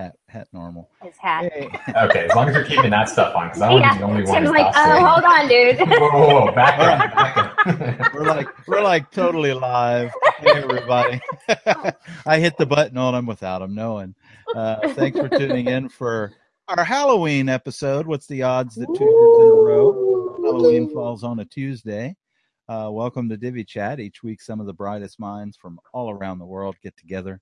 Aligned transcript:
hat 0.00 0.16
hat 0.28 0.48
normal. 0.52 0.90
His 1.02 1.16
hat. 1.18 1.52
Hey. 1.52 1.68
Okay, 2.04 2.24
as 2.26 2.34
long 2.34 2.48
as 2.48 2.54
you're 2.54 2.64
keeping 2.64 2.90
that 2.90 3.08
stuff 3.08 3.34
on, 3.36 3.48
because 3.48 3.62
I 3.62 3.70
want 3.70 3.82
to 3.84 3.88
Yeah. 3.88 3.92
be 3.94 3.98
the 3.98 4.04
only 4.04 4.22
one. 4.24 4.34
Tim's 4.34 4.48
who's 4.48 4.56
like, 4.56 4.72
oh, 4.74 4.84
saying- 4.84 5.04
hold 5.04 5.24
on, 5.24 5.48
dude. 5.48 5.78
Whoa, 6.00 6.10
whoa, 6.10 6.44
whoa, 6.46 6.52
back 6.52 6.78
up, 6.78 7.14
back 7.16 7.36
up. 8.06 8.14
we're 8.14 8.24
like 8.26 8.68
we're 8.68 8.82
like 8.82 9.10
totally 9.10 9.52
live. 9.52 10.10
Hey 10.38 10.50
everybody. 10.52 11.20
I 12.26 12.38
hit 12.38 12.56
the 12.56 12.66
button 12.66 12.96
on 12.96 13.14
them 13.14 13.26
without 13.26 13.58
them 13.58 13.74
knowing. 13.74 14.14
Uh, 14.54 14.88
thanks 14.94 15.18
for 15.18 15.28
tuning 15.28 15.66
in 15.68 15.88
for 15.88 16.32
our 16.68 16.84
Halloween 16.84 17.48
episode. 17.48 18.06
What's 18.06 18.26
the 18.26 18.42
odds 18.42 18.74
that 18.76 18.86
two 18.86 19.04
years 19.04 19.38
in 19.40 19.58
a 19.58 19.62
row 19.62 20.36
Halloween 20.42 20.88
falls 20.92 21.22
on 21.24 21.40
a 21.40 21.44
Tuesday? 21.44 22.16
Uh, 22.68 22.88
welcome 22.90 23.28
to 23.28 23.36
Divi 23.36 23.64
Chat. 23.64 24.00
Each 24.00 24.22
week, 24.22 24.40
some 24.40 24.60
of 24.60 24.66
the 24.66 24.72
brightest 24.72 25.18
minds 25.20 25.56
from 25.56 25.78
all 25.92 26.10
around 26.10 26.38
the 26.38 26.46
world 26.46 26.76
get 26.82 26.96
together 26.96 27.40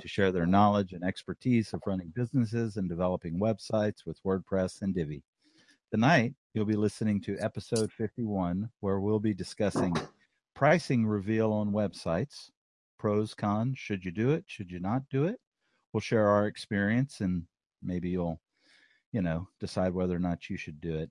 to 0.00 0.08
share 0.08 0.32
their 0.32 0.46
knowledge 0.46 0.92
and 0.92 1.04
expertise 1.04 1.72
of 1.72 1.82
running 1.86 2.12
businesses 2.14 2.76
and 2.76 2.88
developing 2.88 3.38
websites 3.38 4.04
with 4.04 4.22
WordPress 4.24 4.82
and 4.82 4.94
Divi. 4.94 5.22
Tonight, 5.90 6.34
you'll 6.52 6.64
be 6.64 6.76
listening 6.76 7.20
to 7.22 7.38
episode 7.38 7.92
51, 7.92 8.68
where 8.80 9.00
we'll 9.00 9.20
be 9.20 9.34
discussing 9.34 9.94
pricing 10.54 11.06
reveal 11.06 11.52
on 11.52 11.72
websites, 11.72 12.50
pros, 12.98 13.34
cons, 13.34 13.78
should 13.78 14.04
you 14.04 14.10
do 14.10 14.30
it, 14.30 14.44
should 14.46 14.70
you 14.70 14.80
not 14.80 15.02
do 15.10 15.24
it. 15.24 15.38
We'll 15.92 16.00
share 16.00 16.28
our 16.28 16.46
experience 16.46 17.20
and 17.20 17.44
maybe 17.82 18.08
you'll, 18.08 18.40
you 19.12 19.22
know, 19.22 19.48
decide 19.60 19.92
whether 19.94 20.16
or 20.16 20.20
not 20.20 20.50
you 20.50 20.56
should 20.56 20.80
do 20.80 20.96
it. 20.96 21.10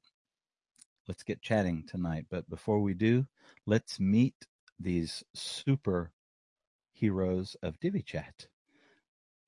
Let's 1.07 1.23
get 1.23 1.41
chatting 1.41 1.85
tonight. 1.87 2.25
But 2.29 2.49
before 2.49 2.81
we 2.81 2.93
do, 2.93 3.25
let's 3.65 3.99
meet 3.99 4.35
these 4.79 5.23
super 5.33 6.11
heroes 6.93 7.55
of 7.63 7.79
Divi 7.79 8.01
Chat. 8.01 8.47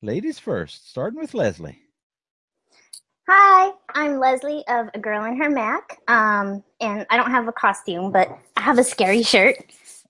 Ladies 0.02 0.40
first, 0.40 0.90
starting 0.90 1.20
with 1.20 1.34
Leslie. 1.34 1.80
Hi, 3.28 3.72
I'm 3.90 4.20
Leslie 4.20 4.64
of 4.68 4.88
A 4.94 5.00
Girl 5.00 5.24
in 5.26 5.38
Her 5.42 5.50
Mac. 5.50 5.98
Um, 6.08 6.64
and 6.80 7.08
I 7.10 7.18
don't 7.18 7.32
have 7.32 7.48
a 7.48 7.52
costume, 7.52 8.12
but 8.12 8.30
I 8.56 8.62
have 8.62 8.78
a 8.78 8.84
scary 8.84 9.24
shirt 9.24 9.56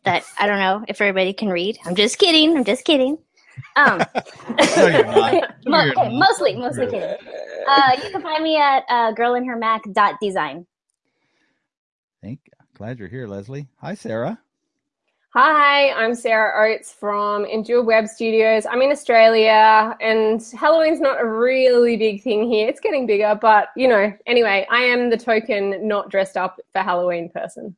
that 0.03 0.23
I 0.37 0.47
don't 0.47 0.59
know 0.59 0.83
if 0.87 0.99
everybody 0.99 1.31
can 1.33 1.49
read. 1.49 1.77
I'm 1.85 1.95
just 1.95 2.17
kidding. 2.17 2.57
I'm 2.57 2.65
just 2.65 2.83
kidding. 2.83 3.17
Um, 3.77 4.01
No, 4.75 4.87
you're 4.87 5.05
not. 5.05 5.55
No, 5.65 5.81
you're 5.83 5.91
okay, 5.97 6.09
not. 6.09 6.13
mostly, 6.13 6.55
mostly 6.55 6.87
kidding. 6.87 7.15
Uh, 7.67 7.91
you 8.03 8.09
can 8.11 8.21
find 8.21 8.43
me 8.43 8.57
at 8.57 8.83
uh, 8.89 9.13
girlinhermac.design. 9.13 10.65
Thank 12.21 12.39
glad 12.75 12.99
you're 12.99 13.07
here, 13.07 13.27
Leslie. 13.27 13.67
Hi, 13.77 13.93
Sarah. 13.93 14.39
Hi, 15.37 15.91
I'm 15.91 16.15
Sarah 16.15 16.65
Oates 16.65 16.93
from 16.93 17.43
Endure 17.43 17.83
Web 17.83 18.07
Studios. 18.07 18.65
I'm 18.65 18.81
in 18.81 18.89
Australia, 18.89 19.93
and 19.99 20.41
Halloween's 20.57 21.01
not 21.01 21.19
a 21.19 21.27
really 21.27 21.97
big 21.97 22.23
thing 22.23 22.49
here. 22.49 22.69
It's 22.69 22.79
getting 22.79 23.05
bigger, 23.05 23.37
but 23.41 23.67
you 23.75 23.89
know, 23.89 24.13
anyway, 24.27 24.65
I 24.71 24.83
am 24.83 25.09
the 25.09 25.17
token 25.17 25.85
not 25.85 26.09
dressed 26.09 26.37
up 26.37 26.61
for 26.71 26.79
Halloween 26.79 27.27
person. 27.29 27.75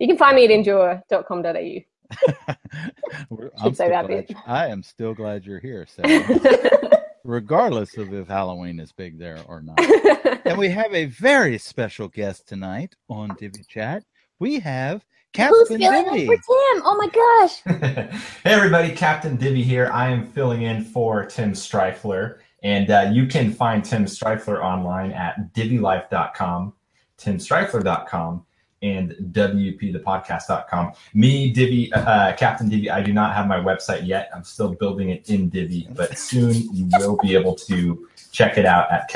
You 0.00 0.08
can 0.08 0.18
find 0.18 0.34
me 0.34 0.46
at 0.46 0.50
endure.com.au. 0.50 1.52
Should 3.62 3.76
say 3.76 3.88
that 3.90 4.08
bit. 4.08 4.30
you- 4.30 4.36
I 4.44 4.66
am 4.66 4.82
still 4.82 5.14
glad 5.14 5.46
you're 5.46 5.60
here, 5.60 5.86
Sarah. 5.88 6.98
regardless 7.22 7.96
of 7.98 8.12
if 8.12 8.26
Halloween 8.26 8.80
is 8.80 8.90
big 8.90 9.16
there 9.16 9.38
or 9.46 9.62
not. 9.62 9.78
and 10.44 10.58
we 10.58 10.70
have 10.70 10.92
a 10.92 11.04
very 11.04 11.56
special 11.56 12.08
guest 12.08 12.48
tonight 12.48 12.96
on 13.08 13.36
Divi 13.38 13.62
Chat. 13.68 14.02
We 14.40 14.58
have 14.58 15.04
Captain 15.34 15.66
filling 15.66 16.20
in 16.20 16.26
for 16.26 16.36
Tim? 16.36 16.82
Oh 16.84 16.96
my 16.96 17.08
gosh. 17.08 17.60
hey 18.44 18.52
everybody, 18.52 18.94
Captain 18.94 19.36
Divi 19.36 19.64
here. 19.64 19.90
I 19.92 20.08
am 20.08 20.28
filling 20.28 20.62
in 20.62 20.84
for 20.84 21.26
Tim 21.26 21.52
Streifler, 21.52 22.38
and 22.62 22.88
uh, 22.88 23.10
you 23.12 23.26
can 23.26 23.52
find 23.52 23.84
Tim 23.84 24.04
Streifler 24.04 24.62
online 24.62 25.10
at 25.10 25.52
divilife.com, 25.52 26.72
timstreifler.com, 27.18 28.46
and 28.82 29.10
wpthepodcast.com. 29.32 30.92
Me, 31.14 31.50
Divi, 31.50 31.92
uh, 31.92 32.34
Captain 32.34 32.68
Divi, 32.68 32.88
I 32.88 33.02
do 33.02 33.12
not 33.12 33.34
have 33.34 33.48
my 33.48 33.58
website 33.58 34.06
yet. 34.06 34.30
I'm 34.32 34.44
still 34.44 34.72
building 34.72 35.10
it 35.10 35.28
in 35.28 35.48
Divi, 35.48 35.88
but 35.96 36.16
soon 36.16 36.54
you 36.72 36.88
will 36.98 37.18
be 37.20 37.34
able 37.34 37.56
to 37.56 38.08
check 38.30 38.56
it 38.56 38.66
out 38.66 38.92
at 38.92 39.08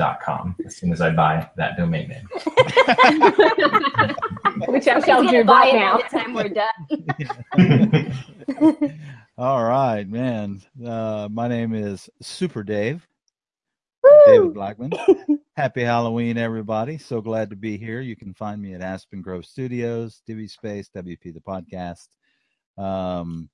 captaindivi.com 0.00 0.56
as 0.64 0.76
soon 0.76 0.92
as 0.92 1.00
I 1.00 1.10
buy 1.10 1.48
that 1.56 1.76
domain 1.76 2.08
name. 2.08 2.28
Which 4.68 4.88
I 4.88 4.96
He's 4.96 5.04
shall 5.04 5.26
do 5.26 5.44
buy 5.44 5.60
right 5.60 5.74
now. 5.74 5.98
by 5.98 6.02
the 6.02 6.08
time 6.18 6.34
we're 6.34 6.48
done. 6.48 6.74
All 9.38 9.64
right, 9.64 10.06
man. 10.08 10.62
Uh, 10.84 11.28
my 11.30 11.48
name 11.48 11.74
is 11.74 12.10
Super 12.20 12.62
Dave, 12.62 13.06
Woo! 14.02 14.10
David 14.26 14.54
Blackman. 14.54 14.92
Happy 15.56 15.82
Halloween, 15.82 16.36
everybody. 16.36 16.98
So 16.98 17.20
glad 17.20 17.50
to 17.50 17.56
be 17.56 17.76
here. 17.76 18.00
You 18.00 18.16
can 18.16 18.34
find 18.34 18.60
me 18.60 18.74
at 18.74 18.82
Aspen 18.82 19.22
Grove 19.22 19.46
Studios, 19.46 20.22
Divi 20.26 20.48
Space, 20.48 20.90
WP 20.94 21.32
the 21.34 21.40
podcast. 21.40 22.08
Um, 22.76 23.48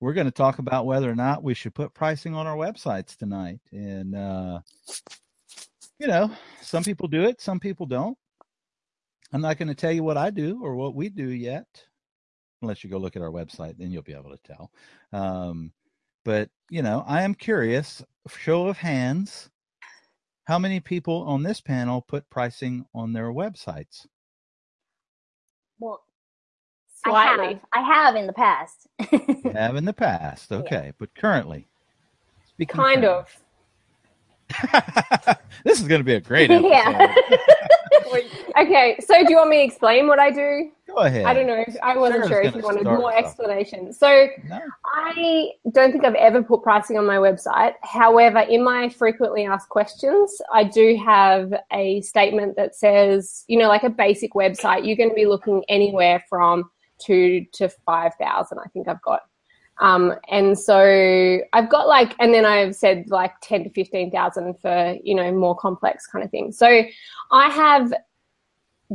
we're 0.00 0.12
going 0.12 0.26
to 0.26 0.30
talk 0.30 0.58
about 0.58 0.86
whether 0.86 1.10
or 1.10 1.14
not 1.14 1.42
we 1.42 1.54
should 1.54 1.74
put 1.74 1.94
pricing 1.94 2.34
on 2.34 2.46
our 2.46 2.56
websites 2.56 3.16
tonight. 3.16 3.60
And, 3.72 4.14
uh, 4.14 4.60
you 5.98 6.06
know, 6.06 6.30
some 6.60 6.84
people 6.84 7.08
do 7.08 7.24
it, 7.24 7.40
some 7.40 7.60
people 7.60 7.86
don't. 7.86 8.16
I'm 9.32 9.40
not 9.40 9.58
going 9.58 9.68
to 9.68 9.74
tell 9.74 9.92
you 9.92 10.02
what 10.02 10.16
I 10.16 10.30
do 10.30 10.60
or 10.62 10.76
what 10.76 10.94
we 10.94 11.08
do 11.08 11.30
yet, 11.30 11.66
unless 12.62 12.84
you 12.84 12.90
go 12.90 12.98
look 12.98 13.16
at 13.16 13.22
our 13.22 13.30
website, 13.30 13.76
then 13.78 13.90
you'll 13.90 14.02
be 14.02 14.14
able 14.14 14.30
to 14.30 14.38
tell. 14.44 14.70
Um, 15.12 15.72
but, 16.24 16.48
you 16.70 16.82
know, 16.82 17.04
I 17.06 17.22
am 17.22 17.34
curious, 17.34 18.04
show 18.28 18.66
of 18.66 18.76
hands, 18.78 19.50
how 20.44 20.58
many 20.58 20.78
people 20.80 21.22
on 21.22 21.42
this 21.42 21.60
panel 21.60 22.02
put 22.02 22.28
pricing 22.30 22.84
on 22.94 23.12
their 23.12 23.32
websites? 23.32 24.06
Well, 25.80 26.02
I 27.04 27.10
Slightly. 27.10 27.54
have. 27.54 27.62
I 27.72 27.80
have 27.80 28.16
in 28.16 28.26
the 28.26 28.32
past. 28.32 28.86
You 29.12 29.52
have 29.52 29.76
in 29.76 29.84
the 29.84 29.92
past, 29.92 30.50
okay, 30.50 30.92
but 30.98 31.14
currently, 31.14 31.68
speaking 32.48 32.76
Kind 32.76 33.04
of. 33.04 33.28
this 35.64 35.80
is 35.80 35.88
going 35.88 36.00
to 36.00 36.04
be 36.04 36.14
a 36.14 36.20
great 36.20 36.50
episode. 36.50 36.68
Yeah. 36.68 37.14
Okay, 38.58 38.96
so 39.06 39.22
do 39.22 39.30
you 39.30 39.36
want 39.36 39.50
me 39.50 39.58
to 39.58 39.64
explain 39.64 40.06
what 40.06 40.18
I 40.18 40.30
do? 40.30 40.70
Go 40.86 40.96
ahead. 40.96 41.26
I 41.26 41.34
don't 41.34 41.46
know. 41.46 41.62
If, 41.66 41.76
I 41.82 41.94
wasn't 41.96 42.24
Sarah's 42.24 42.30
sure 42.30 42.42
if 42.42 42.54
you 42.54 42.62
wanted 42.62 42.84
more 42.84 43.14
explanation. 43.14 43.92
So 43.92 44.28
No. 44.48 44.60
I 44.86 45.50
don't 45.72 45.92
think 45.92 46.06
I've 46.06 46.14
ever 46.14 46.42
put 46.42 46.62
pricing 46.62 46.96
on 46.96 47.04
my 47.04 47.16
website. 47.16 47.74
However, 47.82 48.38
in 48.38 48.64
my 48.64 48.88
frequently 48.88 49.44
asked 49.44 49.68
questions, 49.68 50.40
I 50.54 50.64
do 50.64 50.96
have 51.04 51.52
a 51.70 52.00
statement 52.00 52.56
that 52.56 52.74
says, 52.74 53.44
you 53.46 53.58
know, 53.58 53.68
like 53.68 53.82
a 53.82 53.90
basic 53.90 54.32
website, 54.32 54.86
you're 54.86 54.96
going 54.96 55.10
to 55.10 55.14
be 55.14 55.26
looking 55.26 55.62
anywhere 55.68 56.24
from 56.28 56.70
two 56.98 57.44
to 57.52 57.68
5,000, 57.68 58.58
I 58.58 58.68
think 58.70 58.88
I've 58.88 59.02
got. 59.02 59.20
Um, 59.78 60.14
and 60.30 60.58
so 60.58 61.38
I've 61.52 61.68
got 61.68 61.86
like, 61.86 62.14
and 62.18 62.32
then 62.32 62.46
I've 62.46 62.74
said 62.74 63.04
like 63.08 63.32
10 63.42 63.64
to 63.64 63.70
15,000 63.70 64.54
for, 64.60 64.96
you 65.04 65.14
know, 65.14 65.30
more 65.32 65.54
complex 65.54 66.06
kind 66.06 66.24
of 66.24 66.30
things. 66.30 66.56
So 66.56 66.82
I 67.30 67.48
have 67.50 67.92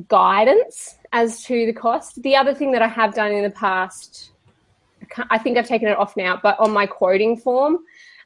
guidance 0.07 0.95
as 1.11 1.43
to 1.43 1.65
the 1.65 1.73
cost. 1.73 2.21
The 2.23 2.35
other 2.35 2.53
thing 2.53 2.71
that 2.71 2.81
I 2.81 2.87
have 2.87 3.13
done 3.13 3.31
in 3.31 3.43
the 3.43 3.51
past, 3.51 4.31
I 5.17 5.23
I 5.31 5.37
think 5.37 5.57
I've 5.57 5.67
taken 5.67 5.87
it 5.87 5.97
off 5.97 6.15
now, 6.15 6.39
but 6.41 6.59
on 6.59 6.71
my 6.71 6.85
quoting 6.85 7.35
form, 7.35 7.79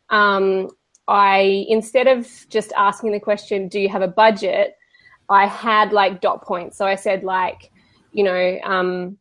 um, 0.09 0.69
I 1.07 1.65
instead 1.67 2.07
of 2.07 2.29
just 2.49 2.71
asking 2.73 3.11
the 3.11 3.19
question, 3.19 3.67
"Do 3.67 3.79
you 3.79 3.89
have 3.89 4.01
a 4.01 4.07
budget?" 4.07 4.75
I 5.29 5.47
had 5.47 5.91
like 5.91 6.21
dot 6.21 6.43
points. 6.43 6.77
So 6.77 6.85
I 6.85 6.95
said 6.95 7.23
like, 7.23 7.71
you 8.11 8.23
know, 8.23 8.59
um, 8.63 9.17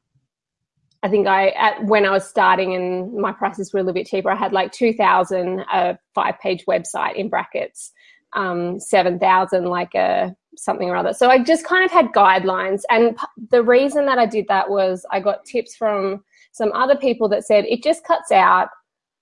I 1.04 1.08
think 1.08 1.26
I 1.26 1.50
at 1.50 1.84
when 1.84 2.06
I 2.06 2.10
was 2.10 2.26
starting 2.26 2.74
and 2.74 3.12
my 3.12 3.30
prices 3.30 3.72
were 3.72 3.80
a 3.80 3.82
little 3.82 3.92
bit 3.92 4.06
cheaper, 4.06 4.30
I 4.30 4.36
had 4.36 4.54
like 4.54 4.72
two 4.72 4.94
thousand 4.94 5.60
a 5.72 5.98
five 6.14 6.40
page 6.40 6.64
website 6.66 7.14
in 7.16 7.28
brackets, 7.28 7.92
um, 8.32 8.80
seven 8.80 9.18
thousand 9.18 9.66
like 9.66 9.94
a 9.94 10.34
something 10.56 10.88
or 10.88 10.96
other. 10.96 11.12
So 11.12 11.28
I 11.28 11.44
just 11.44 11.66
kind 11.66 11.84
of 11.84 11.90
had 11.90 12.06
guidelines, 12.12 12.82
and 12.88 13.18
the 13.50 13.62
reason 13.62 14.06
that 14.06 14.18
I 14.18 14.24
did 14.24 14.46
that 14.48 14.70
was 14.70 15.04
I 15.12 15.20
got 15.20 15.44
tips 15.44 15.76
from 15.76 16.24
some 16.52 16.72
other 16.72 16.96
people 16.96 17.28
that 17.28 17.44
said 17.44 17.66
it 17.66 17.82
just 17.82 18.02
cuts 18.04 18.32
out 18.32 18.68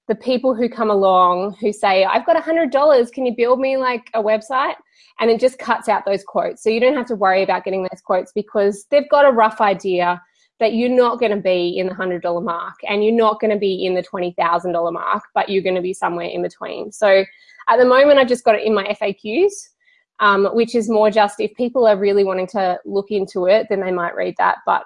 the 0.07 0.15
people 0.15 0.55
who 0.55 0.69
come 0.69 0.91
along 0.91 1.57
who 1.61 1.73
say, 1.73 2.05
I've 2.05 2.27
got 2.27 2.37
a 2.37 2.41
hundred 2.41 2.71
dollars, 2.71 3.11
can 3.11 3.25
you 3.27 3.35
build 3.37 3.59
me 3.59 3.77
like 3.77 4.09
a 4.15 4.23
website? 4.23 4.75
And 5.21 5.31
it 5.31 5.41
just 5.41 5.59
cuts 5.59 5.89
out 5.89 6.05
those 6.05 6.25
quotes. 6.25 6.63
So 6.63 6.71
you 6.71 6.81
don't 6.81 6.97
have 6.97 7.07
to 7.07 7.17
worry 7.17 7.43
about 7.43 7.65
getting 7.65 7.83
those 7.83 8.01
quotes 8.05 8.33
because 8.33 8.87
they've 8.91 9.09
got 9.09 9.25
a 9.25 9.31
rough 9.31 9.61
idea 9.61 10.21
that 10.63 10.75
you're 10.75 10.89
not 10.89 11.19
going 11.21 11.33
to 11.33 11.43
be 11.43 11.77
in 11.77 11.87
the 11.89 11.95
hundred 11.95 12.23
dollar 12.23 12.41
mark 12.41 12.77
and 12.89 13.05
you're 13.05 13.13
not 13.13 13.41
going 13.41 13.51
to 13.51 13.59
be 13.59 13.85
in 13.85 13.95
the 13.95 14.03
twenty 14.03 14.33
thousand 14.39 14.73
dollar 14.73 14.93
mark, 14.93 15.25
but 15.35 15.49
you're 15.49 15.63
going 15.63 15.75
to 15.75 15.83
be 15.83 15.93
somewhere 15.93 16.27
in 16.27 16.41
between. 16.43 16.91
So 16.93 17.25
at 17.69 17.77
the 17.77 17.85
moment, 17.85 18.19
I've 18.19 18.29
just 18.29 18.45
got 18.45 18.55
it 18.55 18.65
in 18.65 18.75
my 18.75 18.85
FAQs, 19.01 19.53
um, 20.21 20.47
which 20.55 20.75
is 20.75 20.89
more 20.89 21.11
just 21.11 21.41
if 21.41 21.53
people 21.55 21.87
are 21.87 21.97
really 21.99 22.25
wanting 22.25 22.47
to 22.49 22.79
look 22.85 23.11
into 23.11 23.47
it, 23.47 23.67
then 23.69 23.81
they 23.81 23.93
might 23.93 24.15
read 24.15 24.35
that. 24.39 24.59
But 24.65 24.85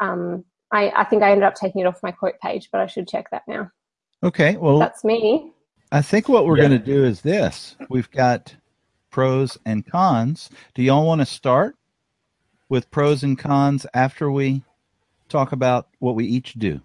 um, 0.00 0.44
I, 0.72 0.90
I 0.90 1.04
think 1.04 1.22
I 1.22 1.30
ended 1.30 1.44
up 1.44 1.54
taking 1.54 1.80
it 1.82 1.86
off 1.86 2.02
my 2.02 2.10
quote 2.10 2.38
page, 2.42 2.68
but 2.72 2.80
I 2.80 2.86
should 2.86 3.08
check 3.08 3.30
that 3.30 3.42
now. 3.46 3.70
Okay, 4.22 4.56
well, 4.56 4.78
That's 4.78 5.04
me. 5.04 5.52
I 5.92 6.02
think 6.02 6.28
what 6.28 6.46
we're 6.46 6.56
Yeah. 6.56 6.68
going 6.68 6.80
to 6.80 6.84
do 6.84 7.04
is 7.04 7.20
this. 7.20 7.76
We've 7.88 8.10
got 8.10 8.56
pros 9.10 9.56
and 9.64 9.86
cons. 9.86 10.50
Do 10.74 10.82
y'all 10.82 11.06
want 11.06 11.20
to 11.20 11.26
start 11.26 11.76
with 12.68 12.90
pros 12.90 13.22
and 13.22 13.38
cons 13.38 13.86
after 13.94 14.30
we 14.30 14.64
talk 15.34 15.52
about 15.52 15.88
what 15.98 16.14
we 16.14 16.24
each 16.24 16.54
do? 16.54 16.80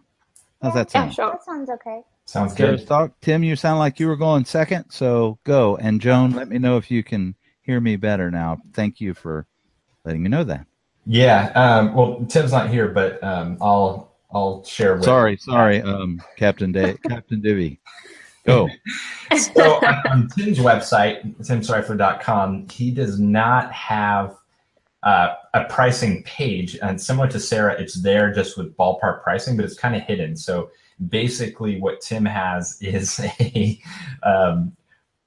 How's 0.62 0.74
that 0.74 0.88
Yeah, 0.94 1.04
sound? 1.04 1.14
sure. 1.14 1.32
That 1.32 1.46
sounds 1.46 1.70
okay. 1.70 2.02
Sounds 2.26 2.56
Sarah's 2.56 2.82
good. 2.82 2.88
talk. 2.88 3.12
Tim, 3.22 3.44
you 3.44 3.56
sound 3.56 3.80
like 3.80 4.00
you 4.00 4.08
were 4.08 4.16
going 4.18 4.44
second, 4.46 4.86
so 4.90 5.38
go. 5.44 5.78
And 5.78 6.02
Joan, 6.02 6.32
let 6.32 6.48
me 6.50 6.58
know 6.58 6.78
if 6.78 6.90
you 6.92 7.04
can 7.04 7.36
hear 7.62 7.80
me 7.80 7.96
better 7.96 8.30
now. 8.32 8.58
Thank 8.74 9.00
you 9.00 9.14
for 9.14 9.46
letting 10.04 10.24
me 10.24 10.30
know 10.30 10.44
that. 10.44 10.66
Yeah. 11.06 11.52
Um, 11.56 11.94
well, 11.94 12.26
Tim's 12.28 12.52
not 12.52 12.70
here, 12.70 12.88
but 12.90 13.24
um, 13.24 13.58
I'll 13.62 14.16
I'll 14.32 14.64
share. 14.64 14.96
With 14.96 15.06
Sorry, 15.06 15.38
sorry, 15.38 15.82
um, 15.82 16.22
Captain 16.36 16.72
Day, 16.72 16.96
Captain 17.08 17.42
Divi. 17.42 17.80
Go. 18.46 18.68
so 19.38 19.76
on, 19.86 20.02
on 20.12 20.28
Tim's 20.30 20.60
website, 20.60 21.36
timstreifler.com, 21.38 22.68
he 22.70 22.92
does 22.92 23.20
not 23.20 23.72
have 23.72 24.36
uh, 25.04 25.36
a 25.54 25.66
pricing 25.66 26.24
page. 26.24 26.78
And 26.82 27.00
similar 27.00 27.28
to 27.30 27.40
Sarah, 27.40 27.80
it's 27.80 28.02
there 28.02 28.34
just 28.34 28.58
with 28.58 28.76
ballpark 28.76 29.24
pricing, 29.24 29.56
but 29.56 29.66
it's 29.66 29.78
kind 29.78 29.96
of 29.96 30.02
hidden. 30.04 30.36
So 30.36 30.72
basically, 31.08 31.80
what 31.80 32.02
Tim 32.02 32.26
has 32.26 32.78
is 32.82 33.20
a 33.40 33.82
um, 34.24 34.76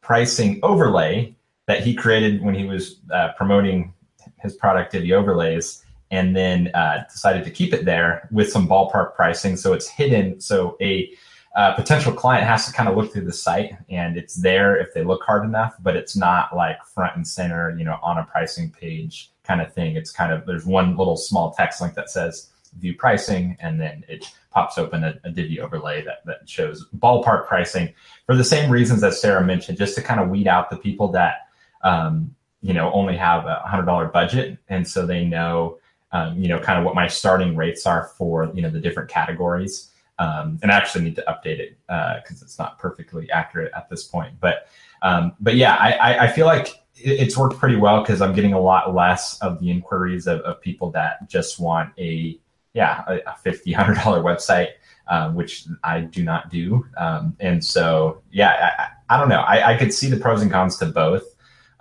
pricing 0.01 0.61
overlay 0.63 1.35
that 1.67 1.83
he 1.83 1.95
created 1.95 2.43
when 2.43 2.55
he 2.55 2.65
was 2.65 3.01
uh, 3.13 3.33
promoting 3.37 3.95
his 4.41 4.55
product, 4.55 4.93
Divi 4.93 5.13
Overlays, 5.13 5.85
and 6.11 6.37
then 6.37 6.69
uh, 6.75 7.05
decided 7.11 7.45
to 7.45 7.51
keep 7.51 7.73
it 7.73 7.85
there 7.85 8.29
with 8.33 8.51
some 8.51 8.69
ballpark 8.69 9.15
pricing. 9.15 9.57
So 9.57 9.73
it's 9.73 9.89
hidden. 9.89 10.41
So 10.41 10.77
a 10.81 11.11
uh, 11.55 11.75
potential 11.75 12.13
client 12.13 12.47
has 12.47 12.67
to 12.67 12.73
kind 12.73 12.89
of 12.89 12.97
look 12.97 13.13
through 13.13 13.25
the 13.25 13.33
site 13.33 13.77
and 13.89 14.17
it's 14.17 14.35
there 14.35 14.77
if 14.77 14.93
they 14.95 15.05
look 15.05 15.23
hard 15.23 15.45
enough, 15.45 15.75
but 15.81 15.97
it's 15.97 16.17
not 16.17 16.55
like 16.57 16.85
front 16.85 17.17
and 17.17 17.27
center, 17.27 17.77
you 17.79 17.85
know, 17.85 17.99
on 18.03 18.19
a 18.19 18.25
pricing 18.25 18.71
page 18.71 19.32
kind 19.45 19.61
of 19.61 19.73
thing. 19.73 19.97
It's 19.97 20.13
kind 20.13 20.33
of, 20.33 20.47
there's 20.47 20.67
one 20.67 20.97
little 20.97 21.17
small 21.17 21.53
text 21.53 21.81
link 21.81 21.95
that 21.95 22.11
says 22.11 22.51
view 22.79 22.95
pricing 22.97 23.57
and 23.61 23.81
then 23.81 24.05
it 24.09 24.25
pops 24.51 24.79
open 24.79 25.05
a, 25.05 25.19
a 25.25 25.31
Divi 25.31 25.61
overlay 25.61 26.03
that, 26.05 26.25
that 26.27 26.49
shows 26.49 26.87
ballpark 26.97 27.47
pricing 27.47 27.93
for 28.27 28.37
the 28.37 28.45
same 28.45 28.71
reasons 28.71 29.01
that 29.01 29.15
Sarah 29.15 29.45
mentioned, 29.45 29.79
just 29.79 29.95
to 29.97 30.03
kind 30.03 30.21
of 30.21 30.29
weed 30.29 30.47
out 30.47 30.71
the 30.71 30.77
people 30.77 31.09
that, 31.09 31.49
um, 31.83 32.35
you 32.61 32.73
know, 32.73 32.93
only 32.93 33.17
have 33.17 33.47
a 33.47 33.63
hundred 33.67 33.87
dollar 33.87 34.07
budget. 34.07 34.59
And 34.69 34.87
so 34.87 35.05
they 35.05 35.25
know, 35.25 35.79
um, 36.13 36.39
you 36.39 36.49
know, 36.49 36.59
kind 36.61 36.79
of 36.79 36.85
what 36.85 36.95
my 36.95 37.09
starting 37.09 37.57
rates 37.57 37.87
are 37.87 38.11
for, 38.17 38.51
you 38.55 38.63
know, 38.63 38.71
the 38.71 38.81
different 38.81 39.11
categories. 39.11 39.91
Um, 40.19 40.61
and 40.63 40.71
I 40.71 40.77
actually 40.77 41.05
need 41.05 41.17
to 41.17 41.25
update 41.27 41.59
it 41.59 41.77
because 41.87 42.43
it's 42.43 42.59
not 42.59 42.79
perfectly 42.79 43.31
accurate 43.31 43.73
at 43.75 43.89
this 43.89 44.05
point. 44.05 44.39
But 44.39 44.69
um, 45.01 45.35
but 45.41 45.57
yeah, 45.57 45.75
I, 45.75 45.93
I, 45.93 46.25
I 46.25 46.33
feel 46.33 46.47
like 46.47 46.82
it's 47.05 47.37
worked 47.37 47.59
pretty 47.59 47.77
well 47.77 48.01
because 48.03 48.21
I'm 48.21 48.35
getting 48.35 48.53
a 48.53 48.61
lot 48.61 48.95
less 48.95 49.39
of 49.41 49.61
the 49.61 49.71
inquiries 49.71 50.27
of, 50.27 50.41
of 50.41 50.61
people 50.61 50.91
that 50.93 51.29
just 51.29 51.61
want 51.61 51.93
a 51.99 52.39
yeah 52.75 53.03
a, 53.07 53.19
a 53.27 53.37
fifty 53.43 53.73
hundred 53.73 53.99
dollar 53.99 54.23
website, 54.23 54.69
um, 55.09 55.35
which 55.35 55.67
I 55.85 56.01
do 56.01 56.23
not 56.23 56.51
do. 56.51 56.87
Um, 56.97 57.37
and 57.41 57.65
so 57.65 58.23
yeah, 58.31 58.73
I, 58.79 58.83
I 58.83 58.89
I 59.13 59.19
don't 59.19 59.29
know. 59.29 59.41
I, 59.41 59.75
I 59.75 59.77
could 59.77 59.93
see 59.93 60.09
the 60.09 60.17
pros 60.17 60.41
and 60.41 60.51
cons 60.51 60.79
to 60.79 60.87
both. 60.87 61.25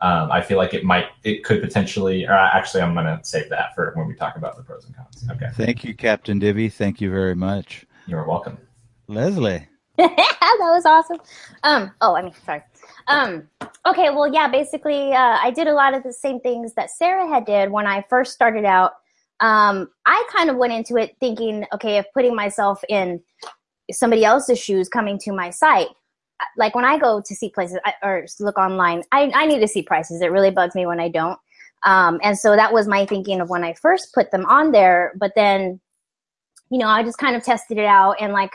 Um, 0.02 0.32
I 0.32 0.42
feel 0.42 0.58
like 0.58 0.74
it 0.74 0.84
might, 0.84 1.06
it 1.24 1.44
could 1.44 1.62
potentially, 1.62 2.26
or 2.26 2.34
actually, 2.34 2.82
I'm 2.82 2.94
going 2.96 3.06
to 3.06 3.20
save 3.24 3.50
that 3.50 3.76
for 3.76 3.94
when 3.96 4.08
we 4.08 4.16
talk 4.16 4.36
about 4.36 4.58
the 4.58 4.64
pros 4.64 4.86
and 4.86 4.96
cons. 4.96 5.24
Okay. 5.30 5.48
Thank 5.54 5.84
you, 5.84 5.94
Captain 5.94 6.40
Divi. 6.40 6.70
Thank 6.70 7.00
you 7.00 7.12
very 7.12 7.36
much. 7.36 7.86
You're 8.08 8.26
welcome. 8.26 8.58
Leslie. 9.08 9.68
that 9.98 10.58
was 10.60 10.86
awesome. 10.86 11.20
Um, 11.64 11.92
oh, 12.02 12.16
I 12.16 12.24
mean, 12.24 12.34
sorry. 12.46 12.64
Um, 13.08 13.48
okay, 13.86 14.10
well, 14.10 14.32
yeah, 14.32 14.48
basically, 14.48 15.14
uh, 15.14 15.38
I 15.42 15.52
did 15.52 15.68
a 15.68 15.74
lot 15.74 15.94
of 15.94 16.04
the 16.04 16.14
same 16.14 16.40
things 16.40 16.74
that 16.76 16.90
Sarah 16.92 17.28
had 17.28 17.46
did 17.46 17.72
when 17.72 17.88
I 17.88 18.06
first 18.10 18.34
started 18.34 18.66
out. 18.66 18.94
Um, 19.40 19.90
I 20.06 20.24
kind 20.32 20.50
of 20.50 20.58
went 20.58 20.74
into 20.74 20.98
it 20.98 21.16
thinking, 21.20 21.66
okay, 21.74 21.98
if 21.98 22.06
putting 22.14 22.36
myself 22.36 22.84
in 22.90 23.22
somebody 23.92 24.24
else's 24.24 24.60
shoes 24.60 24.88
coming 24.88 25.18
to 25.20 25.32
my 25.32 25.50
site, 25.50 25.90
like 26.58 26.76
when 26.76 26.86
I 26.86 26.98
go 26.98 27.22
to 27.22 27.36
see 27.36 27.50
places 27.50 27.80
I, 27.86 27.94
or 28.04 28.26
look 28.40 28.58
online, 28.58 29.04
I, 29.12 29.32
I 29.34 29.46
need 29.46 29.60
to 29.60 29.68
see 29.68 29.82
prices. 29.82 30.22
It 30.22 30.32
really 30.32 30.52
bugs 30.52 30.76
me 30.76 30.86
when 30.86 31.00
I 31.00 31.10
don't. 31.10 31.40
Um, 31.84 32.20
and 32.24 32.38
so 32.38 32.56
that 32.56 32.72
was 32.72 32.88
my 32.88 33.06
thinking 33.06 33.42
of 33.42 33.50
when 33.50 33.64
I 33.64 33.74
first 33.74 34.14
put 34.14 34.32
them 34.32 34.46
on 34.46 34.72
there. 34.72 35.14
But 35.18 35.34
then, 35.36 35.80
you 36.70 36.78
know, 36.78 36.88
I 36.88 37.04
just 37.04 37.18
kind 37.18 37.36
of 37.36 37.44
tested 37.44 37.78
it 37.78 37.86
out 37.86 38.16
and 38.20 38.34
like, 38.34 38.52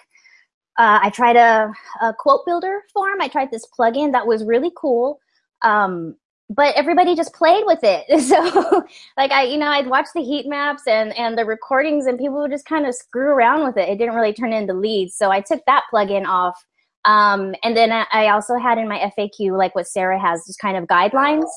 uh, 0.78 1.00
I 1.02 1.11
tried 1.11 1.37
a, 1.37 1.73
a 2.02 2.14
quote 2.14 2.44
builder 2.46 2.82
form. 2.93 3.20
I 3.20 3.28
tried 3.28 3.50
this 3.50 3.67
plugin 3.78 4.12
that 4.12 4.26
was 4.26 4.44
really 4.44 4.73
cool. 4.76 5.19
Um, 5.62 6.17
but 6.49 6.75
everybody 6.76 7.17
just 7.17 7.34
played 7.34 7.64
with 7.67 7.81
it. 7.82 8.05
So 8.26 8.84
like 9.17 9.31
I, 9.32 9.44
you 9.44 9.56
know, 9.56 9.69
I'd 9.69 9.88
watch 9.88 10.06
the 10.14 10.23
heat 10.23 10.46
maps 10.46 10.82
and, 10.87 11.17
and 11.17 11.37
the 11.37 11.44
recordings 11.44 12.06
and 12.06 12.19
people 12.19 12.40
would 12.43 12.50
just 12.50 12.67
kind 12.67 12.87
of 12.87 12.94
screw 12.94 13.31
around 13.31 13.64
with 13.64 13.76
it. 13.76 13.88
It 13.88 13.99
didn't 13.99 14.14
really 14.14 14.32
turn 14.32 14.52
into 14.52 14.75
leads. 14.75 15.17
So 15.17 15.31
I 15.31 15.40
took 15.40 15.64
that 15.67 15.84
plugin 15.93 16.26
off. 16.26 16.62
Um, 17.05 17.55
and 17.62 17.76
then 17.76 17.93
I- 17.93 18.29
also 18.29 18.56
had 18.58 18.79
in 18.79 18.88
my 18.88 19.12
FAQ, 19.17 19.56
like 19.56 19.75
what 19.75 19.87
Sarah 19.87 20.20
has, 20.20 20.44
just 20.46 20.58
kind 20.58 20.76
of 20.76 20.84
guidelines. 20.84 21.49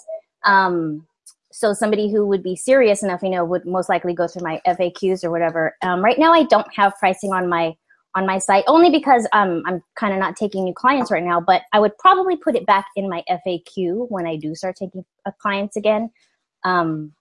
Um, 0.45 1.05
so 1.51 1.73
somebody 1.73 2.11
who 2.11 2.25
would 2.27 2.43
be 2.43 2.55
serious 2.55 3.01
enough, 3.03 3.23
you 3.23 3.29
know, 3.29 3.43
would 3.43 3.65
most 3.65 3.89
likely 3.89 4.13
go 4.13 4.27
through 4.27 4.43
my 4.43 4.61
FAQs 4.67 5.23
or 5.23 5.31
whatever. 5.31 5.75
Um, 5.81 6.03
right 6.03 6.19
now 6.19 6.31
I 6.31 6.43
don't 6.43 6.67
have 6.75 6.95
pricing 6.97 7.33
on 7.33 7.49
my 7.49 7.75
on 8.15 8.25
my 8.25 8.39
site 8.39 8.63
only 8.67 8.89
because 8.89 9.27
um, 9.33 9.63
I'm 9.65 9.81
kind 9.95 10.13
of 10.13 10.19
not 10.19 10.35
taking 10.35 10.63
new 10.63 10.73
clients 10.73 11.11
right 11.11 11.23
now, 11.23 11.39
but 11.39 11.63
I 11.73 11.79
would 11.79 11.97
probably 11.97 12.35
put 12.35 12.55
it 12.55 12.65
back 12.65 12.87
in 12.95 13.09
my 13.09 13.23
FAQ 13.29 14.09
when 14.09 14.25
I 14.25 14.35
do 14.35 14.55
start 14.55 14.75
taking 14.75 15.05
uh, 15.25 15.31
clients 15.39 15.75
again. 15.75 16.09
Um, 16.63 17.13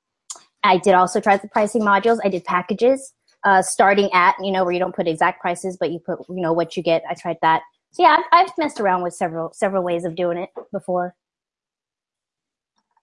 I 0.64 0.78
did 0.78 0.94
also 0.94 1.20
try 1.20 1.36
the 1.36 1.48
pricing 1.48 1.82
modules. 1.82 2.18
I 2.24 2.28
did 2.28 2.44
packages 2.44 3.12
uh, 3.44 3.62
starting 3.62 4.10
at, 4.12 4.34
you 4.42 4.50
know, 4.50 4.64
where 4.64 4.72
you 4.72 4.78
don't 4.78 4.94
put 4.94 5.06
exact 5.06 5.40
prices, 5.40 5.76
but 5.78 5.92
you 5.92 5.98
put, 5.98 6.20
you 6.28 6.40
know, 6.40 6.52
what 6.52 6.76
you 6.76 6.82
get. 6.82 7.02
I 7.08 7.14
tried 7.14 7.38
that. 7.42 7.62
So 7.90 8.02
yeah, 8.02 8.18
I've, 8.18 8.48
I've 8.48 8.52
messed 8.58 8.80
around 8.80 9.02
with 9.02 9.14
several 9.14 9.52
several 9.52 9.82
ways 9.82 10.04
of 10.04 10.14
doing 10.14 10.38
it 10.38 10.50
before. 10.72 11.14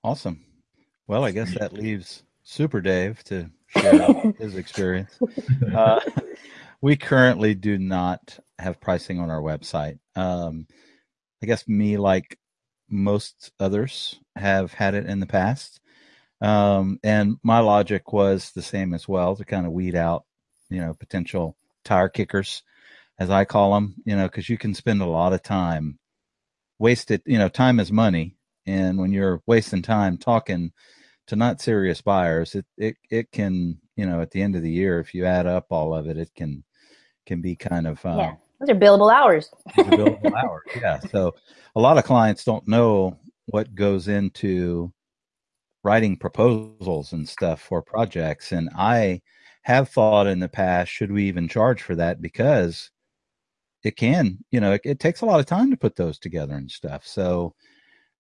Awesome. 0.04 0.44
Well, 1.08 1.24
I 1.24 1.32
guess 1.32 1.54
that 1.58 1.74
leaves 1.82 2.24
Super 2.44 2.82
Dave 2.82 3.24
to 3.26 3.50
share 3.68 4.34
his 4.38 4.56
experience. 4.56 5.18
Uh, 5.74 6.00
we 6.86 6.96
currently 6.96 7.56
do 7.56 7.80
not 7.80 8.38
have 8.60 8.80
pricing 8.80 9.20
on 9.20 9.32
our 9.32 9.42
website. 9.42 9.98
Um, 10.16 10.68
I 11.42 11.48
guess 11.48 11.68
me, 11.68 11.98
like 11.98 12.38
most 12.88 13.52
others, 13.60 14.20
have 14.36 14.72
had 14.72 14.94
it 14.94 15.08
in 15.08 15.20
the 15.20 15.26
past. 15.26 15.80
Um, 16.42 17.00
and 17.04 17.38
my 17.42 17.58
logic 17.58 18.14
was 18.14 18.52
the 18.52 18.62
same 18.62 18.94
as 18.94 19.08
well 19.08 19.36
to 19.36 19.44
kind 19.44 19.66
of 19.66 19.72
weed 19.72 19.96
out, 19.96 20.26
you 20.70 20.80
know, 20.80 20.94
potential 20.94 21.58
tire 21.84 22.08
kickers, 22.08 22.62
as 23.18 23.32
I 23.32 23.46
call 23.46 23.74
them, 23.74 23.96
you 24.06 24.16
know, 24.16 24.28
because 24.28 24.48
you 24.48 24.60
can 24.60 24.76
spend 24.76 25.02
a 25.02 25.08
lot 25.08 25.34
of 25.34 25.42
time 25.42 25.98
wasted, 26.78 27.24
you 27.26 27.40
know, 27.40 27.50
time 27.50 27.80
is 27.80 27.92
money. 27.92 28.36
And 28.68 29.00
when 29.00 29.12
you're 29.12 29.42
wasting 29.48 29.82
time 29.82 30.20
talking 30.20 30.72
to 31.26 31.36
not 31.36 31.62
serious 31.62 32.02
buyers, 32.02 32.54
it, 32.54 32.68
it, 32.78 32.98
it 33.10 33.32
can, 33.32 33.80
you 33.96 34.06
know, 34.06 34.22
at 34.22 34.30
the 34.30 34.44
end 34.44 34.56
of 34.56 34.62
the 34.62 34.70
year, 34.70 35.00
if 35.00 35.16
you 35.16 35.26
add 35.26 35.48
up 35.48 35.66
all 35.72 35.96
of 35.96 36.06
it, 36.06 36.18
it 36.20 36.30
can, 36.36 36.64
can 37.26 37.42
be 37.42 37.56
kind 37.56 37.88
of, 37.88 38.06
uh, 38.06 38.16
yeah, 38.18 38.36
those 38.60 38.70
are 38.70 38.80
billable 38.80 39.14
hours. 39.14 39.50
are 39.78 39.84
billable 39.84 40.34
hours. 40.44 40.68
Yeah. 40.80 41.00
So 41.00 41.34
a 41.76 41.80
lot 41.80 41.98
of 41.98 42.04
clients 42.04 42.44
don't 42.44 42.68
know 42.68 43.18
what 43.48 43.76
goes 43.76 44.08
into 44.08 44.92
writing 45.84 46.18
proposals 46.18 47.14
and 47.14 47.28
stuff 47.28 47.62
for 47.62 47.82
projects. 47.82 48.52
And 48.52 48.70
I 48.76 49.22
have 49.62 49.90
thought 49.90 50.28
in 50.28 50.40
the 50.40 50.50
past, 50.50 50.92
should 50.92 51.12
we 51.12 51.26
even 51.26 51.48
charge 51.48 51.82
for 51.82 51.96
that? 51.96 52.22
Because 52.22 52.90
it 53.84 53.96
can, 53.96 54.40
you 54.52 54.60
know, 54.60 54.74
it, 54.74 54.82
it 54.84 55.00
takes 55.00 55.22
a 55.22 55.26
lot 55.26 55.40
of 55.40 55.46
time 55.46 55.70
to 55.70 55.78
put 55.78 55.96
those 55.96 56.18
together 56.18 56.56
and 56.56 56.70
stuff. 56.72 57.06
So 57.06 57.54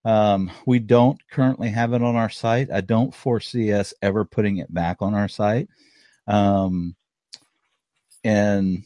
um, 0.05 0.51
we 0.67 0.77
don't 0.77 1.19
currently 1.31 1.69
have 1.69 1.93
it 1.93 2.03
on 2.03 2.15
our 2.15 2.29
site. 2.29 2.69
I 2.71 2.81
don't 2.81 3.13
foresee 3.13 3.74
us 3.74 3.93
ever 4.03 4.24
putting 4.24 4.57
it 4.57 4.71
back 4.71 4.97
on 5.01 5.15
our 5.15 5.27
site. 5.27 5.67
Um, 6.27 6.95
and 8.24 8.83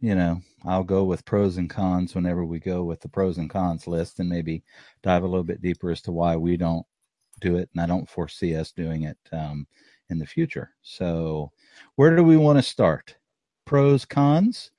you 0.00 0.14
know, 0.14 0.40
I'll 0.64 0.84
go 0.84 1.04
with 1.04 1.24
pros 1.24 1.56
and 1.56 1.68
cons 1.68 2.14
whenever 2.14 2.44
we 2.44 2.58
go 2.58 2.84
with 2.84 3.00
the 3.00 3.08
pros 3.08 3.38
and 3.38 3.50
cons 3.50 3.86
list 3.86 4.20
and 4.20 4.28
maybe 4.28 4.62
dive 5.02 5.22
a 5.22 5.26
little 5.26 5.44
bit 5.44 5.62
deeper 5.62 5.90
as 5.90 6.00
to 6.02 6.12
why 6.12 6.36
we 6.36 6.56
don't 6.56 6.86
do 7.40 7.56
it. 7.56 7.68
And 7.72 7.82
I 7.82 7.86
don't 7.86 8.08
foresee 8.08 8.56
us 8.56 8.72
doing 8.72 9.02
it 9.04 9.18
um, 9.32 9.66
in 10.10 10.18
the 10.18 10.26
future. 10.26 10.70
So, 10.82 11.50
where 11.96 12.14
do 12.14 12.22
we 12.22 12.36
want 12.36 12.58
to 12.58 12.62
start? 12.62 13.16
Pros, 13.64 14.04
cons? 14.04 14.70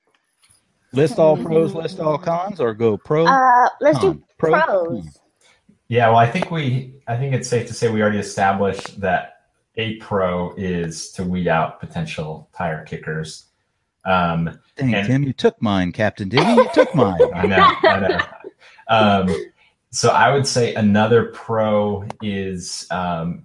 List 0.92 1.18
all 1.18 1.36
pros, 1.36 1.74
list 1.74 2.00
all 2.00 2.18
cons, 2.18 2.60
or 2.60 2.74
go 2.74 2.96
pro? 2.96 3.26
Uh, 3.26 3.68
let's 3.80 4.00
do 4.00 4.14
con? 4.14 4.24
Pro, 4.38 4.50
pros. 4.50 5.02
con. 5.02 5.12
Yeah, 5.88 6.08
well, 6.08 6.18
I 6.18 6.30
think 6.30 6.50
we, 6.50 6.94
I 7.08 7.16
think 7.16 7.34
it's 7.34 7.48
safe 7.48 7.66
to 7.66 7.74
say 7.74 7.90
we 7.90 8.00
already 8.00 8.18
established 8.18 9.00
that 9.00 9.40
a 9.76 9.96
pro 9.96 10.54
is 10.56 11.10
to 11.12 11.24
weed 11.24 11.48
out 11.48 11.80
potential 11.80 12.48
tire 12.56 12.84
kickers. 12.84 13.49
Um, 14.04 14.58
Dang, 14.76 14.94
And- 14.94 15.06
Tim, 15.06 15.22
you 15.24 15.32
took 15.32 15.60
mine, 15.60 15.92
Captain 15.92 16.28
Diddy. 16.28 16.50
You 16.52 16.68
took 16.72 16.94
mine. 16.94 17.18
I 17.34 17.46
know, 17.46 17.72
I 17.82 18.00
know. 18.00 18.20
Um, 18.88 19.36
so 19.90 20.10
I 20.10 20.32
would 20.32 20.46
say 20.46 20.74
another 20.74 21.26
pro 21.26 22.04
is, 22.22 22.86
um, 22.90 23.44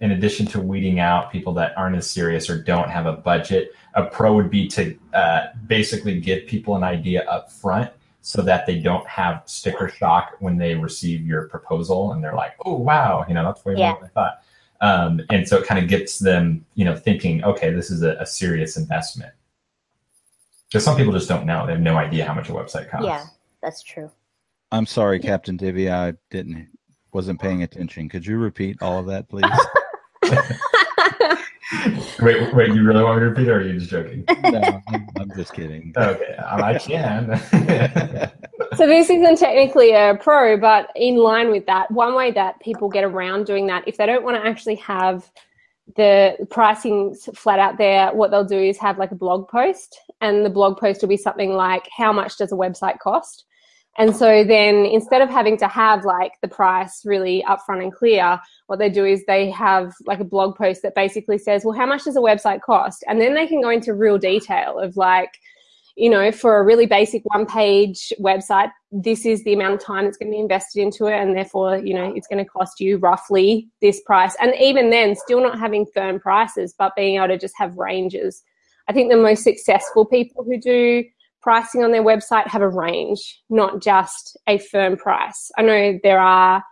in 0.00 0.12
addition 0.12 0.46
to 0.46 0.60
weeding 0.60 1.00
out 1.00 1.32
people 1.32 1.52
that 1.54 1.76
aren't 1.76 1.96
as 1.96 2.08
serious 2.08 2.48
or 2.48 2.62
don't 2.62 2.88
have 2.88 3.06
a 3.06 3.12
budget, 3.14 3.72
a 3.94 4.04
pro 4.04 4.34
would 4.34 4.50
be 4.50 4.68
to 4.68 4.96
uh, 5.14 5.46
basically 5.66 6.20
give 6.20 6.46
people 6.46 6.76
an 6.76 6.84
idea 6.84 7.24
up 7.24 7.50
front 7.50 7.90
so 8.20 8.42
that 8.42 8.66
they 8.66 8.78
don't 8.78 9.06
have 9.08 9.42
sticker 9.46 9.88
shock 9.88 10.36
when 10.40 10.56
they 10.56 10.74
receive 10.74 11.26
your 11.26 11.48
proposal 11.48 12.12
and 12.12 12.22
they're 12.22 12.34
like, 12.34 12.52
oh, 12.64 12.74
wow, 12.76 13.24
you 13.26 13.34
know, 13.34 13.42
that's 13.44 13.64
way 13.64 13.74
Yeah. 13.76 13.92
more 13.92 14.00
than 14.00 14.10
I 14.10 14.12
thought. 14.12 14.42
Um, 14.80 15.20
and 15.30 15.48
so 15.48 15.56
it 15.58 15.66
kind 15.66 15.82
of 15.82 15.88
gets 15.88 16.18
them, 16.20 16.64
you 16.74 16.84
know, 16.84 16.94
thinking, 16.94 17.42
okay, 17.42 17.70
this 17.72 17.90
is 17.90 18.02
a, 18.02 18.12
a 18.20 18.26
serious 18.26 18.76
investment. 18.76 19.32
Because 20.70 20.84
some 20.84 20.96
people 20.96 21.12
just 21.12 21.28
don't 21.28 21.46
know. 21.46 21.66
They 21.66 21.72
have 21.72 21.80
no 21.80 21.96
idea 21.96 22.26
how 22.26 22.34
much 22.34 22.48
a 22.48 22.52
website 22.52 22.90
costs. 22.90 23.06
Yeah, 23.06 23.24
that's 23.62 23.82
true. 23.82 24.10
I'm 24.70 24.86
sorry, 24.86 25.18
Captain 25.18 25.56
Divi. 25.56 25.90
I 25.90 26.14
didn't 26.30 26.68
wasn't 27.12 27.40
paying 27.40 27.62
attention. 27.62 28.08
Could 28.08 28.26
you 28.26 28.36
repeat 28.36 28.82
all 28.82 28.98
of 28.98 29.06
that, 29.06 29.28
please? 29.28 29.44
Wait, 32.20 32.54
wait, 32.54 32.74
you 32.74 32.82
really 32.82 33.04
want 33.04 33.16
me 33.16 33.24
to 33.24 33.28
repeat, 33.28 33.48
or 33.48 33.58
are 33.58 33.62
you 33.62 33.78
just 33.78 33.90
joking? 33.90 34.24
no, 34.44 34.82
I'm, 34.88 35.08
I'm 35.16 35.30
just 35.36 35.52
kidding. 35.52 35.92
Okay, 35.96 36.34
I 36.38 36.78
can. 36.78 37.38
So 38.76 38.86
this 38.86 39.10
isn't 39.10 39.38
technically 39.38 39.92
a 39.92 40.16
pro, 40.18 40.56
but 40.56 40.90
in 40.96 41.16
line 41.16 41.50
with 41.50 41.66
that, 41.66 41.90
one 41.90 42.14
way 42.14 42.30
that 42.32 42.58
people 42.60 42.88
get 42.88 43.04
around 43.04 43.44
doing 43.44 43.66
that, 43.66 43.86
if 43.86 43.98
they 43.98 44.06
don't 44.06 44.24
want 44.24 44.42
to 44.42 44.48
actually 44.48 44.76
have 44.76 45.30
the 45.96 46.36
pricing 46.50 47.14
flat 47.34 47.58
out 47.58 47.78
there, 47.78 48.12
what 48.12 48.30
they'll 48.30 48.44
do 48.44 48.58
is 48.58 48.78
have 48.78 48.98
like 48.98 49.10
a 49.10 49.16
blog 49.16 49.48
post, 49.48 49.98
and 50.20 50.44
the 50.44 50.50
blog 50.50 50.78
post 50.78 51.00
will 51.02 51.08
be 51.08 51.16
something 51.16 51.52
like, 51.52 51.88
"How 51.96 52.12
much 52.12 52.36
does 52.36 52.52
a 52.52 52.56
website 52.56 52.98
cost?" 52.98 53.44
And 53.98 54.14
so 54.14 54.44
then 54.44 54.86
instead 54.86 55.22
of 55.22 55.28
having 55.28 55.56
to 55.58 55.66
have 55.66 56.04
like 56.04 56.32
the 56.40 56.46
price 56.46 57.04
really 57.04 57.44
upfront 57.48 57.82
and 57.82 57.92
clear, 57.92 58.38
what 58.68 58.78
they 58.78 58.88
do 58.88 59.04
is 59.04 59.24
they 59.26 59.50
have 59.50 59.92
like 60.06 60.20
a 60.20 60.24
blog 60.24 60.56
post 60.56 60.82
that 60.82 60.94
basically 60.94 61.36
says, 61.36 61.64
well, 61.64 61.76
how 61.76 61.84
much 61.84 62.04
does 62.04 62.16
a 62.16 62.20
website 62.20 62.60
cost? 62.60 63.02
And 63.08 63.20
then 63.20 63.34
they 63.34 63.48
can 63.48 63.60
go 63.60 63.70
into 63.70 63.94
real 63.94 64.16
detail 64.16 64.78
of 64.78 64.96
like, 64.96 65.30
you 65.98 66.08
know, 66.08 66.30
for 66.30 66.58
a 66.58 66.64
really 66.64 66.86
basic 66.86 67.22
one 67.24 67.44
page 67.44 68.12
website, 68.20 68.70
this 68.92 69.26
is 69.26 69.42
the 69.42 69.52
amount 69.52 69.74
of 69.74 69.84
time 69.84 70.04
that's 70.04 70.16
going 70.16 70.30
to 70.30 70.36
be 70.36 70.40
invested 70.40 70.80
into 70.80 71.06
it. 71.06 71.20
And 71.20 71.36
therefore, 71.36 71.78
you 71.78 71.92
know, 71.92 72.12
it's 72.14 72.28
going 72.28 72.42
to 72.42 72.48
cost 72.48 72.78
you 72.78 72.98
roughly 72.98 73.68
this 73.82 74.00
price. 74.06 74.36
And 74.40 74.54
even 74.60 74.90
then, 74.90 75.16
still 75.16 75.42
not 75.42 75.58
having 75.58 75.86
firm 75.92 76.20
prices, 76.20 76.72
but 76.78 76.94
being 76.94 77.16
able 77.16 77.26
to 77.26 77.36
just 77.36 77.54
have 77.58 77.76
ranges. 77.76 78.44
I 78.88 78.92
think 78.92 79.10
the 79.10 79.16
most 79.16 79.42
successful 79.42 80.06
people 80.06 80.44
who 80.44 80.60
do 80.60 81.02
pricing 81.42 81.82
on 81.82 81.90
their 81.90 82.04
website 82.04 82.46
have 82.46 82.62
a 82.62 82.68
range, 82.68 83.42
not 83.50 83.82
just 83.82 84.38
a 84.46 84.58
firm 84.58 84.96
price. 84.96 85.50
I 85.58 85.62
know 85.62 85.98
there 86.04 86.20
are 86.20 86.62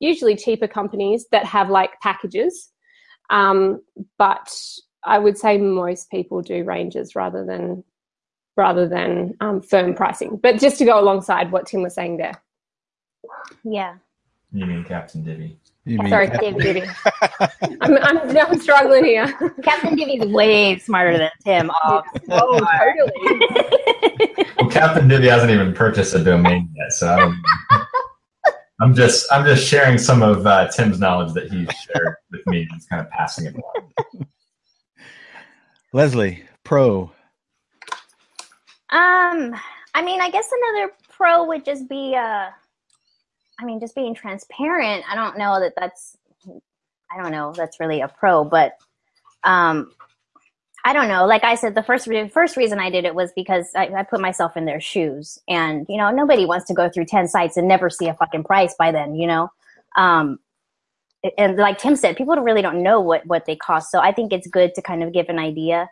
usually 0.00 0.34
cheaper 0.34 0.66
companies 0.66 1.26
that 1.30 1.46
have 1.46 1.70
like 1.70 2.00
packages, 2.02 2.72
um, 3.30 3.80
but 4.18 4.52
I 5.04 5.20
would 5.20 5.38
say 5.38 5.58
most 5.58 6.10
people 6.10 6.42
do 6.42 6.64
ranges 6.64 7.14
rather 7.14 7.44
than 7.44 7.84
rather 8.56 8.88
than 8.88 9.34
um, 9.40 9.60
firm 9.60 9.94
pricing. 9.94 10.36
But 10.42 10.58
just 10.60 10.78
to 10.78 10.84
go 10.84 10.98
alongside 11.00 11.50
what 11.52 11.66
Tim 11.66 11.82
was 11.82 11.94
saying 11.94 12.16
there. 12.18 12.40
Yeah. 13.64 13.96
you 14.52 14.66
mean 14.66 14.84
Captain 14.84 15.22
Divi? 15.24 15.58
You 15.86 15.98
mean 15.98 16.08
Sorry, 16.08 16.28
Captain- 16.28 16.56
Divi. 16.58 16.80
Divi. 16.80 16.92
I'm, 17.82 17.96
I'm, 17.98 18.36
I'm 18.36 18.60
struggling 18.60 19.04
here. 19.04 19.26
Captain 19.62 19.96
Divi's 19.96 20.26
way 20.32 20.78
smarter 20.78 21.18
than 21.18 21.30
Tim. 21.44 21.70
Oh, 21.84 22.02
Oh, 22.30 22.58
totally. 22.58 24.46
Well, 24.58 24.70
Captain 24.70 25.08
Divi 25.08 25.26
hasn't 25.28 25.50
even 25.50 25.74
purchased 25.74 26.14
a 26.14 26.22
domain 26.24 26.70
yet, 26.76 26.92
so 26.92 27.08
I 27.08 27.18
don't, 27.18 27.42
I'm 28.80 28.94
just 28.94 29.26
I'm 29.30 29.44
just 29.44 29.66
sharing 29.66 29.98
some 29.98 30.22
of 30.22 30.46
uh, 30.46 30.68
Tim's 30.68 30.98
knowledge 30.98 31.34
that 31.34 31.50
he's 31.52 31.68
shared 31.92 32.14
with 32.30 32.46
me. 32.46 32.66
He's 32.72 32.86
kind 32.86 33.02
of 33.02 33.10
passing 33.10 33.46
it 33.46 33.54
along. 33.54 34.26
Leslie, 35.92 36.42
pro. 36.64 37.10
Um, 38.94 39.54
I 39.94 40.02
mean, 40.02 40.20
I 40.20 40.30
guess 40.30 40.48
another 40.52 40.92
pro 41.10 41.44
would 41.44 41.64
just 41.64 41.88
be, 41.88 42.14
uh, 42.16 42.48
I 43.60 43.64
mean, 43.64 43.80
just 43.80 43.94
being 43.94 44.14
transparent. 44.14 45.04
I 45.10 45.14
don't 45.16 45.36
know 45.36 45.60
that 45.60 45.74
that's, 45.76 46.16
I 47.12 47.22
don't 47.22 47.32
know, 47.32 47.52
that's 47.56 47.80
really 47.80 48.00
a 48.00 48.08
pro, 48.08 48.44
but, 48.44 48.78
um, 49.42 49.90
I 50.86 50.92
don't 50.92 51.08
know. 51.08 51.24
Like 51.24 51.44
I 51.44 51.54
said, 51.54 51.74
the 51.74 51.82
first 51.82 52.06
re- 52.06 52.28
first 52.28 52.58
reason 52.58 52.78
I 52.78 52.90
did 52.90 53.06
it 53.06 53.14
was 53.14 53.32
because 53.34 53.70
I, 53.74 53.86
I 53.88 54.02
put 54.02 54.20
myself 54.20 54.54
in 54.56 54.66
their 54.66 54.80
shoes, 54.80 55.38
and 55.48 55.86
you 55.88 55.96
know, 55.96 56.10
nobody 56.10 56.44
wants 56.44 56.66
to 56.66 56.74
go 56.74 56.90
through 56.90 57.06
ten 57.06 57.26
sites 57.26 57.56
and 57.56 57.66
never 57.66 57.88
see 57.88 58.06
a 58.08 58.14
fucking 58.14 58.44
price 58.44 58.74
by 58.78 58.92
then, 58.92 59.14
you 59.14 59.26
know. 59.26 59.50
Um, 59.96 60.38
and 61.38 61.56
like 61.56 61.78
Tim 61.78 61.96
said, 61.96 62.16
people 62.18 62.36
really 62.36 62.60
don't 62.60 62.82
know 62.82 63.00
what 63.00 63.26
what 63.26 63.46
they 63.46 63.56
cost, 63.56 63.90
so 63.90 64.00
I 64.00 64.12
think 64.12 64.30
it's 64.30 64.46
good 64.46 64.74
to 64.74 64.82
kind 64.82 65.02
of 65.02 65.14
give 65.14 65.30
an 65.30 65.38
idea. 65.38 65.88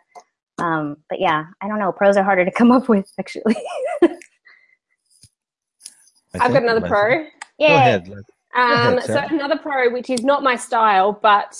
Um, 0.59 0.97
but 1.09 1.19
yeah, 1.19 1.45
I 1.61 1.67
don't 1.67 1.79
know. 1.79 1.91
Pros 1.91 2.17
are 2.17 2.23
harder 2.23 2.45
to 2.45 2.51
come 2.51 2.71
up 2.77 2.89
with, 2.89 3.11
actually. 3.19 3.55
I 4.03 4.17
I've 6.39 6.53
got 6.53 6.63
another 6.63 6.79
Leslie. 6.79 6.89
pro. 6.89 7.23
Go 7.23 7.29
yeah. 7.59 7.77
ahead. 7.77 8.11
Um, 8.55 8.99
so 9.01 9.17
another 9.29 9.57
pro, 9.57 9.91
which 9.91 10.09
is 10.09 10.23
not 10.23 10.43
my 10.43 10.55
style, 10.55 11.17
but 11.21 11.59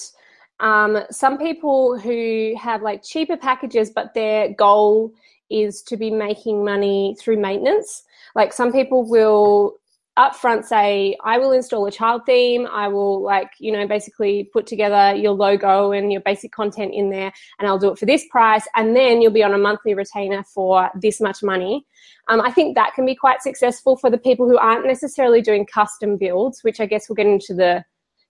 um, 0.60 1.00
some 1.12 1.38
people 1.38 1.98
who 1.98 2.56
have 2.60 2.82
like 2.82 3.04
cheaper 3.04 3.38
packages, 3.38 3.90
but 3.90 4.14
their 4.14 4.54
goal 4.54 5.12
is 5.50 5.82
to 5.84 5.98
be 5.98 6.10
making 6.10 6.64
money 6.64 7.16
through 7.20 7.38
maintenance. 7.38 8.04
Like 8.36 8.54
some 8.54 8.72
people 8.72 9.08
will 9.08 9.76
upfront 10.18 10.64
say, 10.64 11.18
I 11.24 11.38
will 11.38 11.52
install 11.52 11.86
a 11.88 11.92
child 11.92 12.22
theme. 12.26 12.68
I 12.68 12.88
will 12.88 13.22
like, 13.22 13.50
you 13.60 13.72
know, 13.72 13.88
basically 13.88 14.50
put 14.54 14.68
together 14.68 15.16
your 15.16 15.32
logo 15.32 15.92
and 15.92 16.12
your 16.12 16.22
basic 16.22 16.52
content 16.52 16.94
in 16.94 17.10
there 17.10 17.34
and 17.60 17.68
I'll 17.68 17.80
do 17.80 17.92
it 17.92 17.98
for 17.98 18.06
this 18.06 18.26
price. 18.30 18.68
And 18.76 18.96
then 18.96 19.22
you'll 19.22 19.32
be 19.32 19.44
on 19.44 19.54
a 19.54 19.58
monthly 19.58 19.94
retainer 19.94 20.44
for 20.44 20.90
this 21.00 21.20
much 21.20 21.42
money. 21.42 21.86
Um, 22.28 22.42
I 22.42 22.52
think 22.52 22.76
that 22.76 22.94
can 22.94 23.06
be 23.06 23.16
quite 23.16 23.42
successful 23.42 23.98
for 23.98 24.10
the 24.10 24.18
people 24.18 24.48
who 24.48 24.58
aren't 24.58 24.86
necessarily 24.86 25.42
doing 25.42 25.66
custom 25.66 26.18
builds, 26.18 26.64
which 26.64 26.80
I 26.80 26.86
guess 26.86 27.10
we'll 27.10 27.16
get 27.16 27.26
into 27.26 27.54
the 27.54 27.84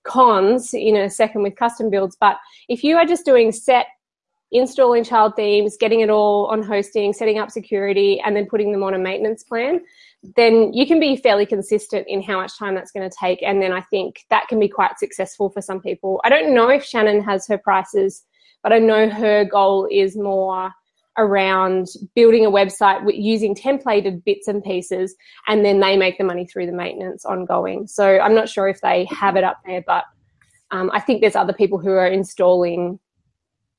cons 0.04 0.74
in 0.74 0.96
a 0.96 1.10
second 1.10 1.44
with 1.44 1.56
custom 1.56 1.90
builds. 1.90 2.18
But 2.20 2.38
if 2.70 2.84
you 2.84 2.96
are 2.98 3.06
just 3.06 3.26
doing 3.26 3.52
set, 3.52 3.88
installing 4.54 5.04
child 5.04 5.36
themes, 5.36 5.76
getting 5.78 6.02
it 6.02 6.10
all 6.10 6.46
on 6.46 6.64
hosting, 6.64 7.12
setting 7.12 7.40
up 7.40 7.52
security, 7.52 8.22
and 8.24 8.36
then 8.36 8.46
putting 8.46 8.72
them 8.72 8.84
on 8.84 8.94
a 8.94 9.00
maintenance 9.00 9.44
plan, 9.44 9.82
then 10.36 10.72
you 10.74 10.86
can 10.86 11.00
be 11.00 11.16
fairly 11.18 11.46
consistent 11.46 12.08
in 12.08 12.22
how 12.22 12.40
much 12.40 12.58
time 12.58 12.76
that's 12.76 12.92
going 12.92 13.10
to 13.10 13.16
take. 13.20 13.42
And 13.44 13.62
then 13.62 13.74
I 13.74 13.82
think 13.82 14.26
that 14.30 14.48
can 14.48 14.60
be 14.60 14.70
quite 14.70 14.98
successful 15.00 15.50
for 15.50 15.62
some 15.62 15.82
people. 15.82 16.22
I 16.24 16.30
don't 16.30 16.54
know 16.54 16.70
if 16.70 16.84
Shannon 16.84 17.22
has 17.24 17.48
her 17.48 17.58
prices, 17.58 18.24
but 18.62 18.72
I 18.72 18.80
know 18.80 19.10
her 19.10 19.44
goal 19.44 19.88
is 19.92 20.16
more 20.16 20.72
around 21.18 21.88
building 22.16 22.46
a 22.46 22.52
website 22.52 23.02
using 23.14 23.54
templated 23.54 24.24
bits 24.24 24.48
and 24.48 24.64
pieces 24.64 25.16
and 25.48 25.64
then 25.64 25.80
they 25.80 25.96
make 25.96 26.18
the 26.18 26.24
money 26.24 26.46
through 26.46 26.66
the 26.66 26.72
maintenance 26.72 27.24
ongoing 27.24 27.86
so 27.86 28.20
i'm 28.20 28.34
not 28.34 28.50
sure 28.50 28.68
if 28.68 28.82
they 28.82 29.06
have 29.12 29.36
it 29.36 29.44
up 29.44 29.60
there 29.64 29.84
but 29.86 30.06
um, 30.72 30.90
i 30.92 31.00
think 31.00 31.22
there's 31.22 31.36
other 31.36 31.54
people 31.54 31.78
who 31.78 31.92
are 31.92 32.08
installing 32.08 33.00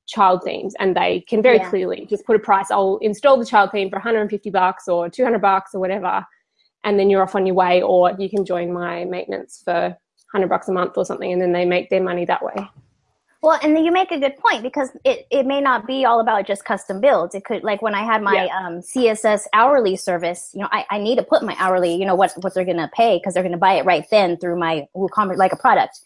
child 0.06 0.42
themes 0.44 0.74
and 0.78 0.94
they 0.96 1.20
can 1.28 1.42
very 1.42 1.56
Yeah. 1.58 1.70
clearly 1.70 2.06
just 2.10 2.24
put 2.26 2.36
a 2.36 2.38
price 2.38 2.70
i'll 2.70 2.98
install 3.02 3.38
the 3.38 3.46
child 3.46 3.70
theme 3.72 3.88
for 3.88 3.96
150 3.96 4.50
bucks 4.50 4.86
or 4.88 5.08
200 5.08 5.40
bucks 5.40 5.74
or 5.74 5.80
whatever 5.80 6.24
and 6.84 6.98
then 6.98 7.08
you're 7.08 7.22
off 7.22 7.34
on 7.34 7.46
your 7.46 7.54
way 7.54 7.80
or 7.82 8.12
you 8.18 8.28
can 8.28 8.44
join 8.44 8.72
my 8.72 9.04
maintenance 9.04 9.62
for 9.64 9.96
100 10.32 10.48
bucks 10.48 10.68
a 10.68 10.72
month 10.72 10.92
or 10.96 11.04
something 11.04 11.32
and 11.32 11.40
then 11.40 11.52
they 11.52 11.64
make 11.64 11.88
their 11.88 12.02
money 12.02 12.24
that 12.26 12.42
way 12.44 12.68
Well, 13.42 13.58
and 13.62 13.78
you 13.84 13.92
make 13.92 14.10
a 14.10 14.18
good 14.18 14.36
point 14.38 14.62
because 14.62 14.88
it, 15.04 15.26
it 15.30 15.44
may 15.46 15.60
not 15.60 15.86
be 15.86 16.06
all 16.06 16.20
about 16.20 16.46
just 16.46 16.64
custom 16.64 16.98
builds. 16.98 17.34
It 17.34 17.44
could, 17.44 17.62
like 17.62 17.82
when 17.82 17.94
I 17.94 18.02
had 18.02 18.22
my 18.22 18.44
Yeah. 18.46 18.58
um, 18.58 18.80
CSS 18.80 19.42
hourly 19.52 19.96
service, 19.96 20.50
you 20.54 20.62
know, 20.62 20.68
I, 20.72 20.86
I 20.90 20.98
need 20.98 21.16
to 21.16 21.22
put 21.22 21.42
my 21.42 21.54
hourly, 21.58 21.94
you 21.94 22.06
know, 22.06 22.14
what, 22.14 22.32
what 22.40 22.54
they're 22.54 22.64
going 22.64 22.78
to 22.78 22.90
pay 22.96 23.18
because 23.18 23.34
they're 23.34 23.42
going 23.42 23.52
to 23.52 23.58
buy 23.58 23.74
it 23.74 23.84
right 23.84 24.06
then 24.10 24.38
through 24.38 24.58
my 24.58 24.86
WooCommerce, 24.96 25.36
like 25.36 25.52
a 25.52 25.58
product. 25.58 26.00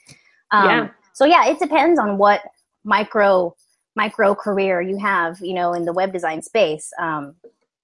Um, 0.50 0.64
Yeah. 0.66 0.88
So 1.12 1.26
yeah, 1.26 1.46
it 1.46 1.60
depends 1.60 2.00
on 2.00 2.18
what 2.18 2.40
micro, 2.84 3.54
micro 3.98 4.34
career 4.34 4.80
you 4.80 4.96
have, 4.98 5.40
you 5.40 5.54
know, 5.54 5.74
in 5.74 5.84
the 5.84 5.92
web 5.92 6.12
design 6.12 6.40
space 6.42 6.92
um, 7.00 7.34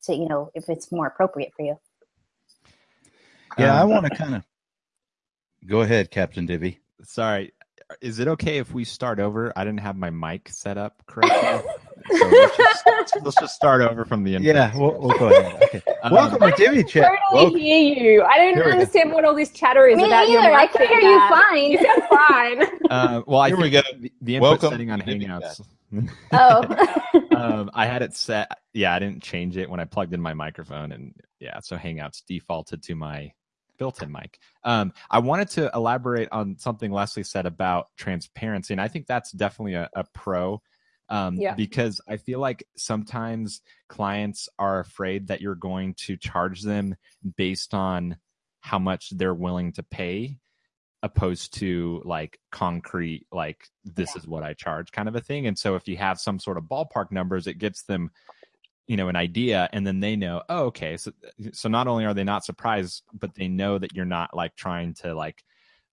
to, 0.04 0.14
you 0.14 0.28
know, 0.28 0.50
if 0.54 0.68
it's 0.68 0.92
more 0.92 1.06
appropriate 1.08 1.52
for 1.56 1.64
you. 1.64 1.76
Yeah, 3.58 3.78
I 3.78 3.82
Um, 3.82 3.90
want 3.90 4.06
to 4.06 4.10
kind 4.10 4.34
of 4.36 4.42
go 5.66 5.82
ahead, 5.82 6.10
Captain 6.10 6.46
Divi. 6.46 6.80
Sorry. 7.02 7.52
Is 8.00 8.18
it 8.20 8.28
okay 8.28 8.58
if 8.58 8.72
we 8.72 8.84
start 8.84 9.18
over? 9.20 9.52
I 9.56 9.64
didn't 9.64 9.80
have 9.80 9.96
my 9.96 10.10
mic 10.10 10.48
set 10.48 10.78
up 10.78 11.02
correctly. 11.06 11.70
so 12.18 12.28
let's 12.28 12.56
just, 12.56 12.86
let's 13.22 13.36
just 13.40 13.54
start 13.54 13.82
over 13.82 14.04
from 14.04 14.24
the 14.24 14.34
intro. 14.36 14.52
Yeah, 14.54 14.76
we'll, 14.76 14.98
we'll 14.98 15.18
go 15.18 15.28
ahead. 15.28 15.62
Okay. 15.64 15.82
Um, 16.02 16.12
Welcome 16.12 16.40
to 16.40 16.50
Divi 16.56 16.84
Chat. 16.84 17.02
totally 17.30 17.44
Welcome. 17.44 17.58
hear 17.60 17.78
you 18.02 18.22
i 18.22 18.38
don't 18.38 18.54
Here 18.54 18.64
go. 18.64 18.70
understand 18.70 19.12
what 19.12 19.24
all 19.24 19.34
this 19.34 19.50
chatter 19.50 19.86
is 19.86 19.96
Me 19.98 20.06
about 20.06 20.28
your 20.28 20.40
either. 20.42 20.54
I 20.54 20.66
can 20.66 20.88
hear 20.88 21.00
you 21.00 21.18
fine. 21.28 21.70
you 21.72 21.78
sound 21.84 22.02
fine 22.10 22.80
Uh, 22.90 23.22
well, 23.26 23.40
I 23.40 23.48
Here 23.48 23.56
we 23.58 23.70
go. 23.70 23.82
The, 24.00 24.12
the 24.22 24.36
input 24.36 24.50
Welcome 24.50 24.70
setting 24.70 24.90
on 24.90 24.98
to 25.00 25.04
Divi 25.04 25.26
Hangouts. 25.26 25.60
Oh. 26.32 26.62
um, 27.36 27.70
I 27.74 27.86
had 27.86 28.02
it 28.02 28.14
set. 28.14 28.50
Yeah, 28.72 28.94
I 28.94 28.98
didn't 28.98 29.22
change 29.22 29.56
it 29.56 29.68
when 29.68 29.80
I 29.80 29.84
plugged 29.84 30.14
in 30.14 30.20
my 30.20 30.34
microphone, 30.34 30.92
and 30.92 31.14
yeah, 31.40 31.60
so 31.60 31.76
Hangouts 31.76 32.22
defaulted 32.26 32.82
to 32.84 32.94
my 32.94 33.32
built-in 33.78 34.10
mic. 34.10 34.38
Um, 34.62 34.92
I 35.10 35.18
wanted 35.18 35.48
to 35.50 35.70
elaborate 35.74 36.28
on 36.30 36.58
something 36.58 36.92
Leslie 36.92 37.24
said 37.24 37.46
about 37.46 37.88
transparency, 37.96 38.74
and 38.74 38.80
I 38.80 38.88
think 38.88 39.06
that's 39.06 39.32
definitely 39.32 39.74
a, 39.74 39.88
a 39.94 40.04
pro. 40.14 40.62
Um, 41.10 41.36
Yeah. 41.36 41.54
because 41.54 42.00
I 42.08 42.16
feel 42.16 42.40
like 42.40 42.66
sometimes 42.76 43.60
clients 43.88 44.48
are 44.58 44.80
afraid 44.80 45.28
that 45.28 45.42
you're 45.42 45.54
going 45.54 45.94
to 46.06 46.16
charge 46.16 46.62
them 46.62 46.96
based 47.36 47.74
on 47.74 48.16
how 48.60 48.78
much 48.78 49.10
they're 49.10 49.34
willing 49.34 49.72
to 49.72 49.82
pay 49.82 50.38
opposed 51.04 51.52
to 51.52 52.00
like 52.06 52.40
concrete 52.50 53.26
like 53.30 53.68
this 53.84 54.16
is 54.16 54.26
what 54.26 54.42
i 54.42 54.54
charge 54.54 54.90
kind 54.90 55.06
of 55.06 55.14
a 55.14 55.20
thing. 55.20 55.46
And 55.46 55.58
so 55.58 55.76
if 55.76 55.86
you 55.86 55.98
have 55.98 56.18
some 56.18 56.38
sort 56.38 56.56
of 56.56 56.64
ballpark 56.64 57.12
numbers 57.12 57.46
it 57.46 57.58
gets 57.58 57.82
them 57.84 58.10
you 58.86 58.96
know 58.96 59.08
an 59.08 59.16
idea 59.16 59.68
and 59.74 59.86
then 59.86 60.00
they 60.00 60.16
know 60.16 60.42
oh 60.48 60.64
okay 60.64 60.96
so 60.96 61.12
so 61.52 61.68
not 61.68 61.86
only 61.88 62.06
are 62.06 62.14
they 62.14 62.24
not 62.24 62.44
surprised 62.44 63.02
but 63.12 63.34
they 63.34 63.48
know 63.48 63.78
that 63.78 63.94
you're 63.94 64.06
not 64.06 64.34
like 64.34 64.56
trying 64.56 64.94
to 64.94 65.14
like 65.14 65.44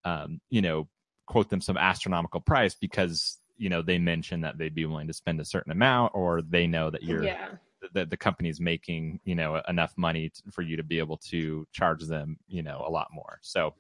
um 0.06 0.40
you 0.50 0.62
know 0.62 0.88
quote 1.28 1.50
them 1.50 1.62
some 1.62 1.78
astronomical 1.78 2.40
price 2.40 2.74
because 2.74 3.38
you 3.58 3.70
know 3.70 3.82
they 3.82 3.98
mentioned 3.98 4.46
that 4.46 4.58
they'd 4.58 4.76
be 4.76 4.86
willing 4.86 5.08
to 5.08 5.14
spend 5.14 5.42
a 5.42 5.46
certain 5.46 5.74
amount 5.74 6.14
or 6.16 6.42
they 6.42 6.68
know 6.68 6.90
that 6.90 7.04
you're 7.04 7.24
Yeah. 7.24 7.48
that 7.94 8.10
the 8.10 8.18
company's 8.18 8.62
making 8.62 9.20
you 9.26 9.36
know 9.36 9.62
enough 9.68 9.94
money 9.98 10.30
t- 10.30 10.42
for 10.52 10.62
you 10.62 10.78
to 10.78 10.84
be 10.84 11.00
able 11.00 11.18
to 11.18 11.68
charge 11.74 12.04
them 12.06 12.38
you 12.48 12.64
know 12.64 12.84
a 12.88 12.92
lot 12.92 13.08
more. 13.14 13.40
So 13.42 13.74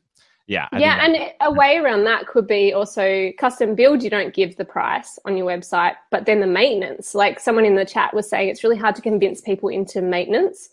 yeah 0.47 0.67
I 0.71 0.79
yeah, 0.79 1.05
and 1.05 1.17
a 1.41 1.51
way 1.51 1.77
around 1.77 2.03
that 2.05 2.27
could 2.27 2.47
be 2.47 2.73
also 2.73 3.31
custom 3.37 3.75
build. 3.75 4.03
You 4.03 4.09
don't 4.09 4.33
give 4.33 4.57
the 4.57 4.65
price 4.65 5.17
on 5.25 5.37
your 5.37 5.45
website, 5.47 5.95
but 6.09 6.25
then 6.25 6.39
the 6.39 6.47
maintenance. 6.47 7.15
Like 7.15 7.39
someone 7.39 7.65
in 7.65 7.75
the 7.75 7.85
chat 7.85 8.13
was 8.13 8.29
saying, 8.29 8.49
it's 8.49 8.63
really 8.63 8.77
hard 8.77 8.95
to 8.95 9.01
convince 9.01 9.41
people 9.41 9.69
into 9.69 10.01
maintenance. 10.01 10.69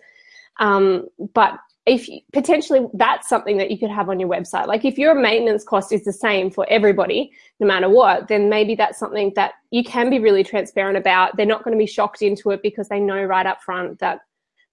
Um, 0.59 1.09
but 1.35 1.59
if 1.89 2.07
you, 2.09 2.21
potentially 2.33 2.87
that's 2.95 3.29
something 3.29 3.57
that 3.57 3.71
you 3.71 3.79
could 3.79 3.91
have 3.91 4.11
on 4.11 4.21
your 4.21 4.29
website. 4.29 4.67
Like 4.67 4.85
if 4.85 4.99
your 4.99 5.15
maintenance 5.15 5.65
cost 5.65 5.91
is 5.91 6.05
the 6.05 6.13
same 6.13 6.51
for 6.51 6.67
everybody, 6.69 7.33
no 7.61 7.67
matter 7.67 7.89
what, 7.89 8.29
then 8.29 8.51
maybe 8.51 8.75
that's 8.75 8.99
something 8.99 9.33
that 9.37 9.55
you 9.71 9.83
can 9.83 10.11
be 10.11 10.19
really 10.19 10.45
transparent 10.45 10.99
about. 10.99 11.37
They're 11.37 11.47
not 11.47 11.65
going 11.65 11.77
to 11.77 11.83
be 11.83 11.87
shocked 11.87 12.21
into 12.21 12.51
it 12.51 12.63
because 12.63 12.89
they 12.89 13.01
know 13.01 13.23
right 13.25 13.47
up 13.47 13.63
front 13.63 13.99
that 14.01 14.21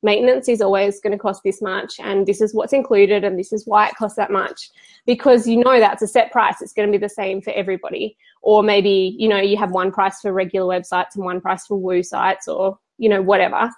maintenance 0.06 0.48
is 0.48 0.62
always 0.62 1.02
going 1.02 1.12
to 1.12 1.18
cost 1.18 1.42
this 1.44 1.62
much 1.62 2.00
and 2.00 2.28
this 2.28 2.40
is 2.40 2.54
what's 2.54 2.74
included 2.74 3.24
and 3.24 3.38
this 3.38 3.52
is 3.52 3.66
why 3.66 3.88
it 3.88 3.96
costs 3.96 4.16
that 4.16 4.32
much 4.32 4.70
because 5.06 5.48
you 5.48 5.58
know 5.58 5.80
that's 5.80 6.04
a 6.04 6.08
set 6.08 6.32
price 6.32 6.62
it's 6.62 6.74
going 6.74 6.88
to 6.88 6.98
be 6.98 7.02
the 7.02 7.10
same 7.10 7.42
for 7.42 7.52
everybody. 7.52 8.16
Or 8.42 8.64
maybe 8.64 9.16
you 9.18 9.28
know 9.28 9.40
you 9.40 9.58
have 9.58 9.72
one 9.72 9.92
price 9.92 10.22
for 10.22 10.32
regular 10.32 10.80
websites 10.80 11.16
and 11.16 11.26
one 11.26 11.42
price 11.42 11.66
for 11.66 11.78
woo 11.78 12.04
sites 12.04 12.48
or 12.48 12.78
you 12.98 13.10
know 13.10 13.22
whatever. 13.22 13.70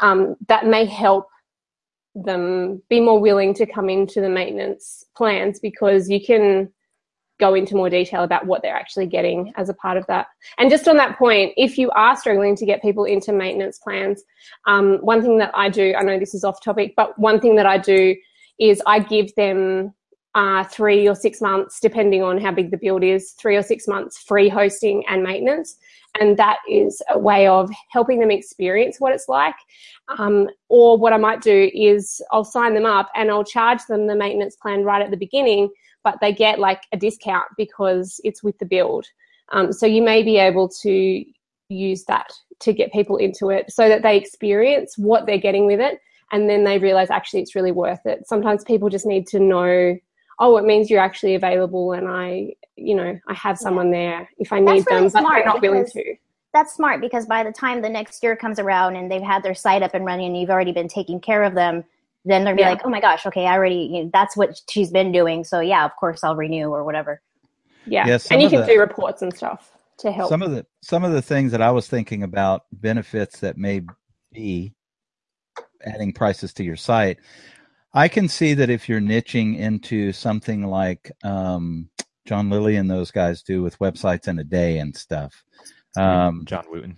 Um, 0.00 0.36
that 0.48 0.66
may 0.66 0.84
help 0.86 1.28
them 2.14 2.82
be 2.88 3.00
more 3.00 3.20
willing 3.20 3.54
to 3.54 3.66
come 3.66 3.88
into 3.88 4.20
the 4.20 4.28
maintenance 4.28 5.04
plans 5.16 5.60
because 5.60 6.08
you 6.08 6.24
can 6.24 6.70
go 7.42 7.54
into 7.54 7.74
more 7.74 7.90
detail 7.90 8.22
about 8.22 8.46
what 8.46 8.62
they're 8.62 8.80
actually 8.82 9.06
getting 9.06 9.52
as 9.56 9.68
a 9.68 9.74
part 9.74 9.96
of 9.96 10.06
that. 10.06 10.28
And 10.58 10.70
just 10.70 10.86
on 10.86 10.96
that 10.98 11.18
point, 11.18 11.52
if 11.56 11.76
you 11.76 11.90
are 11.90 12.16
struggling 12.16 12.54
to 12.56 12.64
get 12.64 12.80
people 12.80 13.04
into 13.04 13.32
maintenance 13.32 13.78
plans, 13.78 14.22
um, 14.68 14.98
one 14.98 15.22
thing 15.22 15.38
that 15.38 15.50
I 15.52 15.68
do, 15.68 15.94
I 15.98 16.02
know 16.02 16.18
this 16.20 16.34
is 16.34 16.44
off 16.44 16.62
topic, 16.62 16.94
but 16.96 17.18
one 17.18 17.40
thing 17.40 17.56
that 17.56 17.66
I 17.66 17.78
do 17.78 18.14
is 18.60 18.80
I 18.86 19.00
give 19.00 19.34
them 19.34 19.92
uh, 20.34 20.64
three 20.64 21.08
or 21.08 21.14
six 21.14 21.40
months, 21.40 21.80
depending 21.80 22.22
on 22.22 22.38
how 22.38 22.52
big 22.52 22.70
the 22.70 22.78
build 22.78 23.02
is, 23.02 23.32
three 23.32 23.56
or 23.56 23.62
six 23.62 23.88
months 23.88 24.18
free 24.18 24.48
hosting 24.48 25.04
and 25.08 25.22
maintenance. 25.22 25.76
And 26.20 26.36
that 26.36 26.58
is 26.70 27.02
a 27.10 27.18
way 27.18 27.46
of 27.46 27.70
helping 27.90 28.20
them 28.20 28.30
experience 28.30 28.96
what 28.98 29.12
it's 29.12 29.28
like. 29.28 29.54
Um, 30.18 30.48
or 30.68 30.96
what 30.96 31.12
I 31.12 31.18
might 31.18 31.40
do 31.42 31.70
is 31.74 32.22
I'll 32.30 32.44
sign 32.44 32.74
them 32.74 32.86
up 32.86 33.10
and 33.14 33.30
I'll 33.30 33.44
charge 33.44 33.80
them 33.88 34.06
the 34.06 34.14
maintenance 34.14 34.56
plan 34.56 34.84
right 34.84 35.02
at 35.02 35.10
the 35.10 35.16
beginning, 35.16 35.70
but 36.04 36.18
they 36.20 36.32
get 36.32 36.58
like 36.58 36.82
a 36.92 36.96
discount 36.96 37.48
because 37.56 38.20
it's 38.24 38.42
with 38.42 38.58
the 38.58 38.66
build. 38.66 39.06
Um, 39.50 39.72
so 39.72 39.86
you 39.86 40.02
may 40.02 40.22
be 40.22 40.38
able 40.38 40.68
to 40.82 41.24
use 41.68 42.04
that 42.04 42.32
to 42.60 42.72
get 42.72 42.92
people 42.92 43.16
into 43.16 43.50
it 43.50 43.70
so 43.70 43.88
that 43.88 44.02
they 44.02 44.16
experience 44.16 44.96
what 44.96 45.26
they're 45.26 45.38
getting 45.38 45.66
with 45.66 45.80
it 45.80 46.00
and 46.30 46.48
then 46.48 46.64
they 46.64 46.78
realize 46.78 47.10
actually 47.10 47.40
it's 47.40 47.54
really 47.54 47.72
worth 47.72 48.04
it. 48.06 48.26
Sometimes 48.26 48.64
people 48.64 48.88
just 48.88 49.06
need 49.06 49.26
to 49.28 49.38
know, 49.38 49.96
oh, 50.38 50.56
it 50.56 50.64
means 50.64 50.90
you're 50.90 51.00
actually 51.00 51.34
available 51.34 51.92
and 51.92 52.08
I, 52.08 52.54
you 52.76 52.94
know, 52.94 53.18
I 53.28 53.34
have 53.34 53.58
someone 53.58 53.90
there 53.90 54.28
if 54.38 54.52
I 54.52 54.60
need 54.60 54.84
really 54.86 55.08
them, 55.08 55.08
but 55.08 55.28
they're 55.28 55.44
not 55.44 55.60
willing 55.60 55.86
to. 55.86 56.14
That's 56.54 56.74
smart 56.74 57.00
because 57.00 57.26
by 57.26 57.44
the 57.44 57.52
time 57.52 57.82
the 57.82 57.88
next 57.88 58.22
year 58.22 58.36
comes 58.36 58.58
around 58.58 58.96
and 58.96 59.10
they've 59.10 59.22
had 59.22 59.42
their 59.42 59.54
site 59.54 59.82
up 59.82 59.94
and 59.94 60.04
running 60.04 60.26
and 60.26 60.40
you've 60.40 60.50
already 60.50 60.72
been 60.72 60.88
taking 60.88 61.20
care 61.20 61.42
of 61.42 61.54
them, 61.54 61.84
then 62.24 62.44
they'll 62.44 62.54
be 62.54 62.62
Yeah. 62.62 62.70
like, 62.70 62.82
oh 62.84 62.88
my 62.90 63.00
gosh, 63.00 63.26
okay, 63.26 63.46
I 63.46 63.52
already, 63.54 63.90
you 63.92 64.04
know, 64.04 64.10
that's 64.12 64.36
what 64.36 64.60
she's 64.70 64.90
been 64.90 65.12
doing. 65.12 65.44
So 65.44 65.60
yeah, 65.60 65.84
of 65.84 65.92
course 65.96 66.22
I'll 66.22 66.36
renew 66.36 66.68
or 66.68 66.84
whatever. 66.84 67.20
Yeah. 67.86 68.06
Yeah, 68.06 68.18
and 68.30 68.40
you 68.42 68.48
can 68.48 68.60
the- 68.60 68.66
do 68.66 68.78
reports 68.80 69.22
and 69.22 69.34
stuff 69.34 69.72
to 69.98 70.12
help. 70.12 70.28
Some 70.28 70.42
of 70.42 70.50
the 70.52 70.64
some 70.82 71.04
of 71.04 71.12
the 71.12 71.22
things 71.22 71.52
that 71.52 71.62
I 71.62 71.70
was 71.70 71.88
thinking 71.88 72.22
about 72.22 72.62
benefits 72.72 73.40
that 73.40 73.56
may 73.56 73.82
be 74.32 74.72
adding 75.84 76.12
prices 76.12 76.52
to 76.54 76.64
your 76.64 76.76
site. 76.76 77.18
I 77.94 78.08
can 78.08 78.28
see 78.28 78.54
that 78.54 78.70
if 78.70 78.88
you're 78.88 79.00
niching 79.00 79.58
into 79.58 80.12
something 80.12 80.64
like 80.64 81.12
um, 81.24 81.90
John 82.24 82.48
Lilly 82.48 82.76
and 82.76 82.90
those 82.90 83.10
guys 83.10 83.42
do 83.42 83.62
with 83.62 83.78
websites 83.80 84.28
in 84.28 84.38
a 84.38 84.44
day 84.44 84.78
and 84.78 84.96
stuff. 84.96 85.44
Um, 85.96 86.44
john 86.46 86.64
wooten 86.70 86.96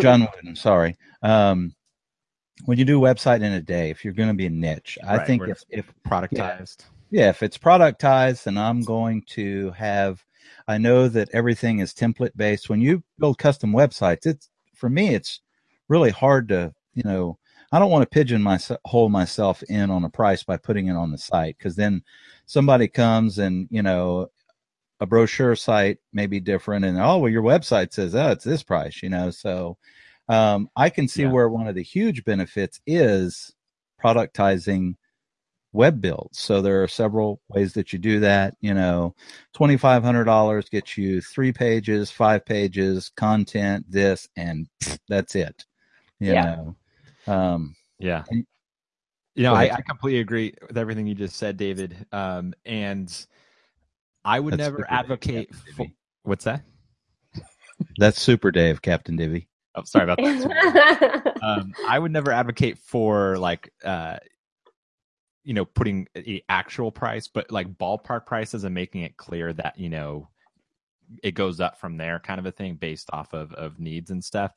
John 0.00 0.20
Wooten, 0.20 0.54
sorry. 0.56 0.96
Um, 1.22 1.74
when 2.64 2.78
you 2.78 2.84
do 2.84 3.04
a 3.04 3.14
website 3.14 3.42
in 3.42 3.52
a 3.52 3.60
day, 3.60 3.90
if 3.90 4.04
you're 4.04 4.14
going 4.14 4.28
to 4.28 4.34
be 4.34 4.46
a 4.46 4.50
niche, 4.50 4.98
I 5.06 5.18
Right, 5.18 5.26
think 5.26 5.42
if, 5.46 5.62
if 5.70 5.92
productized 6.06 6.84
yeah, 7.10 7.28
if 7.30 7.42
it's 7.42 7.58
productized, 7.58 8.44
then 8.44 8.58
I'm 8.58 8.84
going 8.84 9.22
to 9.28 9.70
have. 9.72 10.24
I 10.68 10.78
know 10.78 11.08
that 11.08 11.28
everything 11.32 11.78
is 11.78 11.94
template 11.94 12.36
based. 12.36 12.68
When 12.68 12.80
you 12.80 13.02
build 13.18 13.38
custom 13.38 13.72
websites, 13.72 14.26
it's 14.26 14.48
for 14.74 14.88
me, 14.88 15.14
it's 15.14 15.40
really 15.88 16.10
hard 16.10 16.48
to, 16.48 16.74
you 16.94 17.04
know, 17.04 17.38
I 17.70 17.78
don't 17.78 17.90
want 17.90 18.02
to 18.02 18.08
pigeon 18.14 18.42
myself, 18.42 18.80
myself 19.10 19.62
in 19.64 19.90
on 19.90 20.04
a 20.04 20.10
price 20.10 20.42
by 20.42 20.56
putting 20.56 20.88
it 20.88 20.96
on 20.96 21.12
the 21.12 21.18
site 21.18 21.56
because 21.58 21.76
then 21.76 22.02
somebody 22.46 22.88
comes 22.88 23.38
and 23.38 23.68
you 23.70 23.82
know, 23.82 24.28
a 25.00 25.06
brochure 25.06 25.54
site 25.56 25.98
may 26.12 26.26
be 26.26 26.40
different, 26.40 26.84
and 26.84 26.98
oh, 26.98 27.18
well, 27.18 27.32
your 27.32 27.42
website 27.42 27.92
says, 27.92 28.14
oh, 28.14 28.30
it's 28.30 28.44
this 28.44 28.62
price, 28.62 29.02
you 29.02 29.08
know. 29.08 29.30
So 29.30 29.76
um, 30.28 30.68
I 30.76 30.90
can 30.90 31.08
see 31.08 31.22
Yeah. 31.22 31.30
where 31.30 31.48
one 31.48 31.66
of 31.68 31.74
the 31.74 31.82
huge 31.82 32.24
benefits 32.24 32.80
is 32.86 33.54
productizing 34.02 34.94
web 35.72 36.00
builds. 36.00 36.38
So 36.38 36.62
there 36.62 36.82
are 36.82 36.88
several 36.88 37.40
ways 37.48 37.74
that 37.74 37.92
you 37.92 37.98
do 37.98 38.20
that. 38.20 38.56
You 38.60 38.74
know, 38.74 39.14
twenty 39.52 39.76
five 39.76 40.02
hundred 40.02 40.24
dollars 40.24 40.68
gets 40.68 40.96
you 40.96 41.20
three 41.20 41.52
pages, 41.52 42.10
five 42.10 42.44
pages, 42.46 43.10
content, 43.16 43.84
this, 43.88 44.28
and 44.36 44.68
that's 45.08 45.34
it. 45.34 45.64
You 46.18 46.32
Yeah. 46.32 46.56
know, 47.26 47.32
um, 47.32 47.76
Yeah. 47.98 48.24
And- 48.30 48.46
You 49.34 49.42
know, 49.42 49.54
I. 49.54 49.64
I 49.64 49.82
completely 49.82 50.20
agree 50.20 50.54
with 50.66 50.78
everything 50.78 51.06
you 51.06 51.14
just 51.14 51.36
said, 51.36 51.58
David. 51.58 52.06
Um, 52.10 52.54
and 52.64 53.26
I 54.24 54.40
would 54.40 54.52
That's 54.52 54.60
never 54.60 54.90
advocate 54.90 55.54
for 55.76 55.86
what's 56.22 56.44
that? 56.44 56.62
that's 57.98 58.18
super, 58.20 58.50
Dave, 58.50 58.80
Captain 58.80 59.14
Divi. 59.14 59.46
Oh, 59.76 59.84
sorry 59.84 60.04
about 60.04 60.18
that. 60.18 61.38
um, 61.42 61.72
I 61.86 61.98
would 61.98 62.12
never 62.12 62.32
advocate 62.32 62.78
for 62.78 63.38
like 63.38 63.72
uh, 63.84 64.16
you 65.44 65.54
know 65.54 65.64
putting 65.64 66.08
a 66.16 66.42
actual 66.48 66.90
price, 66.90 67.28
but 67.28 67.50
like 67.52 67.72
ballpark 67.74 68.26
prices 68.26 68.64
and 68.64 68.74
making 68.74 69.02
it 69.02 69.16
clear 69.16 69.52
that 69.52 69.78
you 69.78 69.88
know 69.88 70.28
it 71.22 71.32
goes 71.32 71.60
up 71.60 71.78
from 71.78 71.96
there, 71.96 72.18
kind 72.18 72.40
of 72.40 72.46
a 72.46 72.52
thing, 72.52 72.74
based 72.76 73.10
off 73.12 73.32
of 73.34 73.52
of 73.54 73.78
needs 73.78 74.10
and 74.10 74.24
stuff. 74.24 74.52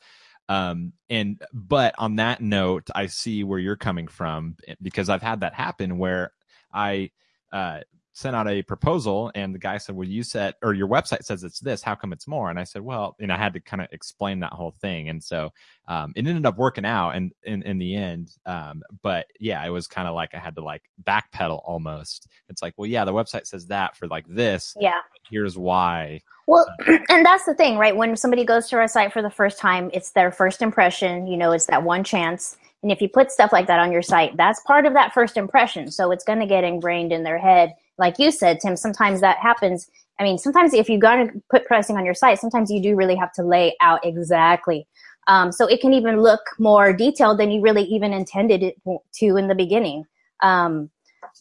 Um, 0.48 0.94
and 1.10 1.42
but 1.54 1.94
on 2.00 2.16
that 2.16 2.42
note, 2.42 2.90
I 2.96 3.06
see 3.06 3.44
where 3.44 3.60
you're 3.60 3.76
coming 3.76 4.08
from 4.08 4.56
eh, 4.68 4.76
because 4.82 5.10
I've 5.10 5.22
had 5.22 5.42
that 5.42 5.54
happen 5.54 6.00
where 6.00 6.32
I 6.74 7.12
uh, 7.52 7.82
sent 8.14 8.36
out 8.36 8.48
a 8.48 8.62
proposal 8.64 9.32
and 9.36 9.54
the 9.54 9.60
guy 9.60 9.78
said, 9.78 9.96
"Well, 9.96 10.08
you 10.08 10.24
said 10.24 10.56
or 10.62 10.74
your 10.74 10.88
website 10.88 11.24
says 11.24 11.44
it's 11.44 11.60
this. 11.60 11.82
How 11.82 11.96
come 11.96 12.14
it's 12.14 12.28
more?" 12.28 12.50
And 12.50 12.60
I 12.60 12.64
said, 12.64 12.82
"Well," 12.82 13.16
and 13.20 13.32
I 13.32 13.38
had 13.38 13.54
to 13.54 13.60
kind 13.60 13.82
of 13.82 13.88
explain 13.92 14.40
that 14.40 14.54
whole 14.54 14.72
thing. 14.72 15.10
And 15.10 15.24
so 15.24 15.52
um, 15.88 16.14
it 16.16 16.28
ended 16.28 16.46
up 16.46 16.58
working 16.58 16.86
out 16.86 17.12
and 17.12 17.32
in, 17.44 17.64
in 17.64 17.78
the 17.78 17.96
end. 17.96 18.32
Um, 18.46 18.84
but 19.02 19.28
yeah, 19.40 19.66
it 19.66 19.70
was 19.70 19.88
kind 19.88 20.08
of 20.08 20.16
like 20.16 20.34
I 20.34 20.40
had 20.40 20.56
to 20.56 20.64
like 20.64 20.84
backpedal 21.04 21.62
almost. 21.64 22.28
It's 22.50 22.62
like, 22.62 22.74
well, 22.78 22.88
yeah, 22.88 23.06
the 23.06 23.14
website 23.14 23.48
says 23.48 23.68
that 23.68 23.96
for 23.96 24.08
like 24.08 24.28
this. 24.28 24.76
Yeah. 24.80 25.02
Here's 25.30 25.58
why. 25.58 26.22
Well, 26.48 26.68
and 27.10 27.26
that's 27.26 27.46
the 27.46 27.54
thing, 27.54 27.78
right? 27.78 27.96
When 27.96 28.16
somebody 28.18 28.44
goes 28.44 28.68
to 28.70 28.78
our 28.78 28.88
site 28.88 29.14
for 29.14 29.22
the 29.22 29.30
first 29.30 29.60
time, 29.60 29.90
it's 29.94 30.12
their 30.12 30.32
first 30.32 30.62
impression. 30.62 31.28
You 31.28 31.38
know, 31.38 31.52
it's 31.52 31.68
that 31.68 31.84
one 31.84 32.04
chance. 32.04 32.58
And 32.82 32.92
if 32.92 33.02
you 33.02 33.10
put 33.10 33.32
stuff 33.32 33.52
like 33.52 33.68
that 33.68 33.80
on 33.80 33.92
your 33.92 34.02
site, 34.02 34.38
that's 34.38 34.62
part 34.62 34.86
of 34.86 34.94
that 34.94 35.14
first 35.14 35.38
impression. 35.38 35.92
So 35.92 36.12
it's 36.12 36.24
going 36.24 36.40
to 36.40 36.46
get 36.46 36.64
ingrained 36.64 37.12
in 37.12 37.24
their 37.24 37.38
head. 37.38 37.74
Like 38.00 38.18
you 38.18 38.32
said, 38.32 38.60
Tim, 38.60 38.76
sometimes 38.76 39.22
that 39.22 39.38
happens. 39.38 39.90
I 40.20 40.24
mean, 40.24 40.38
sometimes 40.38 40.74
if 40.74 40.90
you're 40.90 41.00
going 41.00 41.28
to 41.28 41.42
put 41.52 41.66
pricing 41.66 41.98
on 41.98 42.06
your 42.06 42.14
site, 42.14 42.40
sometimes 42.40 42.72
you 42.72 42.82
do 42.82 42.96
really 42.96 43.16
have 43.16 43.32
to 43.34 43.44
lay 43.44 43.76
out 43.82 44.06
exactly. 44.06 44.88
Um, 45.28 45.52
so 45.52 45.68
it 45.68 45.82
can 45.82 45.94
even 45.94 46.22
look 46.22 46.42
more 46.58 46.92
detailed 46.94 47.40
than 47.40 47.52
you 47.52 47.62
really 47.62 47.84
even 47.84 48.14
intended 48.14 48.64
it 48.64 48.82
to 49.16 49.38
in 49.38 49.48
the 49.48 49.54
beginning. 49.54 50.06
Um, 50.42 50.90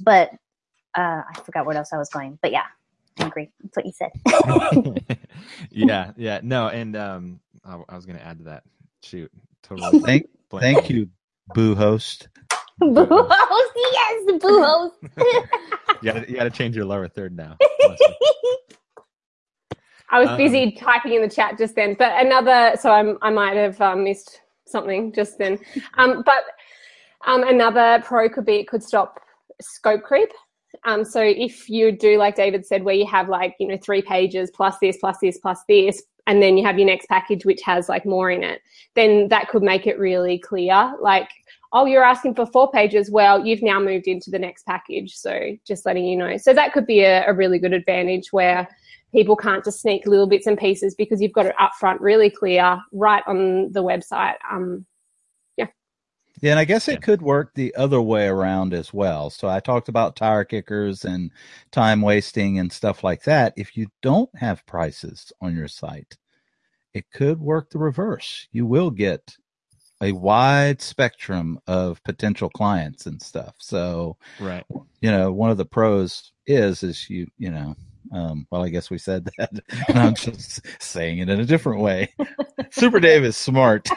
but 0.00 0.30
uh, 0.96 1.22
I 1.28 1.40
forgot 1.44 1.64
what 1.64 1.76
else 1.76 1.92
I 1.92 1.96
was 1.96 2.10
going, 2.10 2.38
but 2.42 2.52
yeah, 2.52 2.64
I 3.18 3.26
agree. 3.26 3.50
That's 3.62 3.76
what 3.76 3.86
you 3.86 3.92
said. 3.92 5.18
yeah, 5.70 6.12
yeah, 6.16 6.40
no, 6.42 6.68
and 6.68 6.96
um, 6.96 7.40
I, 7.64 7.80
I 7.88 7.96
was 7.96 8.04
going 8.04 8.18
to 8.18 8.24
add 8.24 8.38
to 8.38 8.44
that. 8.44 8.64
Shoot, 9.02 9.30
totally. 9.62 10.00
Thank, 10.00 10.26
thank 10.50 10.90
you, 10.90 11.08
boo 11.54 11.74
host. 11.74 12.28
boo 12.94 13.06
host, 13.10 13.72
yes, 13.92 14.22
boo 14.40 14.62
host. 14.62 14.94
you 16.02 16.12
got 16.12 16.28
you 16.28 16.36
to 16.36 16.50
change 16.50 16.76
your 16.76 16.84
lower 16.84 17.08
third 17.08 17.36
now. 17.36 17.56
I 20.10 20.20
was 20.20 20.30
busy 20.38 20.64
um, 20.64 20.72
typing 20.72 21.14
in 21.14 21.22
the 21.22 21.28
chat 21.28 21.58
just 21.58 21.74
then, 21.74 21.94
but 21.98 22.12
another. 22.24 22.76
So 22.80 22.90
I'm, 22.90 23.18
I 23.20 23.30
might 23.30 23.56
have 23.56 23.80
um, 23.80 24.04
missed 24.04 24.40
something 24.66 25.12
just 25.12 25.38
then. 25.38 25.58
Um, 25.98 26.22
but 26.24 26.44
um, 27.26 27.42
another 27.42 28.02
pro 28.04 28.28
could 28.28 28.46
be 28.46 28.56
it 28.56 28.68
could 28.68 28.82
stop 28.82 29.20
scope 29.60 30.02
creep. 30.02 30.30
Um, 30.84 31.04
so 31.04 31.20
if 31.20 31.68
you 31.68 31.92
do, 31.92 32.16
like 32.18 32.36
David 32.36 32.64
said, 32.64 32.84
where 32.84 32.94
you 32.94 33.06
have 33.06 33.28
like, 33.28 33.54
you 33.58 33.66
know, 33.68 33.78
three 33.78 34.02
pages 34.02 34.50
plus 34.54 34.76
this, 34.80 34.98
plus 34.98 35.18
this, 35.20 35.38
plus 35.38 35.60
this, 35.68 36.02
and 36.26 36.42
then 36.42 36.56
you 36.56 36.64
have 36.64 36.78
your 36.78 36.86
next 36.86 37.06
package 37.06 37.44
which 37.44 37.62
has 37.62 37.88
like 37.88 38.04
more 38.04 38.30
in 38.30 38.44
it, 38.44 38.60
then 38.94 39.28
that 39.28 39.48
could 39.48 39.62
make 39.62 39.86
it 39.86 39.98
really 39.98 40.38
clear. 40.38 40.94
Like, 41.00 41.28
oh, 41.72 41.84
you're 41.84 42.04
asking 42.04 42.34
for 42.34 42.46
four 42.46 42.70
pages. 42.70 43.10
Well, 43.10 43.44
you've 43.44 43.62
now 43.62 43.80
moved 43.80 44.06
into 44.06 44.30
the 44.30 44.38
next 44.38 44.64
package. 44.64 45.14
So 45.16 45.56
just 45.66 45.84
letting 45.84 46.04
you 46.04 46.16
know. 46.16 46.36
So 46.36 46.52
that 46.54 46.72
could 46.72 46.86
be 46.86 47.00
a, 47.00 47.26
a 47.26 47.34
really 47.34 47.58
good 47.58 47.72
advantage 47.72 48.32
where 48.32 48.68
people 49.12 49.36
can't 49.36 49.64
just 49.64 49.80
sneak 49.80 50.06
little 50.06 50.26
bits 50.26 50.46
and 50.46 50.58
pieces 50.58 50.94
because 50.94 51.20
you've 51.20 51.32
got 51.32 51.46
it 51.46 51.54
up 51.58 51.72
front 51.78 52.00
really 52.00 52.30
clear 52.30 52.80
right 52.92 53.22
on 53.26 53.72
the 53.72 53.82
website. 53.82 54.36
Um, 54.50 54.86
yeah, 56.40 56.52
and 56.52 56.60
I 56.60 56.64
guess 56.64 56.88
it 56.88 56.94
yeah. 56.94 56.98
could 56.98 57.22
work 57.22 57.52
the 57.54 57.74
other 57.74 58.00
way 58.00 58.28
around 58.28 58.72
as 58.72 58.92
well. 58.94 59.30
So 59.30 59.48
I 59.48 59.60
talked 59.60 59.88
about 59.88 60.14
tire 60.14 60.44
kickers 60.44 61.04
and 61.04 61.32
time 61.72 62.00
wasting 62.00 62.58
and 62.58 62.72
stuff 62.72 63.02
like 63.02 63.22
that. 63.24 63.54
If 63.56 63.76
you 63.76 63.88
don't 64.02 64.30
have 64.36 64.66
prices 64.66 65.32
on 65.40 65.56
your 65.56 65.68
site, 65.68 66.16
it 66.94 67.10
could 67.12 67.40
work 67.40 67.70
the 67.70 67.78
reverse. 67.78 68.46
You 68.52 68.66
will 68.66 68.90
get 68.90 69.36
a 70.00 70.12
wide 70.12 70.80
spectrum 70.80 71.58
of 71.66 72.02
potential 72.04 72.48
clients 72.50 73.06
and 73.06 73.20
stuff. 73.20 73.54
So, 73.58 74.16
right. 74.40 74.64
You 75.00 75.10
know, 75.10 75.32
one 75.32 75.50
of 75.50 75.56
the 75.56 75.64
pros 75.64 76.32
is 76.46 76.82
is 76.82 77.08
you, 77.10 77.26
you 77.36 77.50
know, 77.50 77.74
um, 78.12 78.46
well, 78.50 78.64
I 78.64 78.68
guess 78.68 78.90
we 78.90 78.98
said 78.98 79.28
that, 79.38 79.50
and 79.88 79.98
I'm 79.98 80.14
just 80.16 80.66
saying 80.80 81.18
it 81.18 81.28
in 81.28 81.40
a 81.40 81.44
different 81.44 81.80
way. 81.80 82.12
Super 82.70 83.00
Dave 83.00 83.24
is 83.24 83.36
smart. 83.36 83.88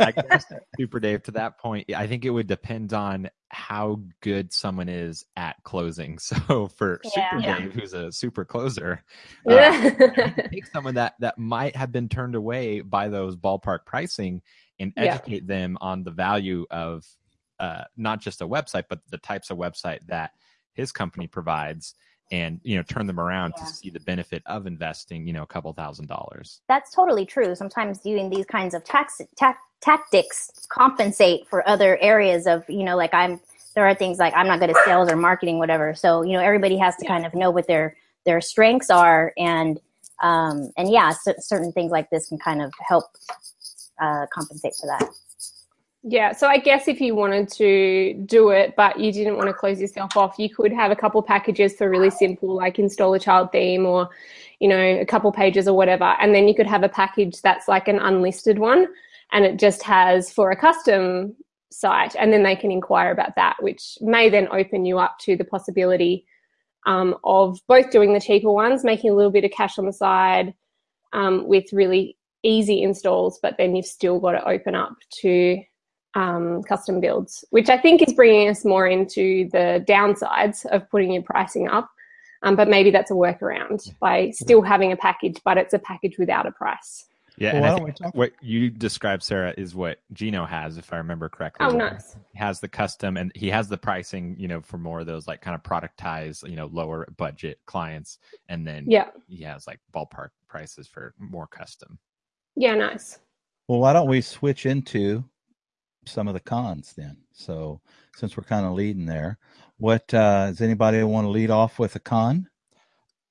I 0.00 0.12
guess 0.12 0.44
Super 0.78 1.00
Dave, 1.00 1.22
to 1.24 1.30
that 1.32 1.58
point, 1.58 1.92
I 1.94 2.06
think 2.06 2.24
it 2.24 2.30
would 2.30 2.46
depend 2.46 2.92
on 2.92 3.30
how 3.48 4.00
good 4.20 4.52
someone 4.52 4.88
is 4.88 5.24
at 5.36 5.56
closing. 5.64 6.18
So 6.18 6.68
for 6.68 7.00
yeah, 7.04 7.30
Super 7.30 7.42
yeah. 7.42 7.58
Dave, 7.58 7.72
who's 7.74 7.92
a 7.94 8.12
super 8.12 8.44
closer, 8.44 9.02
uh, 9.48 9.90
take 10.50 10.66
someone 10.66 10.94
that 10.94 11.14
that 11.20 11.38
might 11.38 11.76
have 11.76 11.92
been 11.92 12.08
turned 12.08 12.34
away 12.34 12.80
by 12.80 13.08
those 13.08 13.36
ballpark 13.36 13.80
pricing 13.84 14.42
and 14.78 14.92
educate 14.96 15.42
yeah. 15.42 15.56
them 15.56 15.78
on 15.80 16.02
the 16.02 16.10
value 16.10 16.66
of 16.70 17.04
uh, 17.60 17.84
not 17.96 18.20
just 18.20 18.42
a 18.42 18.46
website, 18.46 18.84
but 18.88 19.00
the 19.10 19.18
types 19.18 19.50
of 19.50 19.58
website 19.58 20.00
that 20.08 20.32
his 20.74 20.90
company 20.92 21.26
provides 21.26 21.94
and 22.32 22.60
you 22.64 22.76
know 22.76 22.82
turn 22.82 23.06
them 23.06 23.20
around 23.20 23.52
yeah. 23.56 23.64
to 23.64 23.70
see 23.70 23.90
the 23.90 24.00
benefit 24.00 24.42
of 24.46 24.66
investing 24.66 25.26
you 25.26 25.32
know 25.32 25.42
a 25.42 25.46
couple 25.46 25.72
thousand 25.72 26.06
dollars 26.06 26.62
that's 26.66 26.92
totally 26.92 27.26
true 27.26 27.54
sometimes 27.54 27.98
doing 27.98 28.30
these 28.30 28.46
kinds 28.46 28.74
of 28.74 28.82
tax, 28.84 29.20
ta- 29.38 29.58
tactics 29.80 30.50
compensate 30.68 31.46
for 31.48 31.66
other 31.68 31.98
areas 31.98 32.46
of 32.46 32.64
you 32.68 32.84
know 32.84 32.96
like 32.96 33.12
i'm 33.12 33.38
there 33.74 33.86
are 33.86 33.94
things 33.94 34.18
like 34.18 34.32
i'm 34.34 34.46
not 34.46 34.60
good 34.60 34.70
at 34.70 34.76
sales 34.84 35.10
or 35.10 35.16
marketing 35.16 35.58
whatever 35.58 35.94
so 35.94 36.22
you 36.22 36.32
know 36.32 36.40
everybody 36.40 36.76
has 36.76 36.96
to 36.96 37.06
kind 37.06 37.26
of 37.26 37.34
know 37.34 37.50
what 37.50 37.66
their 37.66 37.96
their 38.24 38.40
strengths 38.40 38.88
are 38.88 39.32
and 39.36 39.80
um 40.22 40.70
and 40.76 40.90
yeah 40.90 41.10
c- 41.10 41.34
certain 41.38 41.72
things 41.72 41.90
like 41.92 42.08
this 42.10 42.28
can 42.28 42.38
kind 42.38 42.62
of 42.62 42.72
help 42.86 43.04
uh, 44.02 44.26
compensate 44.34 44.74
for 44.80 44.86
that 44.86 45.08
yeah, 46.04 46.32
so 46.32 46.48
I 46.48 46.58
guess 46.58 46.88
if 46.88 47.00
you 47.00 47.14
wanted 47.14 47.48
to 47.52 48.14
do 48.26 48.50
it, 48.50 48.74
but 48.76 48.98
you 48.98 49.12
didn't 49.12 49.36
want 49.36 49.48
to 49.48 49.54
close 49.54 49.80
yourself 49.80 50.16
off, 50.16 50.34
you 50.36 50.50
could 50.50 50.72
have 50.72 50.90
a 50.90 50.96
couple 50.96 51.22
packages 51.22 51.76
for 51.76 51.88
really 51.88 52.10
simple, 52.10 52.56
like 52.56 52.80
install 52.80 53.14
a 53.14 53.20
child 53.20 53.52
theme 53.52 53.86
or, 53.86 54.10
you 54.58 54.68
know, 54.68 54.76
a 54.76 55.06
couple 55.06 55.30
pages 55.30 55.68
or 55.68 55.76
whatever. 55.76 56.16
And 56.20 56.34
then 56.34 56.48
you 56.48 56.56
could 56.56 56.66
have 56.66 56.82
a 56.82 56.88
package 56.88 57.40
that's 57.40 57.68
like 57.68 57.86
an 57.86 58.00
unlisted 58.00 58.58
one 58.58 58.88
and 59.30 59.44
it 59.44 59.60
just 59.60 59.84
has 59.84 60.32
for 60.32 60.50
a 60.50 60.56
custom 60.56 61.36
site. 61.70 62.16
And 62.16 62.32
then 62.32 62.42
they 62.42 62.56
can 62.56 62.72
inquire 62.72 63.12
about 63.12 63.36
that, 63.36 63.56
which 63.60 63.96
may 64.00 64.28
then 64.28 64.48
open 64.50 64.84
you 64.84 64.98
up 64.98 65.18
to 65.20 65.36
the 65.36 65.44
possibility 65.44 66.26
um, 66.84 67.14
of 67.22 67.60
both 67.68 67.92
doing 67.92 68.12
the 68.12 68.20
cheaper 68.20 68.50
ones, 68.50 68.82
making 68.82 69.10
a 69.10 69.14
little 69.14 69.30
bit 69.30 69.44
of 69.44 69.52
cash 69.52 69.78
on 69.78 69.86
the 69.86 69.92
side 69.92 70.52
um, 71.12 71.46
with 71.46 71.72
really 71.72 72.16
easy 72.42 72.82
installs, 72.82 73.38
but 73.42 73.56
then 73.58 73.74
you've 73.74 73.86
still 73.86 74.20
got 74.20 74.32
to 74.32 74.48
open 74.48 74.74
up 74.74 74.96
to 75.20 75.58
um, 76.14 76.62
custom 76.62 77.00
builds, 77.00 77.44
which 77.50 77.68
I 77.70 77.78
think 77.78 78.02
is 78.06 78.14
bringing 78.14 78.48
us 78.48 78.64
more 78.64 78.86
into 78.86 79.48
the 79.50 79.84
downsides 79.88 80.66
of 80.66 80.88
putting 80.90 81.12
your 81.12 81.22
pricing 81.22 81.68
up. 81.68 81.90
Um, 82.44 82.56
but 82.56 82.68
maybe 82.68 82.90
that's 82.90 83.12
a 83.12 83.14
workaround 83.14 83.94
by 84.00 84.30
still 84.30 84.62
having 84.62 84.90
a 84.90 84.96
package, 84.96 85.38
but 85.44 85.58
it's 85.58 85.74
a 85.74 85.78
package 85.78 86.18
without 86.18 86.44
a 86.44 86.50
price. 86.50 87.06
Yeah, 87.38 87.60
well, 87.60 87.76
and 87.76 87.86
I 87.86 87.92
think 87.92 88.14
what 88.14 88.32
you 88.42 88.68
described, 88.68 89.22
Sarah, 89.22 89.54
is 89.56 89.74
what 89.74 89.98
Gino 90.12 90.44
has, 90.44 90.76
if 90.76 90.92
I 90.92 90.98
remember 90.98 91.28
correctly. 91.28 91.66
Oh, 91.66 91.70
nice. 91.70 92.16
He 92.32 92.38
has 92.38 92.60
the 92.60 92.68
custom, 92.68 93.16
and 93.16 93.32
he 93.34 93.48
has 93.48 93.68
the 93.68 93.78
pricing, 93.78 94.36
you 94.38 94.48
know, 94.48 94.60
for 94.60 94.76
more 94.76 95.00
of 95.00 95.06
those 95.06 95.26
like 95.26 95.40
kind 95.40 95.54
of 95.54 95.62
productized, 95.62 96.48
you 96.48 96.56
know, 96.56 96.66
lower 96.66 97.06
budget 97.16 97.58
clients, 97.64 98.18
and 98.48 98.66
then 98.66 98.84
yeah, 98.86 99.08
he 99.28 99.42
has 99.44 99.66
like 99.66 99.80
ballpark 99.94 100.28
prices 100.48 100.86
for 100.86 101.14
more 101.18 101.46
custom. 101.46 101.98
Yeah, 102.56 102.74
nice. 102.74 103.18
Well, 103.68 103.80
why 103.80 103.92
don't 103.92 104.08
we 104.08 104.20
switch 104.20 104.66
into 104.66 105.24
some 106.06 106.28
of 106.28 106.34
the 106.34 106.40
cons 106.40 106.94
then. 106.96 107.16
So 107.32 107.80
since 108.16 108.36
we're 108.36 108.44
kind 108.44 108.66
of 108.66 108.72
leading 108.72 109.06
there, 109.06 109.38
what 109.78 110.12
uh, 110.12 110.48
does 110.48 110.60
anybody 110.60 111.02
want 111.02 111.26
to 111.26 111.30
lead 111.30 111.50
off 111.50 111.78
with 111.78 111.96
a 111.96 112.00
con? 112.00 112.48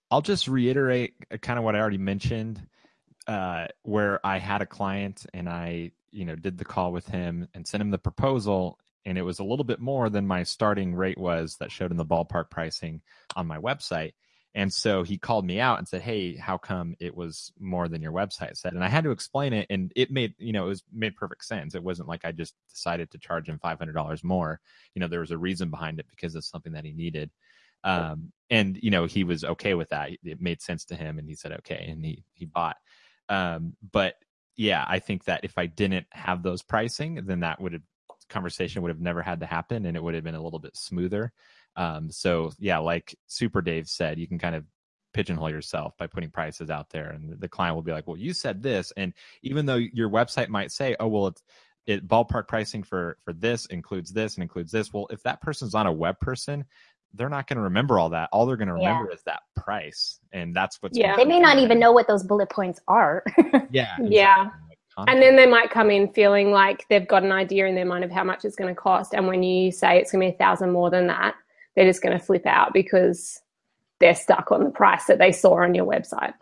I'll 0.09 0.21
just 0.21 0.47
reiterate 0.47 1.13
uh, 1.31 1.37
kind 1.37 1.57
of 1.57 1.65
what 1.65 1.75
I 1.75 1.79
already 1.79 1.97
mentioned, 1.97 2.65
uh, 3.27 3.67
where 3.83 4.25
I 4.25 4.39
had 4.39 4.61
a 4.61 4.65
client 4.65 5.25
and 5.33 5.47
I, 5.47 5.91
you 6.11 6.25
know, 6.25 6.35
did 6.35 6.57
the 6.57 6.65
call 6.65 6.91
with 6.91 7.07
him 7.07 7.47
and 7.53 7.65
sent 7.65 7.81
him 7.81 7.91
the 7.91 7.97
proposal, 7.97 8.77
and 9.05 9.17
it 9.17 9.21
was 9.21 9.39
a 9.39 9.43
little 9.43 9.63
bit 9.63 9.79
more 9.79 10.09
than 10.09 10.27
my 10.27 10.43
starting 10.43 10.93
rate 10.93 11.17
was 11.17 11.55
that 11.57 11.71
showed 11.71 11.91
in 11.91 11.97
the 11.97 12.05
ballpark 12.05 12.49
pricing 12.49 13.01
on 13.35 13.47
my 13.47 13.57
website. 13.57 14.13
And 14.53 14.73
so 14.73 15.03
he 15.03 15.17
called 15.17 15.45
me 15.45 15.59
out 15.59 15.77
and 15.77 15.87
said, 15.87 16.01
Hey, 16.01 16.35
how 16.35 16.57
come 16.57 16.95
it 16.99 17.15
was 17.15 17.53
more 17.59 17.87
than 17.87 18.01
your 18.01 18.11
website 18.11 18.57
said? 18.57 18.73
And 18.73 18.83
I 18.83 18.89
had 18.89 19.05
to 19.05 19.11
explain 19.11 19.53
it 19.53 19.67
and 19.69 19.91
it 19.95 20.11
made, 20.11 20.33
you 20.37 20.51
know, 20.51 20.65
it 20.65 20.69
was 20.69 20.83
made 20.91 21.15
perfect 21.15 21.45
sense. 21.45 21.73
It 21.73 21.83
wasn't 21.83 22.09
like 22.09 22.25
I 22.25 22.31
just 22.31 22.53
decided 22.69 23.11
to 23.11 23.17
charge 23.17 23.47
him 23.47 23.59
$500 23.63 24.23
more. 24.23 24.59
You 24.93 24.99
know, 24.99 25.07
there 25.07 25.21
was 25.21 25.31
a 25.31 25.37
reason 25.37 25.69
behind 25.69 25.99
it 25.99 26.07
because 26.09 26.35
it's 26.35 26.49
something 26.49 26.73
that 26.73 26.85
he 26.85 26.91
needed. 26.91 27.31
Um, 27.83 28.31
and 28.49 28.77
you 28.81 28.91
know, 28.91 29.05
he 29.05 29.23
was 29.23 29.43
okay 29.43 29.73
with 29.73 29.89
that. 29.89 30.11
It 30.23 30.41
made 30.41 30.61
sense 30.61 30.85
to 30.85 30.95
him 30.95 31.17
and 31.17 31.27
he 31.27 31.35
said, 31.35 31.53
okay. 31.53 31.87
And 31.89 32.03
he, 32.03 32.23
he 32.33 32.45
bought. 32.45 32.77
Um, 33.29 33.77
but 33.91 34.15
yeah, 34.57 34.83
I 34.85 34.99
think 34.99 35.25
that 35.25 35.45
if 35.45 35.57
I 35.57 35.65
didn't 35.65 36.07
have 36.11 36.43
those 36.43 36.61
pricing, 36.61 37.23
then 37.25 37.39
that 37.39 37.61
would 37.61 37.73
have 37.73 37.81
conversation 38.31 38.81
would 38.81 38.89
have 38.89 38.99
never 38.99 39.21
had 39.21 39.41
to 39.41 39.45
happen 39.45 39.85
and 39.85 39.95
it 39.95 40.01
would 40.01 40.15
have 40.15 40.23
been 40.23 40.35
a 40.35 40.41
little 40.41 40.59
bit 40.59 40.75
smoother. 40.75 41.31
Um, 41.75 42.11
so 42.11 42.51
yeah, 42.59 42.79
like 42.79 43.15
Super 43.27 43.61
Dave 43.61 43.87
said, 43.87 44.19
you 44.19 44.27
can 44.27 44.39
kind 44.39 44.55
of 44.55 44.65
pigeonhole 45.13 45.49
yourself 45.49 45.97
by 45.97 46.07
putting 46.07 46.29
prices 46.29 46.69
out 46.69 46.89
there, 46.89 47.09
and 47.11 47.39
the 47.39 47.47
client 47.47 47.75
will 47.75 47.83
be 47.83 47.91
like, 47.91 48.07
"Well, 48.07 48.17
you 48.17 48.33
said 48.33 48.61
this," 48.61 48.91
and 48.97 49.13
even 49.43 49.65
though 49.65 49.75
your 49.75 50.09
website 50.09 50.49
might 50.49 50.71
say, 50.71 50.95
"Oh, 50.99 51.07
well, 51.07 51.27
it's 51.27 51.43
it 51.87 52.07
ballpark 52.07 52.47
pricing 52.47 52.83
for 52.83 53.17
for 53.23 53.33
this 53.33 53.65
includes 53.67 54.11
this 54.11 54.35
and 54.35 54.43
includes 54.43 54.71
this," 54.71 54.93
well, 54.93 55.07
if 55.09 55.23
that 55.23 55.41
person's 55.41 55.73
not 55.73 55.87
a 55.87 55.91
web 55.91 56.19
person, 56.19 56.65
they're 57.13 57.29
not 57.29 57.47
going 57.47 57.57
to 57.57 57.63
remember 57.63 57.99
all 57.99 58.09
that. 58.09 58.29
All 58.31 58.45
they're 58.45 58.57
going 58.57 58.67
to 58.67 58.73
remember 58.73 59.07
yeah. 59.09 59.15
is 59.15 59.23
that 59.23 59.41
price, 59.55 60.19
and 60.31 60.55
that's 60.55 60.81
what's 60.81 60.97
yeah. 60.97 61.15
They 61.15 61.25
may 61.25 61.39
not 61.39 61.57
even 61.57 61.79
know 61.79 61.91
what 61.91 62.07
those 62.07 62.23
bullet 62.23 62.49
points 62.49 62.79
are. 62.87 63.23
yeah, 63.71 63.95
exactly. 63.97 64.15
yeah. 64.15 64.49
And 65.07 65.21
then 65.21 65.35
they 65.37 65.47
might 65.47 65.71
come 65.71 65.89
in 65.89 66.09
feeling 66.09 66.51
like 66.51 66.85
they've 66.89 67.07
got 67.07 67.23
an 67.23 67.31
idea 67.31 67.65
in 67.65 67.75
their 67.75 67.85
mind 67.85 68.03
of 68.03 68.11
how 68.11 68.25
much 68.25 68.43
it's 68.45 68.55
going 68.55 68.73
to 68.73 68.79
cost, 68.79 69.13
and 69.13 69.27
when 69.27 69.43
you 69.43 69.71
say 69.71 69.97
it's 69.97 70.11
going 70.11 70.21
to 70.25 70.31
be 70.31 70.35
a 70.35 70.37
thousand 70.37 70.71
more 70.71 70.89
than 70.89 71.07
that, 71.07 71.35
they're 71.75 71.85
just 71.85 72.01
going 72.01 72.17
to 72.17 72.23
flip 72.23 72.45
out 72.45 72.73
because 72.73 73.39
they're 73.99 74.15
stuck 74.15 74.51
on 74.51 74.63
the 74.63 74.69
price 74.69 75.05
that 75.05 75.19
they 75.19 75.31
saw 75.31 75.63
on 75.63 75.75
your 75.75 75.85
website. 75.85 76.33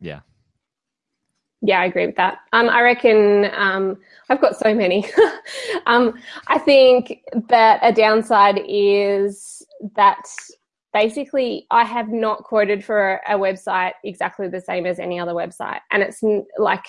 Yeah. 0.00 0.20
Yeah, 1.60 1.80
I 1.80 1.86
agree 1.86 2.06
with 2.06 2.16
that. 2.16 2.38
Um, 2.52 2.68
I 2.68 2.82
reckon 2.82 3.50
um, 3.56 3.96
I've 4.28 4.40
got 4.40 4.56
so 4.56 4.74
many. 4.74 5.04
um, 5.86 6.14
I 6.46 6.58
think 6.58 7.20
that 7.48 7.80
a 7.82 7.92
downside 7.92 8.60
is 8.66 9.66
that 9.96 10.22
basically 10.92 11.66
I 11.70 11.84
have 11.84 12.08
not 12.08 12.44
quoted 12.44 12.84
for 12.84 13.20
a 13.28 13.34
website 13.34 13.92
exactly 14.04 14.48
the 14.48 14.60
same 14.60 14.86
as 14.86 15.00
any 15.00 15.18
other 15.18 15.32
website, 15.32 15.80
and 15.90 16.02
it's 16.02 16.22
like 16.58 16.84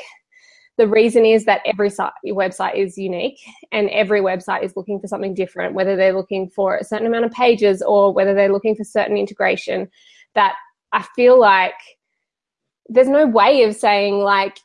the 0.79 0.87
reason 0.87 1.25
is 1.25 1.43
that 1.43 1.61
every 1.65 1.89
site, 1.89 2.13
website 2.25 2.75
is 2.75 2.97
unique 2.97 3.37
and 3.73 3.89
every 3.89 4.21
website 4.21 4.63
is 4.63 4.77
looking 4.77 4.97
for 4.97 5.07
something 5.07 5.33
different, 5.33 5.73
whether 5.73 5.97
they're 5.97 6.15
looking 6.15 6.49
for 6.49 6.77
a 6.77 6.85
certain 6.85 7.05
amount 7.05 7.25
of 7.25 7.31
pages 7.31 7.81
or 7.81 8.13
whether 8.13 8.33
they're 8.33 8.51
looking 8.51 8.75
for 8.75 8.85
certain 8.85 9.17
integration. 9.17 9.89
That 10.35 10.55
I 10.93 11.05
feel 11.17 11.37
like 11.37 11.73
there's 12.87 13.09
no 13.09 13.27
way 13.27 13.63
of 13.63 13.75
saying 13.75 14.19
like 14.19 14.57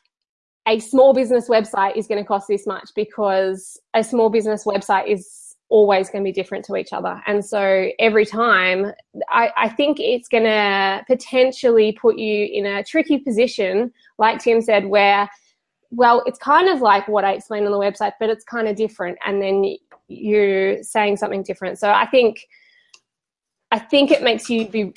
a 0.65 0.79
small 0.79 1.13
business 1.13 1.49
website 1.49 1.97
is 1.97 2.07
going 2.07 2.23
to 2.23 2.27
cost 2.27 2.47
this 2.47 2.65
much 2.65 2.91
because 2.95 3.77
a 3.93 4.01
small 4.01 4.29
business 4.29 4.63
website 4.63 5.09
is 5.09 5.57
always 5.67 6.09
going 6.09 6.23
to 6.23 6.27
be 6.27 6.31
different 6.31 6.63
to 6.63 6.77
each 6.77 6.93
other. 6.93 7.21
And 7.27 7.43
so 7.43 7.89
every 7.99 8.25
time, 8.25 8.93
I, 9.27 9.49
I 9.57 9.67
think 9.69 9.97
it's 9.99 10.29
going 10.29 10.45
to 10.45 11.03
potentially 11.07 11.91
put 11.91 12.17
you 12.17 12.47
in 12.53 12.65
a 12.65 12.85
tricky 12.85 13.17
position, 13.17 13.91
like 14.17 14.39
Tim 14.39 14.61
said, 14.61 14.85
where, 14.85 15.29
well, 15.95 16.23
it's 16.25 16.37
kind 16.37 16.67
of 16.69 16.81
like 16.81 17.07
what 17.07 17.23
I 17.23 17.33
explained 17.33 17.65
on 17.65 17.71
the 17.71 17.77
website, 17.77 18.13
but 18.19 18.29
it's 18.29 18.43
kind 18.43 18.67
of 18.67 18.75
different. 18.75 19.17
And 19.25 19.41
then 19.41 19.77
you're 20.07 20.83
saying 20.83 21.17
something 21.17 21.43
different. 21.43 21.79
So 21.79 21.89
I 21.89 22.05
think, 22.05 22.45
I 23.71 23.79
think 23.79 24.11
it 24.11 24.21
makes 24.21 24.49
you 24.49 24.67
be, 24.67 24.93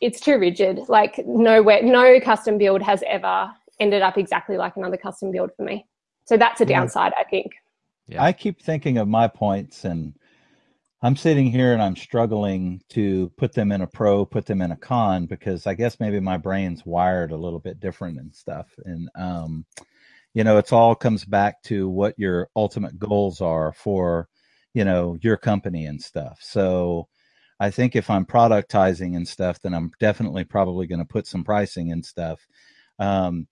it's 0.00 0.20
too 0.20 0.38
rigid. 0.38 0.80
Like 0.88 1.24
nowhere, 1.26 1.82
no 1.82 2.20
custom 2.20 2.58
build 2.58 2.82
has 2.82 3.02
ever 3.06 3.50
ended 3.78 4.02
up 4.02 4.18
exactly 4.18 4.56
like 4.56 4.76
another 4.76 4.96
custom 4.96 5.30
build 5.30 5.50
for 5.56 5.62
me. 5.62 5.86
So 6.24 6.36
that's 6.36 6.60
a 6.60 6.66
downside, 6.66 7.12
I 7.18 7.24
think. 7.24 7.52
Yeah. 8.06 8.22
I 8.22 8.32
keep 8.32 8.60
thinking 8.60 8.98
of 8.98 9.08
my 9.08 9.28
points 9.28 9.84
and 9.84 10.14
I'm 11.02 11.16
sitting 11.16 11.50
here 11.50 11.72
and 11.72 11.80
I'm 11.80 11.96
struggling 11.96 12.82
to 12.90 13.30
put 13.36 13.54
them 13.54 13.72
in 13.72 13.80
a 13.80 13.86
pro, 13.86 14.26
put 14.26 14.46
them 14.46 14.60
in 14.60 14.72
a 14.72 14.76
con 14.76 15.26
because 15.26 15.66
I 15.66 15.74
guess 15.74 15.98
maybe 15.98 16.20
my 16.20 16.36
brain's 16.36 16.84
wired 16.84 17.32
a 17.32 17.36
little 17.36 17.58
bit 17.58 17.80
different 17.80 18.18
and 18.18 18.34
stuff. 18.34 18.66
And, 18.84 19.08
um, 19.14 19.64
you 20.34 20.44
know, 20.44 20.58
it's 20.58 20.72
all 20.72 20.94
comes 20.94 21.24
back 21.24 21.62
to 21.64 21.88
what 21.88 22.14
your 22.18 22.48
ultimate 22.54 22.98
goals 22.98 23.40
are 23.40 23.72
for, 23.72 24.28
you 24.74 24.84
know, 24.84 25.16
your 25.22 25.36
company 25.36 25.86
and 25.86 26.00
stuff. 26.00 26.38
So 26.40 27.08
I 27.58 27.70
think 27.70 27.96
if 27.96 28.08
I'm 28.08 28.24
productizing 28.24 29.16
and 29.16 29.26
stuff, 29.26 29.60
then 29.60 29.74
I'm 29.74 29.90
definitely 30.00 30.44
probably 30.44 30.86
going 30.86 31.00
to 31.00 31.04
put 31.04 31.26
some 31.26 31.44
pricing 31.44 31.92
and 31.92 32.04
stuff. 32.04 32.46
Um, 32.98 33.48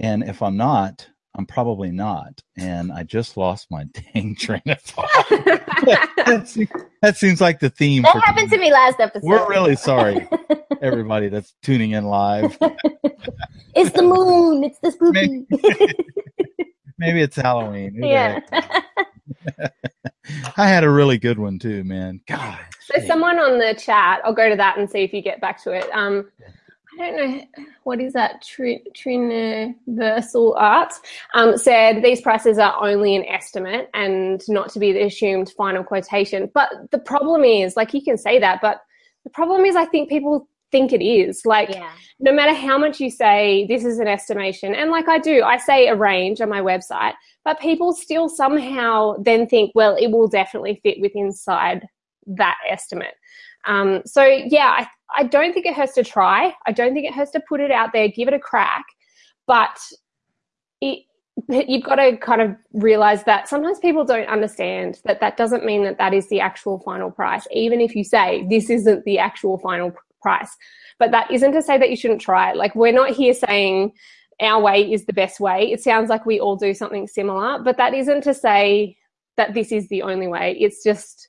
and 0.00 0.22
if 0.22 0.42
I'm 0.42 0.56
not, 0.56 1.08
I'm 1.36 1.46
probably 1.46 1.90
not. 1.90 2.42
And 2.56 2.90
I 2.92 3.02
just 3.04 3.36
lost 3.36 3.68
my 3.70 3.84
dang 4.14 4.34
train 4.34 4.62
of 4.66 4.80
thought. 4.82 5.06
that, 5.28 6.42
seems, 6.46 6.68
that, 7.02 7.16
seems, 7.16 7.40
like 7.40 7.60
the 7.60 7.70
theme. 7.70 8.02
That 8.02 8.22
happened 8.24 8.50
to 8.50 8.58
me 8.58 8.72
last 8.72 9.00
episode. 9.00 9.26
We're 9.26 9.48
really 9.48 9.76
sorry, 9.76 10.28
everybody 10.82 11.28
that's 11.28 11.54
tuning 11.62 11.92
in 11.92 12.04
live. 12.04 12.56
it's 13.74 13.90
the 13.90 14.02
moon. 14.02 14.64
It's 14.64 14.78
the 14.80 14.90
spooky. 14.90 15.46
Maybe, 15.50 15.94
maybe 16.98 17.22
it's 17.22 17.36
Halloween. 17.36 17.94
yeah. 18.02 18.40
I 20.56 20.68
had 20.68 20.84
a 20.84 20.90
really 20.90 21.18
good 21.18 21.38
one 21.38 21.58
too, 21.58 21.84
man. 21.84 22.20
God. 22.26 22.58
There's 22.90 23.06
someone 23.06 23.38
on 23.38 23.58
the 23.58 23.74
chat. 23.74 24.20
I'll 24.24 24.34
go 24.34 24.48
to 24.48 24.56
that 24.56 24.78
and 24.78 24.88
see 24.90 25.00
if 25.00 25.12
you 25.12 25.22
get 25.22 25.40
back 25.40 25.62
to 25.64 25.72
it. 25.72 25.88
Um, 25.92 26.30
I 26.98 27.10
don't 27.10 27.16
know 27.16 27.42
what 27.84 28.00
is 28.00 28.12
that 28.14 28.42
Triniversal 28.42 30.54
Art 30.56 30.92
um, 31.34 31.56
said 31.56 32.02
these 32.02 32.20
prices 32.20 32.58
are 32.58 32.84
only 32.84 33.14
an 33.14 33.24
estimate 33.26 33.88
and 33.94 34.42
not 34.48 34.70
to 34.70 34.78
be 34.78 34.92
the 34.92 35.04
assumed 35.04 35.52
final 35.56 35.84
quotation. 35.84 36.50
But 36.52 36.70
the 36.90 36.98
problem 36.98 37.44
is, 37.44 37.76
like 37.76 37.94
you 37.94 38.02
can 38.02 38.18
say 38.18 38.38
that, 38.40 38.60
but 38.60 38.82
the 39.24 39.30
problem 39.30 39.64
is, 39.64 39.76
I 39.76 39.84
think 39.84 40.08
people 40.08 40.48
think 40.70 40.92
it 40.92 41.04
is. 41.04 41.46
Like 41.46 41.70
yeah. 41.70 41.90
no 42.18 42.32
matter 42.32 42.54
how 42.54 42.78
much 42.78 43.00
you 43.00 43.10
say 43.10 43.66
this 43.68 43.84
is 43.84 43.98
an 43.98 44.08
estimation, 44.08 44.74
and 44.74 44.90
like 44.90 45.08
I 45.08 45.18
do, 45.18 45.42
I 45.42 45.58
say 45.58 45.88
a 45.88 45.94
range 45.94 46.40
on 46.40 46.48
my 46.48 46.60
website, 46.60 47.14
but 47.44 47.60
people 47.60 47.92
still 47.92 48.28
somehow 48.28 49.16
then 49.22 49.46
think, 49.46 49.72
well, 49.74 49.96
it 49.96 50.08
will 50.08 50.28
definitely 50.28 50.80
fit 50.82 51.00
within 51.00 51.26
inside 51.26 51.86
that 52.26 52.56
estimate. 52.68 53.14
Um, 53.66 54.02
so 54.04 54.22
yeah, 54.22 54.74
I, 54.78 54.86
I 55.16 55.24
don't 55.24 55.52
think 55.52 55.66
it 55.66 55.74
hurts 55.74 55.94
to 55.94 56.04
try. 56.04 56.54
I 56.66 56.72
don't 56.72 56.94
think 56.94 57.06
it 57.06 57.14
hurts 57.14 57.30
to 57.32 57.40
put 57.48 57.60
it 57.60 57.70
out 57.70 57.92
there, 57.92 58.08
give 58.08 58.28
it 58.28 58.34
a 58.34 58.38
crack, 58.38 58.84
but 59.46 59.78
it, 60.80 61.04
you've 61.48 61.84
got 61.84 61.96
to 61.96 62.16
kind 62.16 62.42
of 62.42 62.56
realize 62.72 63.24
that 63.24 63.48
sometimes 63.48 63.78
people 63.78 64.04
don't 64.04 64.28
understand 64.28 65.00
that 65.04 65.20
that 65.20 65.36
doesn't 65.36 65.64
mean 65.64 65.84
that 65.84 65.98
that 65.98 66.12
is 66.12 66.28
the 66.28 66.40
actual 66.40 66.80
final 66.80 67.10
price, 67.10 67.46
even 67.52 67.80
if 67.80 67.94
you 67.94 68.04
say 68.04 68.46
this 68.48 68.70
isn't 68.70 69.04
the 69.04 69.18
actual 69.18 69.58
final 69.58 69.92
price. 70.20 70.54
But 70.98 71.12
that 71.12 71.30
isn't 71.30 71.52
to 71.52 71.62
say 71.62 71.78
that 71.78 71.90
you 71.90 71.96
shouldn't 71.96 72.20
try. 72.20 72.52
Like, 72.52 72.74
we're 72.74 72.92
not 72.92 73.10
here 73.10 73.34
saying 73.34 73.92
our 74.40 74.60
way 74.60 74.92
is 74.92 75.06
the 75.06 75.12
best 75.12 75.40
way. 75.40 75.70
It 75.72 75.80
sounds 75.80 76.10
like 76.10 76.26
we 76.26 76.40
all 76.40 76.56
do 76.56 76.74
something 76.74 77.06
similar, 77.06 77.60
but 77.62 77.76
that 77.76 77.94
isn't 77.94 78.22
to 78.22 78.34
say 78.34 78.96
that 79.36 79.54
this 79.54 79.72
is 79.72 79.88
the 79.88 80.02
only 80.02 80.26
way. 80.26 80.56
It's 80.58 80.82
just 80.82 81.27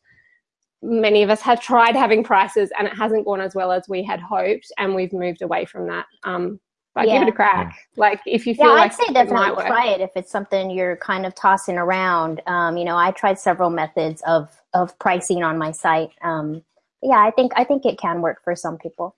many 0.81 1.23
of 1.23 1.29
us 1.29 1.41
have 1.41 1.61
tried 1.61 1.95
having 1.95 2.23
prices 2.23 2.71
and 2.77 2.87
it 2.87 2.95
hasn't 2.95 3.25
gone 3.25 3.41
as 3.41 3.55
well 3.55 3.71
as 3.71 3.87
we 3.89 4.03
had 4.03 4.19
hoped 4.19 4.71
and 4.77 4.95
we've 4.95 5.13
moved 5.13 5.41
away 5.41 5.65
from 5.65 5.87
that. 5.87 6.05
Um 6.23 6.59
but 6.95 7.07
yeah. 7.07 7.19
give 7.19 7.27
it 7.27 7.31
a 7.31 7.35
crack. 7.35 7.77
Like 7.97 8.19
if 8.25 8.47
you 8.47 8.55
feel 8.55 8.67
yeah, 8.67 8.73
like 8.73 8.91
i'd 8.91 8.95
say 8.95 9.13
definitely 9.13 9.63
try 9.63 9.87
it 9.87 10.01
if 10.01 10.09
it's 10.15 10.31
something 10.31 10.71
you're 10.71 10.97
kind 10.97 11.25
of 11.25 11.35
tossing 11.35 11.77
around. 11.77 12.41
Um 12.47 12.77
you 12.77 12.85
know 12.85 12.97
i 12.97 13.11
tried 13.11 13.39
several 13.39 13.69
methods 13.69 14.21
of 14.25 14.49
of 14.73 14.97
pricing 14.99 15.43
on 15.43 15.57
my 15.57 15.71
site. 15.71 16.11
Um 16.21 16.63
yeah 17.01 17.19
i 17.19 17.31
think 17.31 17.51
i 17.55 17.63
think 17.63 17.85
it 17.85 17.97
can 17.97 18.21
work 18.21 18.43
for 18.43 18.55
some 18.55 18.77
people. 18.77 19.15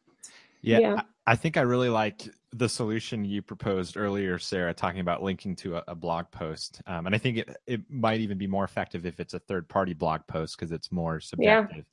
Yeah, 0.61 0.79
yeah. 0.79 1.01
I 1.25 1.35
think 1.35 1.57
I 1.57 1.61
really 1.61 1.89
liked 1.89 2.29
the 2.53 2.67
solution 2.67 3.23
you 3.23 3.41
proposed 3.41 3.95
earlier, 3.95 4.37
Sarah, 4.37 4.73
talking 4.73 4.99
about 4.99 5.23
linking 5.23 5.55
to 5.57 5.77
a, 5.77 5.83
a 5.89 5.95
blog 5.95 6.25
post. 6.31 6.81
Um, 6.85 7.05
and 7.05 7.15
I 7.15 7.17
think 7.17 7.37
it, 7.37 7.55
it 7.65 7.81
might 7.89 8.19
even 8.19 8.37
be 8.37 8.47
more 8.47 8.65
effective 8.65 9.05
if 9.05 9.19
it's 9.19 9.33
a 9.33 9.39
third 9.39 9.69
party 9.69 9.93
blog 9.93 10.21
post 10.27 10.57
because 10.57 10.71
it's 10.71 10.91
more 10.91 11.19
subjective. 11.19 11.77
Yeah. 11.77 11.83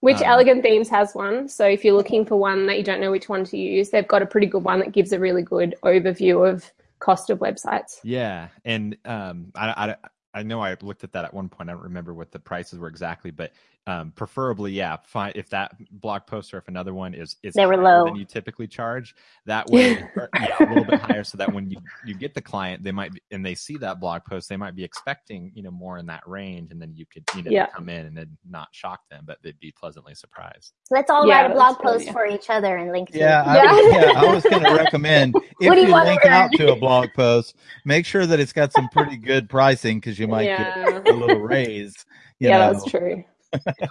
Which 0.00 0.18
um, 0.18 0.24
Elegant 0.24 0.62
Themes 0.62 0.88
has 0.88 1.14
one. 1.14 1.48
So 1.48 1.66
if 1.66 1.84
you're 1.84 1.96
looking 1.96 2.24
for 2.24 2.36
one 2.36 2.66
that 2.66 2.78
you 2.78 2.84
don't 2.84 3.00
know 3.00 3.10
which 3.10 3.28
one 3.28 3.44
to 3.44 3.58
use, 3.58 3.90
they've 3.90 4.08
got 4.08 4.22
a 4.22 4.26
pretty 4.26 4.46
good 4.46 4.64
one 4.64 4.78
that 4.78 4.92
gives 4.92 5.12
a 5.12 5.18
really 5.18 5.42
good 5.42 5.74
overview 5.84 6.48
of 6.48 6.70
cost 7.00 7.30
of 7.30 7.40
websites. 7.40 7.98
Yeah. 8.02 8.48
And 8.64 8.96
um, 9.04 9.52
I, 9.54 9.90
I, 9.90 9.96
I 10.38 10.42
know 10.42 10.60
I 10.62 10.76
looked 10.80 11.04
at 11.04 11.12
that 11.12 11.24
at 11.24 11.34
one 11.34 11.48
point. 11.48 11.68
I 11.68 11.72
don't 11.72 11.82
remember 11.82 12.14
what 12.14 12.30
the 12.30 12.38
prices 12.38 12.78
were 12.78 12.88
exactly, 12.88 13.30
but 13.30 13.52
um, 13.88 14.12
preferably, 14.14 14.72
yeah, 14.72 14.98
fine. 15.06 15.32
If 15.34 15.48
that 15.48 15.72
blog 15.90 16.26
post 16.26 16.52
or 16.52 16.58
if 16.58 16.68
another 16.68 16.92
one 16.92 17.14
is 17.14 17.36
is 17.42 17.54
they 17.54 17.64
were 17.64 17.78
low 17.78 18.04
than 18.04 18.16
you 18.16 18.26
typically 18.26 18.66
charge, 18.66 19.14
that 19.46 19.66
way, 19.68 20.02
or, 20.16 20.28
yeah, 20.38 20.56
a 20.60 20.68
little 20.68 20.84
bit 20.84 21.00
higher, 21.00 21.24
so 21.24 21.38
that 21.38 21.50
when 21.50 21.70
you 21.70 21.78
you 22.04 22.12
get 22.12 22.34
the 22.34 22.42
client, 22.42 22.82
they 22.84 22.92
might 22.92 23.14
be, 23.14 23.22
and 23.30 23.44
they 23.44 23.54
see 23.54 23.78
that 23.78 23.98
blog 23.98 24.26
post, 24.26 24.50
they 24.50 24.58
might 24.58 24.76
be 24.76 24.84
expecting 24.84 25.50
you 25.54 25.62
know 25.62 25.70
more 25.70 25.96
in 25.96 26.04
that 26.04 26.22
range, 26.26 26.70
and 26.70 26.82
then 26.82 26.92
you 26.94 27.06
could 27.06 27.24
you 27.34 27.42
know 27.42 27.50
yeah. 27.50 27.68
come 27.68 27.88
in 27.88 28.04
and 28.04 28.14
then 28.14 28.36
not 28.48 28.68
shock 28.72 29.00
them, 29.10 29.24
but 29.26 29.38
they'd 29.42 29.58
be 29.58 29.72
pleasantly 29.72 30.14
surprised. 30.14 30.74
Let's 30.90 31.08
all 31.08 31.26
yeah, 31.26 31.40
write 31.40 31.50
a 31.50 31.54
blog 31.54 31.78
post 31.78 32.04
good, 32.04 32.12
for 32.12 32.26
each 32.26 32.50
other 32.50 32.76
and 32.76 32.92
link 32.92 33.12
to. 33.12 33.18
Yeah, 33.18 33.42
I, 33.46 33.54
yeah. 33.90 34.12
I 34.20 34.34
was 34.34 34.42
going 34.42 34.64
to 34.64 34.74
recommend 34.74 35.34
if 35.34 35.46
you, 35.60 35.72
you 35.74 35.94
link 35.94 36.26
out 36.26 36.52
to 36.56 36.72
a 36.72 36.76
blog 36.76 37.08
post, 37.16 37.56
make 37.86 38.04
sure 38.04 38.26
that 38.26 38.38
it's 38.38 38.52
got 38.52 38.70
some 38.74 38.90
pretty 38.90 39.16
good 39.16 39.48
pricing 39.48 39.98
because 39.98 40.18
you 40.18 40.28
might 40.28 40.44
get 40.44 41.06
a 41.08 41.12
little 41.12 41.40
raise. 41.40 42.04
yeah, 42.38 42.58
know. 42.58 42.72
that's 42.74 42.84
true 42.84 43.24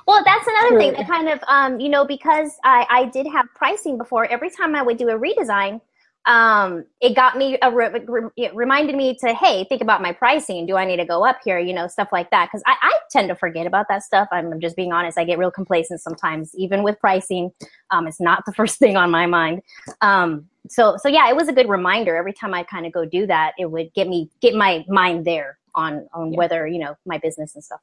well, 0.08 0.24
that's 0.24 0.48
another 0.48 0.78
thing 0.78 0.94
that 0.94 1.08
kind 1.08 1.30
of, 1.30 1.40
um, 1.48 1.80
you 1.80 1.90
know, 1.90 2.06
because 2.06 2.52
I, 2.64 2.86
I 2.90 3.06
did 3.06 3.28
have 3.28 3.48
pricing 3.56 3.98
before, 3.98 4.26
every 4.26 4.50
time 4.50 4.76
I 4.76 4.82
would 4.82 4.98
do 4.98 5.10
a 5.10 5.18
redesign, 5.18 5.82
um, 6.28 6.84
it 7.00 7.16
got 7.16 7.38
me, 7.38 7.58
a 7.62 7.72
re- 7.72 8.30
it 8.36 8.54
reminded 8.54 8.96
me 8.98 9.16
to, 9.22 9.34
hey, 9.34 9.64
think 9.64 9.82
about 9.82 10.02
my 10.02 10.12
pricing. 10.12 10.66
Do 10.66 10.76
I 10.76 10.84
need 10.84 10.98
to 10.98 11.06
go 11.06 11.26
up 11.26 11.40
here? 11.44 11.58
You 11.58 11.74
know, 11.74 11.88
stuff 11.88 12.10
like 12.12 12.30
that. 12.32 12.52
Cause 12.52 12.62
I, 12.66 12.76
I 12.82 13.00
tend 13.10 13.30
to 13.30 13.36
forget 13.36 13.66
about 13.66 13.86
that 13.88 14.04
stuff. 14.04 14.28
I'm 14.32 14.60
just 14.60 14.76
being 14.76 14.92
honest. 14.92 15.18
I 15.18 15.24
get 15.24 15.38
real 15.38 15.52
complacent 15.52 16.02
sometimes, 16.02 16.54
even 16.56 16.84
with 16.84 17.00
pricing. 17.00 17.52
Um, 17.92 18.08
it's 18.08 18.20
not 18.20 18.44
the 18.46 18.52
first 18.58 18.78
thing 18.78 18.98
on 18.98 19.10
my 19.10 19.26
mind. 19.26 19.62
Um, 20.02 20.50
so, 20.70 20.98
so 20.98 21.08
yeah, 21.08 21.30
it 21.30 21.36
was 21.36 21.48
a 21.48 21.54
good 21.54 21.70
reminder. 21.70 22.18
Every 22.18 22.34
time 22.34 22.54
I 22.54 22.64
kind 22.64 22.86
of 22.86 22.92
go 22.92 23.06
do 23.06 23.26
that, 23.28 23.54
it 23.58 23.72
would 23.72 23.94
get 23.94 24.10
me, 24.10 24.30
get 24.42 24.54
my 24.54 24.84
mind 24.90 25.24
there 25.24 25.58
on, 25.76 26.10
on 26.14 26.34
yeah. 26.34 26.38
whether, 26.38 26.68
you 26.68 26.80
know, 26.80 26.98
my 27.06 27.20
business 27.20 27.56
and 27.56 27.64
stuff. 27.64 27.80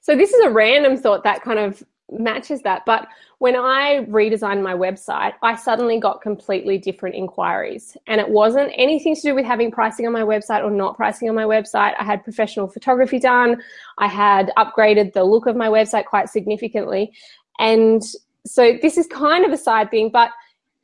So 0.00 0.16
this 0.16 0.32
is 0.32 0.44
a 0.44 0.50
random 0.50 0.96
thought 0.96 1.24
that 1.24 1.42
kind 1.42 1.58
of 1.58 1.82
matches 2.10 2.62
that. 2.62 2.82
But 2.86 3.06
when 3.38 3.56
I 3.56 4.04
redesigned 4.08 4.62
my 4.62 4.74
website, 4.74 5.34
I 5.42 5.56
suddenly 5.56 5.98
got 5.98 6.20
completely 6.20 6.78
different 6.78 7.14
inquiries. 7.14 7.96
And 8.06 8.20
it 8.20 8.28
wasn't 8.28 8.72
anything 8.74 9.14
to 9.14 9.20
do 9.20 9.34
with 9.34 9.44
having 9.44 9.70
pricing 9.70 10.06
on 10.06 10.12
my 10.12 10.22
website 10.22 10.64
or 10.64 10.70
not 10.70 10.96
pricing 10.96 11.28
on 11.28 11.34
my 11.34 11.44
website. 11.44 11.94
I 11.98 12.04
had 12.04 12.24
professional 12.24 12.68
photography 12.68 13.18
done. 13.18 13.62
I 13.98 14.08
had 14.08 14.52
upgraded 14.56 15.12
the 15.12 15.24
look 15.24 15.46
of 15.46 15.56
my 15.56 15.68
website 15.68 16.06
quite 16.06 16.28
significantly. 16.28 17.12
And 17.58 18.02
so 18.46 18.78
this 18.80 18.96
is 18.96 19.06
kind 19.06 19.44
of 19.44 19.52
a 19.52 19.56
side 19.56 19.90
thing, 19.90 20.10
but 20.10 20.30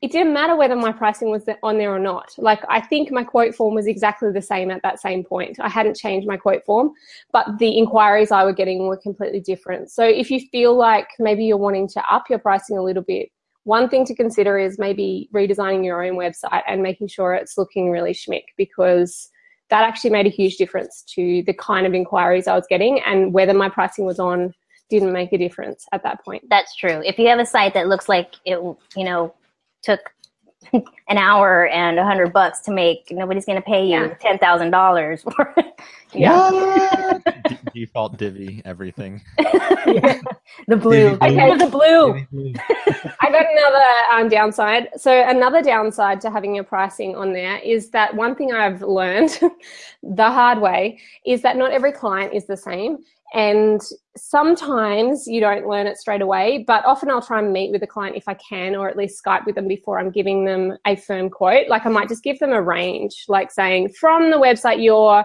it 0.02 0.12
didn't 0.12 0.34
matter 0.34 0.54
whether 0.54 0.76
my 0.76 0.92
pricing 0.92 1.30
was 1.30 1.44
on 1.62 1.78
there 1.78 1.94
or 1.94 1.98
not. 1.98 2.34
Like 2.36 2.60
I 2.68 2.80
think 2.80 3.10
my 3.10 3.24
quote 3.24 3.54
form 3.54 3.74
was 3.74 3.86
exactly 3.86 4.30
the 4.30 4.42
same 4.42 4.70
at 4.70 4.82
that 4.82 5.00
same 5.00 5.24
point. 5.24 5.58
I 5.58 5.70
hadn't 5.70 5.96
changed 5.96 6.28
my 6.28 6.36
quote 6.36 6.64
form, 6.64 6.92
but 7.32 7.58
the 7.58 7.78
inquiries 7.78 8.30
I 8.30 8.44
were 8.44 8.52
getting 8.52 8.86
were 8.86 8.98
completely 8.98 9.40
different. 9.40 9.90
So 9.90 10.04
if 10.04 10.30
you 10.30 10.40
feel 10.52 10.76
like 10.76 11.08
maybe 11.18 11.44
you're 11.44 11.56
wanting 11.56 11.88
to 11.88 12.02
up 12.10 12.28
your 12.28 12.38
pricing 12.38 12.76
a 12.76 12.82
little 12.82 13.02
bit, 13.02 13.30
one 13.64 13.88
thing 13.88 14.04
to 14.04 14.14
consider 14.14 14.58
is 14.58 14.78
maybe 14.78 15.28
redesigning 15.34 15.84
your 15.84 16.04
own 16.04 16.14
website 16.14 16.62
and 16.68 16.82
making 16.82 17.08
sure 17.08 17.34
it's 17.34 17.56
looking 17.56 17.90
really 17.90 18.12
schmick 18.12 18.44
because 18.56 19.30
that 19.70 19.82
actually 19.82 20.10
made 20.10 20.26
a 20.26 20.30
huge 20.30 20.56
difference 20.56 21.02
to 21.14 21.42
the 21.46 21.54
kind 21.54 21.86
of 21.86 21.94
inquiries 21.94 22.46
I 22.46 22.54
was 22.54 22.66
getting 22.68 23.00
and 23.00 23.32
whether 23.32 23.54
my 23.54 23.68
pricing 23.68 24.04
was 24.04 24.20
on 24.20 24.52
didn't 24.88 25.12
make 25.12 25.32
a 25.32 25.38
difference 25.38 25.84
at 25.92 26.04
that 26.04 26.24
point. 26.24 26.44
That's 26.48 26.76
true. 26.76 27.02
If 27.04 27.18
you 27.18 27.26
have 27.26 27.40
a 27.40 27.46
site 27.46 27.74
that 27.74 27.88
looks 27.88 28.08
like 28.08 28.34
it, 28.44 28.58
you 28.94 29.04
know, 29.04 29.34
took 29.86 30.00
an 30.72 31.18
hour 31.18 31.68
and 31.68 31.98
a 31.98 32.04
hundred 32.04 32.32
bucks 32.32 32.60
to 32.62 32.70
make, 32.72 33.08
nobody's 33.10 33.44
going 33.46 33.56
to 33.62 33.62
pay 33.74 33.84
you 33.86 34.00
Yeah. 34.00 34.14
ten 34.26 34.38
thousand 34.38 34.70
dollars. 34.70 35.24
Yeah. 36.12 37.18
D- 37.48 37.58
default 37.74 38.16
divi 38.16 38.62
everything. 38.64 39.20
The 40.68 40.76
blue. 40.76 41.10
Divi 41.10 41.18
I 41.20 41.28
blue. 41.28 41.38
have 41.38 41.58
the 41.58 41.66
blue. 41.66 42.04
I 43.20 43.30
got 43.30 43.44
another 43.56 43.88
um, 44.14 44.28
downside. 44.28 44.88
So 44.96 45.10
another 45.28 45.62
downside 45.62 46.20
to 46.22 46.30
having 46.30 46.54
your 46.54 46.64
pricing 46.64 47.14
on 47.16 47.32
there 47.32 47.58
is 47.58 47.90
that 47.90 48.14
one 48.14 48.34
thing 48.34 48.52
I've 48.52 48.80
learned 48.82 49.38
the 50.02 50.30
hard 50.38 50.58
way 50.60 50.98
is 51.26 51.42
that 51.42 51.56
not 51.56 51.70
every 51.72 51.92
client 51.92 52.32
is 52.32 52.46
the 52.46 52.56
same. 52.56 52.98
And 53.34 53.80
sometimes 54.16 55.26
you 55.26 55.40
don't 55.40 55.66
learn 55.66 55.86
it 55.86 55.98
straight 55.98 56.22
away, 56.22 56.64
but 56.66 56.84
often 56.84 57.10
I'll 57.10 57.20
try 57.20 57.40
and 57.40 57.52
meet 57.52 57.72
with 57.72 57.80
the 57.80 57.86
client 57.86 58.16
if 58.16 58.28
I 58.28 58.34
can, 58.34 58.76
or 58.76 58.88
at 58.88 58.96
least 58.96 59.22
Skype 59.24 59.44
with 59.46 59.56
them 59.56 59.68
before 59.68 59.98
I'm 59.98 60.10
giving 60.10 60.44
them 60.44 60.76
a 60.86 60.96
firm 60.96 61.28
quote. 61.28 61.68
Like 61.68 61.84
I 61.86 61.90
might 61.90 62.08
just 62.08 62.22
give 62.22 62.38
them 62.38 62.52
a 62.52 62.62
range, 62.62 63.24
like 63.28 63.50
saying 63.50 63.90
from 63.90 64.30
the 64.30 64.36
website 64.36 64.82
you're 64.82 65.24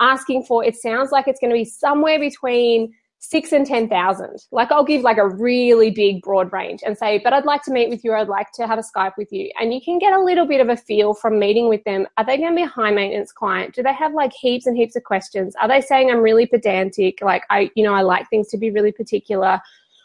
asking 0.00 0.42
for, 0.42 0.64
it 0.64 0.76
sounds 0.76 1.12
like 1.12 1.28
it's 1.28 1.40
going 1.40 1.50
to 1.50 1.56
be 1.56 1.64
somewhere 1.64 2.18
between 2.18 2.92
six 3.28 3.52
and 3.52 3.66
10,000. 3.66 4.46
Like 4.52 4.70
I'll 4.70 4.84
give 4.84 5.02
like 5.02 5.16
a 5.16 5.28
really 5.28 5.90
big 5.90 6.22
broad 6.22 6.52
range 6.52 6.80
and 6.86 6.96
say, 6.96 7.18
but 7.22 7.32
I'd 7.32 7.44
like 7.44 7.62
to 7.62 7.72
meet 7.72 7.88
with 7.88 8.04
you. 8.04 8.12
I'd 8.12 8.28
like 8.28 8.52
to 8.52 8.66
have 8.66 8.78
a 8.78 8.82
Skype 8.82 9.16
with 9.18 9.32
you. 9.32 9.50
And 9.60 9.74
you 9.74 9.80
can 9.80 9.98
get 9.98 10.12
a 10.12 10.22
little 10.22 10.46
bit 10.46 10.60
of 10.60 10.68
a 10.68 10.76
feel 10.76 11.12
from 11.12 11.38
meeting 11.38 11.68
with 11.68 11.82
them. 11.84 12.06
Are 12.16 12.24
they 12.24 12.36
going 12.36 12.50
to 12.50 12.56
be 12.56 12.62
a 12.62 12.68
high 12.68 12.92
maintenance 12.92 13.32
client? 13.32 13.74
Do 13.74 13.82
they 13.82 13.92
have 13.92 14.14
like 14.14 14.32
heaps 14.32 14.66
and 14.66 14.76
heaps 14.76 14.94
of 14.94 15.04
questions? 15.04 15.54
Are 15.60 15.66
they 15.66 15.80
saying 15.80 16.10
I'm 16.10 16.20
really 16.20 16.46
pedantic? 16.46 17.20
Like 17.20 17.42
I, 17.50 17.70
you 17.74 17.82
know, 17.82 17.94
I 17.94 18.02
like 18.02 18.30
things 18.30 18.48
to 18.48 18.58
be 18.58 18.70
really 18.70 18.92
particular. 18.92 19.60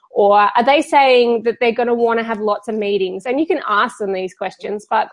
Or 0.09 0.37
are 0.39 0.63
they 0.63 0.81
saying 0.81 1.43
that 1.43 1.57
they're 1.59 1.71
going 1.71 1.87
to 1.87 1.93
want 1.93 2.19
to 2.19 2.23
have 2.23 2.39
lots 2.39 2.67
of 2.67 2.75
meetings? 2.75 3.25
And 3.25 3.39
you 3.39 3.45
can 3.45 3.61
ask 3.67 3.99
them 3.99 4.13
these 4.13 4.33
questions, 4.33 4.85
but 4.89 5.09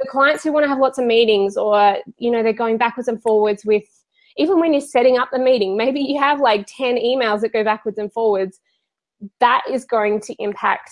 the 0.00 0.06
clients 0.08 0.44
who 0.44 0.52
want 0.52 0.64
to 0.64 0.68
have 0.68 0.78
lots 0.78 0.98
of 0.98 1.04
meetings 1.04 1.56
or, 1.56 1.98
you 2.18 2.30
know, 2.30 2.42
they're 2.42 2.52
going 2.52 2.78
backwards 2.78 3.08
and 3.08 3.20
forwards 3.20 3.64
with 3.64 3.84
even 4.38 4.60
when 4.60 4.72
you're 4.72 4.80
setting 4.80 5.18
up 5.18 5.28
the 5.32 5.38
meeting, 5.38 5.76
maybe 5.76 6.00
you 6.00 6.18
have 6.18 6.40
like 6.40 6.66
10 6.66 6.96
emails 6.96 7.40
that 7.42 7.52
go 7.52 7.62
backwards 7.62 7.98
and 7.98 8.12
forwards, 8.12 8.60
that 9.40 9.62
is 9.70 9.84
going 9.84 10.20
to 10.20 10.34
impact 10.38 10.90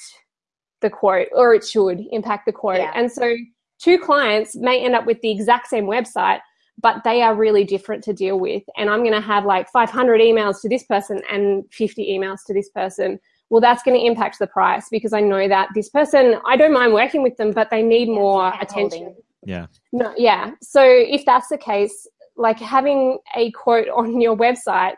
the 0.81 0.91
quote, 0.91 1.29
or 1.33 1.55
it 1.55 1.67
should 1.67 2.03
impact 2.11 2.45
the 2.45 2.53
quote. 2.53 2.79
Yeah. 2.79 2.93
And 2.95 3.11
so, 3.11 3.35
two 3.79 3.99
clients 3.99 4.57
may 4.57 4.85
end 4.85 4.95
up 4.95 5.07
with 5.07 5.21
the 5.21 5.31
exact 5.31 5.69
same 5.69 5.85
website, 5.85 6.41
but 6.83 7.03
they 7.05 7.23
are 7.23 7.35
really 7.35 7.65
different 7.65 8.03
to 8.05 8.13
deal 8.13 8.39
with. 8.39 8.63
And 8.77 8.91
I'm 8.91 9.01
going 9.01 9.13
to 9.13 9.21
have 9.21 9.45
like 9.45 9.71
500 9.71 10.21
emails 10.21 10.61
to 10.63 10.69
this 10.69 10.83
person 10.85 11.23
and 11.31 11.65
50 11.73 12.07
emails 12.11 12.45
to 12.47 12.55
this 12.55 12.69
person. 12.71 13.19
Well, 13.49 13.61
that's 13.61 13.83
going 13.83 13.99
to 13.99 14.05
impact 14.05 14.39
the 14.41 14.47
price 14.47 14.89
because 14.91 15.13
I 15.13 15.21
know 15.21 15.47
that 15.49 15.69
this 15.75 15.89
person, 15.89 16.37
I 16.47 16.57
don't 16.57 16.73
mind 16.73 16.93
working 16.93 17.23
with 17.23 17.37
them, 17.37 17.53
but 17.53 17.71
they 17.71 17.83
need 17.83 18.09
more 18.09 18.53
attention. 18.61 19.15
Yeah. 19.45 19.67
No, 19.93 20.13
yeah. 20.17 20.51
So 20.61 20.83
if 20.85 21.25
that's 21.25 21.49
the 21.49 21.59
case, 21.59 22.09
like 22.37 22.59
having 22.59 23.19
a 23.35 23.51
quote 23.53 23.89
on 23.89 24.21
your 24.21 24.37
website, 24.37 24.95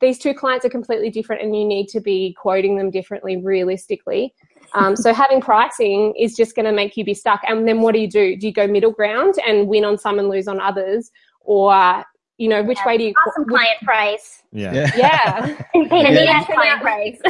these 0.00 0.18
two 0.18 0.34
clients 0.34 0.66
are 0.66 0.70
completely 0.70 1.10
different 1.10 1.42
and 1.42 1.56
you 1.56 1.64
need 1.64 1.88
to 1.88 2.00
be 2.00 2.34
quoting 2.38 2.76
them 2.76 2.90
differently 2.90 3.36
realistically. 3.36 4.34
Um, 4.74 4.96
so 4.96 5.12
having 5.12 5.40
pricing 5.40 6.14
is 6.18 6.34
just 6.34 6.56
going 6.56 6.64
to 6.64 6.72
make 6.72 6.96
you 6.96 7.04
be 7.04 7.14
stuck. 7.14 7.40
And 7.46 7.68
then 7.68 7.80
what 7.82 7.94
do 7.94 8.00
you 8.00 8.08
do? 8.08 8.36
Do 8.36 8.46
you 8.46 8.52
go 8.52 8.66
middle 8.66 8.90
ground 8.90 9.34
and 9.46 9.68
win 9.68 9.84
on 9.84 9.98
some 9.98 10.18
and 10.18 10.28
lose 10.28 10.48
on 10.48 10.60
others? 10.60 11.10
Or, 11.42 12.04
you 12.38 12.48
know, 12.48 12.62
which 12.62 12.78
way 12.86 12.96
do 12.98 13.04
you? 13.04 13.14
Awesome 13.28 13.44
client 13.44 13.78
price. 13.82 14.42
Yeah. 14.50 14.72
Yeah. 14.72 14.90
Yeah. 14.96 15.56
And 15.74 15.90
pay 15.90 16.04
a 16.04 16.24
Yeah. 16.24 16.44
client 16.44 16.80
price. 16.80 17.20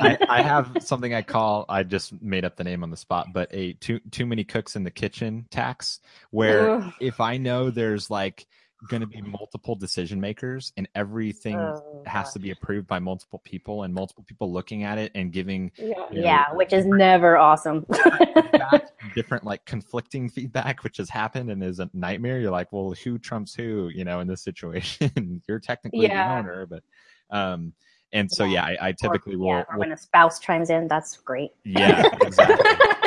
I, 0.00 0.18
I 0.28 0.42
have 0.42 0.76
something 0.80 1.14
I 1.14 1.22
call 1.22 1.66
I 1.68 1.82
just 1.82 2.20
made 2.22 2.44
up 2.44 2.56
the 2.56 2.64
name 2.64 2.82
on 2.82 2.90
the 2.90 2.96
spot, 2.96 3.28
but 3.32 3.48
a 3.52 3.74
too 3.74 4.00
too 4.10 4.26
many 4.26 4.44
cooks 4.44 4.74
in 4.74 4.82
the 4.82 4.90
kitchen 4.90 5.46
tax, 5.50 6.00
where 6.30 6.70
Ugh. 6.70 6.92
if 7.00 7.20
I 7.20 7.36
know 7.36 7.70
there's 7.70 8.10
like 8.10 8.46
going 8.88 9.00
to 9.00 9.06
be 9.06 9.20
multiple 9.20 9.74
decision 9.74 10.20
makers 10.20 10.72
and 10.76 10.88
everything 10.94 11.58
Oh, 11.58 12.02
has 12.06 12.32
to 12.32 12.38
be 12.38 12.52
approved 12.52 12.86
by 12.86 12.98
multiple 13.00 13.40
people 13.44 13.82
and 13.82 13.92
multiple 13.92 14.22
people 14.26 14.52
looking 14.52 14.84
at 14.84 14.98
it 14.98 15.10
and 15.16 15.32
giving 15.32 15.72
yeah. 15.76 15.86
you 16.10 16.20
know, 16.20 16.24
yeah, 16.24 16.52
which 16.52 16.72
is 16.72 16.86
never 16.86 17.36
awesome. 17.36 17.84
feedback, 17.92 18.88
different 19.14 19.42
like 19.44 19.64
conflicting 19.64 20.28
feedback, 20.28 20.84
which 20.84 20.98
has 20.98 21.10
happened 21.10 21.50
and 21.50 21.62
is 21.64 21.80
a 21.80 21.90
nightmare. 21.92 22.38
You're 22.38 22.52
like, 22.52 22.72
well, 22.72 22.94
who 23.02 23.18
trumps 23.18 23.54
who, 23.54 23.90
you 23.92 24.04
know, 24.04 24.20
in 24.20 24.28
this 24.28 24.42
situation? 24.42 25.42
You're 25.48 25.58
technically 25.58 26.06
Yeah. 26.06 26.28
the 26.28 26.38
owner, 26.38 26.66
but 26.66 26.82
um, 27.30 27.72
and 28.12 28.30
so 28.30 28.44
yeah, 28.44 28.64
I, 28.64 28.76
I 28.80 28.92
typically 28.92 29.34
or, 29.34 29.38
will, 29.38 29.46
yeah, 29.48 29.64
or 29.68 29.74
will 29.74 29.80
when 29.80 29.92
a 29.92 29.96
spouse 29.98 30.38
chimes 30.38 30.70
in, 30.70 30.88
that's 30.88 31.16
great. 31.18 31.50
yeah, 31.64 32.08
exactly. 32.22 32.64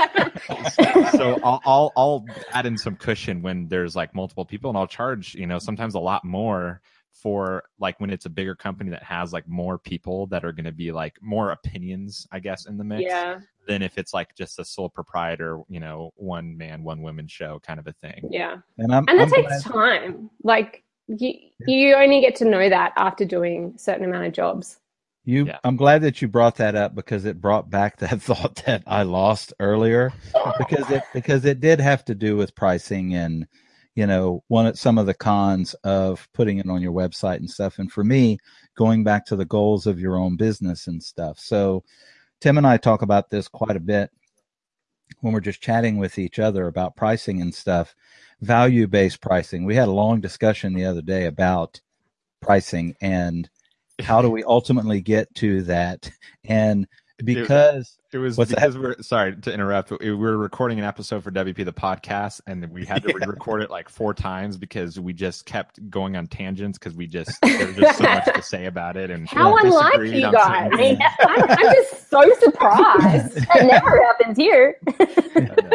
so 1.11 1.39
I'll, 1.43 1.61
I'll 1.65 1.91
I'll 1.95 2.25
add 2.51 2.65
in 2.65 2.77
some 2.77 2.95
cushion 2.95 3.41
when 3.41 3.67
there's 3.67 3.95
like 3.95 4.13
multiple 4.15 4.45
people, 4.45 4.69
and 4.69 4.77
I'll 4.77 4.87
charge 4.87 5.35
you 5.35 5.45
know 5.47 5.59
sometimes 5.59 5.95
a 5.95 5.99
lot 5.99 6.23
more 6.23 6.81
for 7.11 7.63
like 7.79 7.99
when 7.99 8.09
it's 8.09 8.25
a 8.25 8.29
bigger 8.29 8.55
company 8.55 8.89
that 8.89 9.03
has 9.03 9.31
like 9.33 9.47
more 9.47 9.77
people 9.77 10.25
that 10.27 10.43
are 10.45 10.51
going 10.51 10.65
to 10.65 10.71
be 10.71 10.91
like 10.91 11.17
more 11.21 11.51
opinions, 11.51 12.25
I 12.31 12.39
guess, 12.39 12.65
in 12.65 12.77
the 12.77 12.83
mix 12.83 13.03
Yeah. 13.03 13.39
than 13.67 13.81
if 13.83 13.97
it's 13.99 14.13
like 14.13 14.33
just 14.35 14.57
a 14.59 14.65
sole 14.65 14.89
proprietor, 14.89 15.61
you 15.69 15.79
know, 15.79 16.13
one 16.15 16.57
man, 16.57 16.83
one 16.83 17.01
woman 17.03 17.27
show 17.27 17.59
kind 17.59 17.79
of 17.79 17.85
a 17.85 17.91
thing. 17.93 18.27
Yeah. 18.31 18.57
And 18.79 18.91
I'm, 18.95 19.03
And 19.07 19.21
I'm 19.21 19.29
that 19.29 19.35
takes 19.35 19.63
glad- 19.67 20.01
time. 20.03 20.29
Like 20.43 20.83
you, 21.07 21.33
you 21.67 21.93
only 21.95 22.21
get 22.21 22.35
to 22.37 22.45
know 22.45 22.69
that 22.69 22.93
after 22.95 23.25
doing 23.25 23.73
a 23.75 23.79
certain 23.79 24.05
amount 24.05 24.25
of 24.25 24.33
jobs. 24.33 24.79
You, 25.23 25.45
Yeah. 25.45 25.59
I'm 25.63 25.75
glad 25.75 26.01
that 26.01 26.21
you 26.21 26.27
brought 26.27 26.55
that 26.57 26.75
up 26.75 26.95
because 26.95 27.25
it 27.25 27.41
brought 27.41 27.69
back 27.69 27.97
that 27.99 28.21
thought 28.21 28.63
that 28.65 28.83
I 28.87 29.03
lost 29.03 29.53
earlier 29.59 30.11
because 30.57 30.89
it 30.89 31.03
because 31.13 31.45
it 31.45 31.59
did 31.59 31.79
have 31.79 32.03
to 32.05 32.15
do 32.15 32.35
with 32.37 32.55
pricing 32.55 33.13
and 33.13 33.47
you 33.95 34.07
know 34.07 34.43
one 34.47 34.65
of 34.65 34.79
some 34.79 34.97
of 34.97 35.05
the 35.05 35.13
cons 35.13 35.73
of 35.83 36.27
putting 36.33 36.57
it 36.57 36.69
on 36.69 36.81
your 36.81 36.93
website 36.93 37.37
and 37.37 37.49
stuff 37.49 37.77
and 37.77 37.91
for 37.91 38.03
me 38.03 38.37
going 38.75 39.03
back 39.03 39.25
to 39.25 39.35
the 39.35 39.45
goals 39.45 39.85
of 39.85 39.99
your 39.99 40.17
own 40.17 40.37
business 40.37 40.87
and 40.87 41.01
stuff. 41.03 41.39
So 41.39 41.83
Tim 42.39 42.57
and 42.57 42.65
I 42.65 42.77
talk 42.77 43.03
about 43.03 43.29
this 43.29 43.47
quite 43.47 43.75
a 43.75 43.81
bit 43.81 44.09
when 45.19 45.33
we're 45.33 45.39
just 45.39 45.61
chatting 45.61 45.97
with 45.97 46.17
each 46.17 46.39
other 46.39 46.67
about 46.67 46.95
pricing 46.95 47.41
and 47.41 47.53
stuff. 47.53 47.93
Value 48.41 48.87
based 48.87 49.21
pricing. 49.21 49.65
We 49.65 49.75
had 49.75 49.87
a 49.87 49.91
long 49.91 50.19
discussion 50.19 50.73
the 50.73 50.85
other 50.85 51.03
day 51.03 51.25
about 51.25 51.79
pricing 52.41 52.95
and 53.01 53.47
how 54.01 54.21
do 54.21 54.29
we 54.29 54.43
ultimately 54.43 55.01
get 55.01 55.33
to 55.35 55.61
that 55.63 56.11
and 56.43 56.87
because 57.23 57.99
It 58.11 58.17
was 58.17 58.35
What's 58.35 58.49
that? 58.55 58.73
we're 58.73 58.99
sorry 59.03 59.35
to 59.35 59.53
interrupt. 59.53 59.89
but 59.89 60.01
We 60.01 60.11
were 60.11 60.37
recording 60.39 60.79
an 60.79 60.85
episode 60.85 61.23
for 61.23 61.29
WP 61.29 61.63
the 61.63 61.71
podcast, 61.71 62.41
and 62.47 62.67
we 62.71 62.83
had 62.83 63.03
to 63.03 63.09
Yeah. 63.19 63.25
re-record 63.25 63.61
it 63.61 63.69
like 63.69 63.89
four 63.89 64.15
times 64.15 64.57
because 64.57 64.99
we 64.99 65.13
just 65.13 65.45
kept 65.45 65.87
going 65.91 66.15
on 66.15 66.25
tangents 66.25 66.79
because 66.79 66.95
we 66.95 67.05
just 67.05 67.39
there's 67.43 67.75
just 67.75 67.97
so 67.99 68.03
much 68.05 68.25
to 68.25 68.41
say 68.41 68.65
about 68.65 68.97
it. 68.97 69.11
And 69.11 69.29
How 69.29 69.53
we 69.53 69.61
unlike 69.69 69.99
you 70.01 70.21
guys. 70.31 70.71
certain 70.71 70.77
things. 70.79 70.99
I'm, 71.19 71.43
I'm 71.43 71.73
just 71.75 72.09
so 72.09 72.33
surprised. 72.39 73.35
that 73.53 73.67
never 73.67 74.01
happens 74.03 74.35
here. 74.37 74.77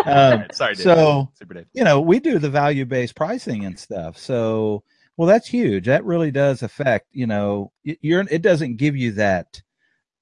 Um, 0.04 0.46
sorry, 0.52 0.74
Dave. 0.74 0.82
so- 0.82 1.30
super 1.38 1.54
Dave. 1.54 1.66
you 1.74 1.84
know 1.84 2.00
we 2.00 2.18
do 2.18 2.40
the 2.40 2.50
value 2.50 2.84
based 2.84 3.14
pricing 3.14 3.64
and 3.64 3.78
stuff 3.78 4.18
so 4.18 4.82
well 5.16 5.28
that's 5.28 5.48
huge 5.48 5.86
that 5.86 6.04
really 6.04 6.30
does 6.30 6.62
affect 6.62 7.06
you 7.12 7.26
know 7.26 7.70
you're 7.82 8.24
it 8.30 8.42
doesn't 8.42 8.76
give 8.76 8.96
you 8.96 9.12
that 9.12 9.62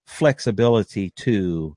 flexibility 0.07 1.11
to 1.11 1.77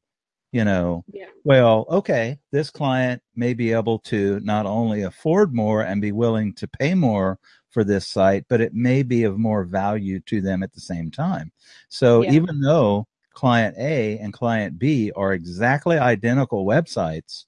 you 0.52 0.64
know 0.64 1.04
Yeah. 1.12 1.26
well 1.44 1.86
okay 1.90 2.40
this 2.52 2.70
client 2.70 3.22
may 3.36 3.54
be 3.54 3.72
able 3.72 4.00
to 4.00 4.40
not 4.42 4.66
only 4.66 5.04
afford 5.04 5.54
more 5.54 5.82
and 5.84 6.02
be 6.02 6.12
willing 6.12 6.54
to 6.56 6.68
pay 6.68 6.94
more 6.94 7.40
for 7.70 7.84
this 7.84 8.08
site 8.08 8.46
but 8.50 8.62
it 8.62 8.74
may 8.74 9.04
be 9.04 9.24
of 9.24 9.38
more 9.38 9.64
value 9.64 10.20
to 10.22 10.42
them 10.42 10.64
at 10.64 10.74
the 10.74 10.82
same 10.82 11.12
time 11.12 11.52
so 11.90 12.24
Yeah. 12.24 12.32
even 12.34 12.60
though 12.62 13.08
client 13.34 13.76
a 13.78 14.18
and 14.20 14.34
client 14.34 14.80
b 14.80 15.12
are 15.16 15.34
exactly 15.34 15.98
identical 15.98 16.66
websites 16.66 17.46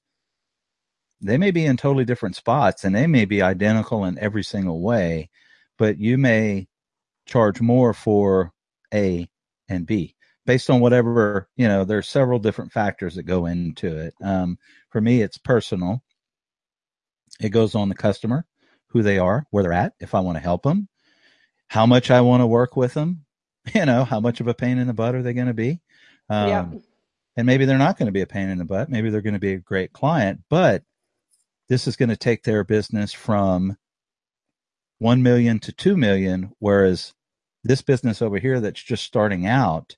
they 1.22 1.38
may 1.38 1.51
be 1.51 1.65
in 1.65 1.76
totally 1.78 2.05
different 2.05 2.36
spots 2.36 2.84
and 2.84 2.95
they 2.95 3.07
may 3.07 3.26
be 3.26 3.41
identical 3.41 4.05
in 4.05 4.17
every 4.20 4.43
single 4.43 4.80
way, 4.82 5.30
but 5.80 5.97
you 5.97 6.19
may 6.19 6.67
charge 7.25 7.61
more 7.61 7.93
for 7.95 8.53
A 8.93 9.27
and 9.69 9.88
B 9.88 10.15
based 10.45 10.69
on 10.69 10.80
whatever, 10.80 11.47
you 11.55 11.67
know, 11.67 11.86
there's 11.86 12.07
several 12.07 12.39
different 12.39 12.71
factors 12.71 13.15
that 13.15 13.23
go 13.23 13.45
into 13.45 13.97
it. 13.97 14.13
Um, 14.21 14.57
for 14.89 14.99
me, 14.99 15.21
it's 15.21 15.38
personal. 15.38 16.03
It 17.39 17.49
goes 17.49 17.75
on 17.75 17.88
the 17.89 17.95
customer, 17.95 18.45
who 18.88 19.01
they 19.01 19.19
are, 19.19 19.45
where 19.51 19.63
they're 19.63 19.73
at, 19.73 19.93
if 19.99 20.13
I 20.15 20.19
want 20.19 20.38
to 20.38 20.43
help 20.43 20.63
them, 20.63 20.89
how 21.67 21.86
much 21.86 22.11
I 22.11 22.21
want 22.21 22.41
to 22.41 22.47
work 22.47 22.75
with 22.75 22.93
them, 22.93 23.25
you 23.73 23.86
know, 23.86 24.03
how 24.03 24.19
much 24.19 24.41
of 24.41 24.47
a 24.47 24.53
pain 24.53 24.77
in 24.77 24.88
the 24.88 24.93
butt 24.93 25.15
are 25.15 25.21
they 25.23 25.34
going 25.34 25.47
to 25.47 25.53
be? 25.53 25.82
Um, 26.30 26.47
Yeah. 26.47 26.80
and 27.38 27.45
maybe 27.45 27.65
they're 27.65 27.77
not 27.77 27.97
going 27.97 28.07
to 28.07 28.11
be 28.11 28.21
a 28.21 28.27
pain 28.27 28.49
in 28.49 28.57
the 28.57 28.65
butt. 28.65 28.89
Maybe 28.89 29.09
they're 29.09 29.21
going 29.21 29.34
to 29.34 29.39
be 29.39 29.53
a 29.53 29.59
great 29.59 29.93
client, 29.93 30.41
but 30.49 30.84
this 31.69 31.88
is 31.88 31.95
going 31.95 32.09
to 32.09 32.17
take 32.17 32.43
their 32.43 32.63
business 32.63 33.13
from 33.13 33.77
1 34.99 35.23
million 35.23 35.59
to 35.59 35.71
2 35.71 35.97
million 35.97 36.51
whereas 36.59 37.13
this 37.63 37.81
business 37.81 38.21
over 38.21 38.37
here 38.39 38.59
that's 38.59 38.81
just 38.83 39.03
starting 39.03 39.45
out 39.45 39.95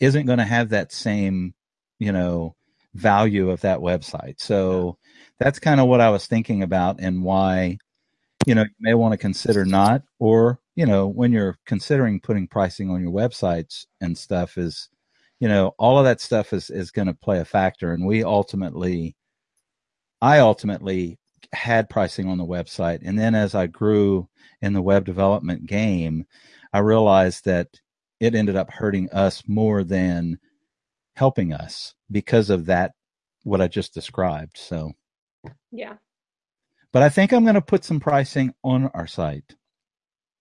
isn't 0.00 0.26
going 0.26 0.38
to 0.38 0.44
have 0.44 0.68
that 0.70 0.92
same 0.92 1.54
you 1.98 2.12
know 2.12 2.54
value 2.94 3.50
of 3.50 3.60
that 3.60 3.78
website. 3.80 4.40
So 4.40 4.96
that's 5.38 5.58
kind 5.58 5.80
of 5.80 5.86
what 5.88 6.00
i 6.00 6.08
was 6.10 6.26
thinking 6.26 6.62
about 6.62 6.96
and 7.00 7.22
why 7.22 7.78
you 8.46 8.54
know 8.54 8.62
you 8.62 8.70
may 8.80 8.94
want 8.94 9.12
to 9.12 9.18
consider 9.18 9.64
not 9.66 10.02
or 10.20 10.60
you 10.76 10.86
know 10.86 11.06
when 11.08 11.32
you're 11.32 11.56
considering 11.66 12.20
putting 12.20 12.48
pricing 12.48 12.90
on 12.90 13.02
your 13.02 13.12
websites 13.12 13.86
and 14.00 14.16
stuff 14.18 14.58
is 14.58 14.88
you 15.40 15.48
know 15.48 15.74
all 15.78 15.98
of 15.98 16.04
that 16.06 16.20
stuff 16.20 16.52
is 16.52 16.70
is 16.70 16.90
going 16.90 17.08
to 17.08 17.14
play 17.14 17.40
a 17.40 17.44
factor. 17.44 17.92
And 17.92 18.06
we 18.06 18.24
ultimately 18.24 19.16
i 20.22 20.38
ultimately 20.38 21.18
had 21.56 21.90
pricing 21.90 22.28
on 22.28 22.38
the 22.38 22.44
website 22.46 23.00
and 23.04 23.18
then 23.18 23.34
as 23.34 23.54
i 23.54 23.66
grew 23.66 24.28
in 24.62 24.72
the 24.72 24.82
web 24.82 25.04
development 25.04 25.66
game 25.66 26.24
i 26.72 26.78
realized 26.78 27.44
that 27.44 27.68
it 28.20 28.34
ended 28.34 28.56
up 28.56 28.70
hurting 28.70 29.10
us 29.10 29.42
more 29.46 29.84
than 29.84 30.38
helping 31.16 31.52
us 31.52 31.94
because 32.10 32.50
of 32.50 32.66
that 32.66 32.92
what 33.44 33.60
i 33.60 33.68
just 33.68 33.94
described 33.94 34.56
so 34.58 34.92
Yeah. 35.72 35.94
but 36.92 37.02
i 37.02 37.08
think 37.08 37.32
i'm 37.32 37.44
going 37.44 37.54
to 37.54 37.60
put 37.62 37.84
some 37.84 38.00
pricing 38.00 38.54
on 38.62 38.86
our 38.94 39.06
site 39.06 39.54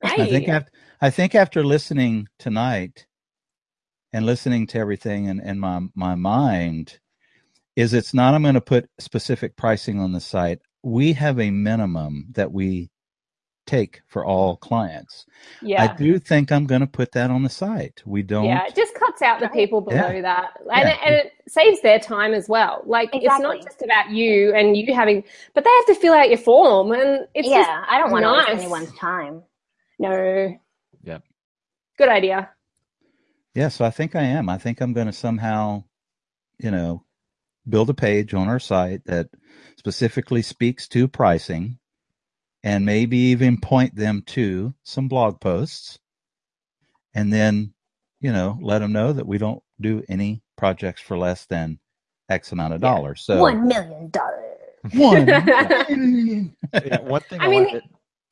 I 0.03 0.27
think 0.27 0.47
after, 0.49 0.71
I 1.01 1.09
think 1.09 1.35
after 1.35 1.63
listening 1.63 2.27
tonight 2.39 3.07
and 4.13 4.25
listening 4.25 4.67
to 4.67 4.79
everything 4.79 5.25
in, 5.25 5.39
in 5.39 5.59
my 5.59 5.81
my 5.95 6.15
mind 6.15 6.99
is 7.75 7.93
it's 7.93 8.13
not 8.13 8.33
I'm 8.33 8.43
going 8.43 8.55
to 8.55 8.61
put 8.61 8.89
specific 8.99 9.55
pricing 9.57 9.99
on 9.99 10.11
the 10.13 10.21
site. 10.21 10.59
We 10.85 11.13
have 11.13 11.39
a 11.39 11.51
minimum 11.51 12.27
that 12.33 12.51
we 12.53 12.91
take 13.65 14.01
for 14.07 14.23
all 14.23 14.57
clients. 14.57 15.25
yeah. 15.63 15.83
I 15.83 15.95
do 15.95 16.19
think 16.19 16.51
I'm 16.51 16.67
going 16.67 16.81
to 16.81 16.87
put 16.87 17.11
that 17.13 17.31
on 17.31 17.41
the 17.43 17.49
site. 17.49 18.03
We 18.05 18.21
don't 18.21 18.45
Yeah, 18.45 18.67
it 18.67 18.75
just 18.75 18.93
cuts 18.93 19.23
out 19.23 19.39
the 19.39 19.49
people 19.49 19.81
below 19.81 20.11
Yeah. 20.11 20.21
that, 20.21 20.51
and, 20.71 20.87
Yeah. 20.87 20.89
it, 20.93 20.99
and 21.03 21.15
it 21.15 21.33
saves 21.47 21.81
their 21.81 21.99
time 21.99 22.35
as 22.35 22.47
well. 22.47 22.83
Like 22.85 23.09
it's 23.13 23.39
not 23.39 23.61
just 23.63 23.81
about 23.81 24.11
you 24.11 24.53
and 24.53 24.77
you 24.77 24.93
having, 24.93 25.23
but 25.55 25.63
they 25.63 25.71
have 25.71 25.85
to 25.87 25.95
fill 25.95 26.13
out 26.13 26.29
your 26.29 26.37
form, 26.37 26.91
and 26.91 27.27
it's 27.33 27.47
yeah, 27.47 27.63
just 27.63 27.71
I 27.89 27.97
don't 27.99 28.11
want 28.11 28.23
to 28.23 28.31
nice. 28.31 28.47
waste 28.49 28.59
anyone's 28.61 28.93
time. 28.93 29.43
no. 29.99 30.59
Yep. 31.03 31.23
Good 31.97 32.09
idea. 32.09 32.49
Yeah, 33.55 33.69
so 33.69 33.85
I 33.85 33.89
think 33.91 34.15
I 34.15 34.23
am. 34.23 34.49
I 34.49 34.57
think 34.57 34.81
I'm 34.81 34.93
going 34.93 35.07
to 35.07 35.13
somehow, 35.13 35.85
you 36.59 36.71
know, 36.71 37.04
build 37.67 37.89
a 37.89 37.93
page 37.93 38.33
on 38.33 38.47
our 38.47 38.59
site 38.59 39.03
that 39.05 39.27
specifically 39.77 40.41
speaks 40.41 40.87
to 40.89 41.07
pricing 41.07 41.77
and 42.63 42.85
maybe 42.85 43.17
even 43.17 43.59
point 43.59 43.95
them 43.95 44.23
to 44.27 44.73
some 44.83 45.07
blog 45.07 45.39
posts 45.39 45.99
and 47.13 47.31
then, 47.31 47.73
you 48.19 48.31
know, 48.31 48.57
let 48.61 48.79
them 48.79 48.91
know 48.91 49.13
that 49.13 49.27
we 49.27 49.37
don't 49.37 49.61
do 49.79 50.03
any 50.09 50.41
projects 50.57 51.01
for 51.01 51.17
less 51.17 51.45
than 51.45 51.79
X 52.29 52.51
amount 52.51 52.73
of 52.73 52.81
Yeah. 52.81 52.89
dollars. 52.93 53.21
So 53.21 53.39
One 53.39 53.67
million 53.67 54.09
dollars. 54.09 54.41
one 54.93 55.25
million. 55.25 56.55
Yeah, 56.73 57.01
one 57.01 57.21
thing 57.21 57.39
I 57.41 57.45
I, 57.45 57.47
mean- 57.49 57.65
wanted. 57.65 57.83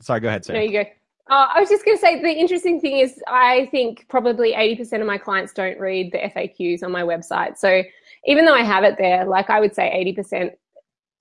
Sorry, 0.01 0.19
go 0.19 0.27
ahead, 0.27 0.43
There 0.43 0.55
Sarah. 0.55 0.65
you 0.65 0.83
go. 0.83 0.89
Uh, 1.29 1.47
I 1.53 1.59
was 1.61 1.69
just 1.69 1.85
going 1.85 1.95
to 1.95 2.01
say 2.01 2.21
the 2.21 2.29
interesting 2.29 2.81
thing 2.81 2.97
is 2.97 3.21
I 3.27 3.67
think 3.71 4.05
probably 4.09 4.53
80% 4.53 4.99
of 4.99 5.07
my 5.07 5.17
clients 5.17 5.53
don't 5.53 5.79
read 5.79 6.11
the 6.11 6.17
FAQs 6.17 6.83
on 6.83 6.91
my 6.91 7.01
website. 7.01 7.57
So 7.57 7.81
even 8.25 8.45
though 8.45 8.53
I 8.53 8.63
have 8.63 8.83
it 8.83 8.97
there, 8.97 9.25
like 9.25 9.49
I 9.49 9.61
would 9.61 9.73
say 9.73 10.15
80% 10.17 10.51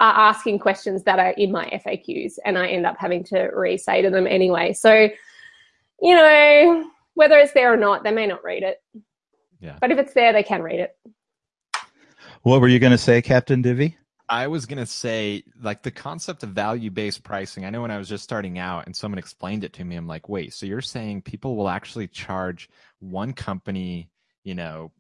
are 0.01 0.31
asking 0.31 0.59
questions 0.59 1.05
that 1.05 1.21
are 1.21 1.31
in 1.31 1.53
my 1.53 1.67
FAQs 1.87 2.35
and 2.45 2.59
I 2.59 2.67
end 2.67 2.85
up 2.85 2.97
having 2.99 3.23
to 3.25 3.51
re-say 3.55 4.03
to 4.03 4.11
them 4.11 4.27
anyway. 4.27 4.73
So, 4.73 5.09
you 6.01 6.15
know, 6.17 6.91
whether 7.15 7.37
it's 7.37 7.53
there 7.53 7.73
or 7.73 7.77
not, 7.77 8.03
they 8.03 8.11
may 8.11 8.27
not 8.27 8.43
read 8.43 8.65
it. 8.65 8.83
Yeah. 9.61 9.77
But 9.81 9.93
if 9.93 9.99
it's 9.99 10.15
there, 10.15 10.33
they 10.33 10.43
can 10.43 10.63
read 10.63 10.81
it. 10.81 10.97
What 12.43 12.61
were 12.61 12.67
you 12.67 12.81
going 12.81 12.91
to 12.91 12.99
say, 12.99 13.23
Captain 13.23 13.63
Divi? 13.63 13.97
I 14.29 14.47
was 14.47 14.67
gonna 14.67 14.87
say, 14.87 15.45
like 15.61 15.83
the 15.83 15.91
concept 15.91 16.43
of 16.43 16.51
value-based 16.51 17.23
pricing. 17.23 17.65
I 17.65 17.71
know 17.71 17.83
when 17.83 17.91
I 17.91 17.99
was 17.99 18.09
just 18.09 18.25
starting 18.25 18.59
out, 18.59 18.87
and 18.87 18.97
someone 18.97 19.19
explained 19.19 19.65
it 19.65 19.75
to 19.75 19.85
me, 19.85 19.97
I'm 19.97 20.07
like, 20.07 20.29
wait, 20.29 20.55
so 20.55 20.67
you're 20.67 20.81
saying 20.81 21.23
people 21.23 21.57
will 21.57 21.69
actually 21.69 22.09
charge 22.09 22.69
one 23.01 23.33
company, 23.33 24.11
you 24.45 24.55
know, 24.55 24.93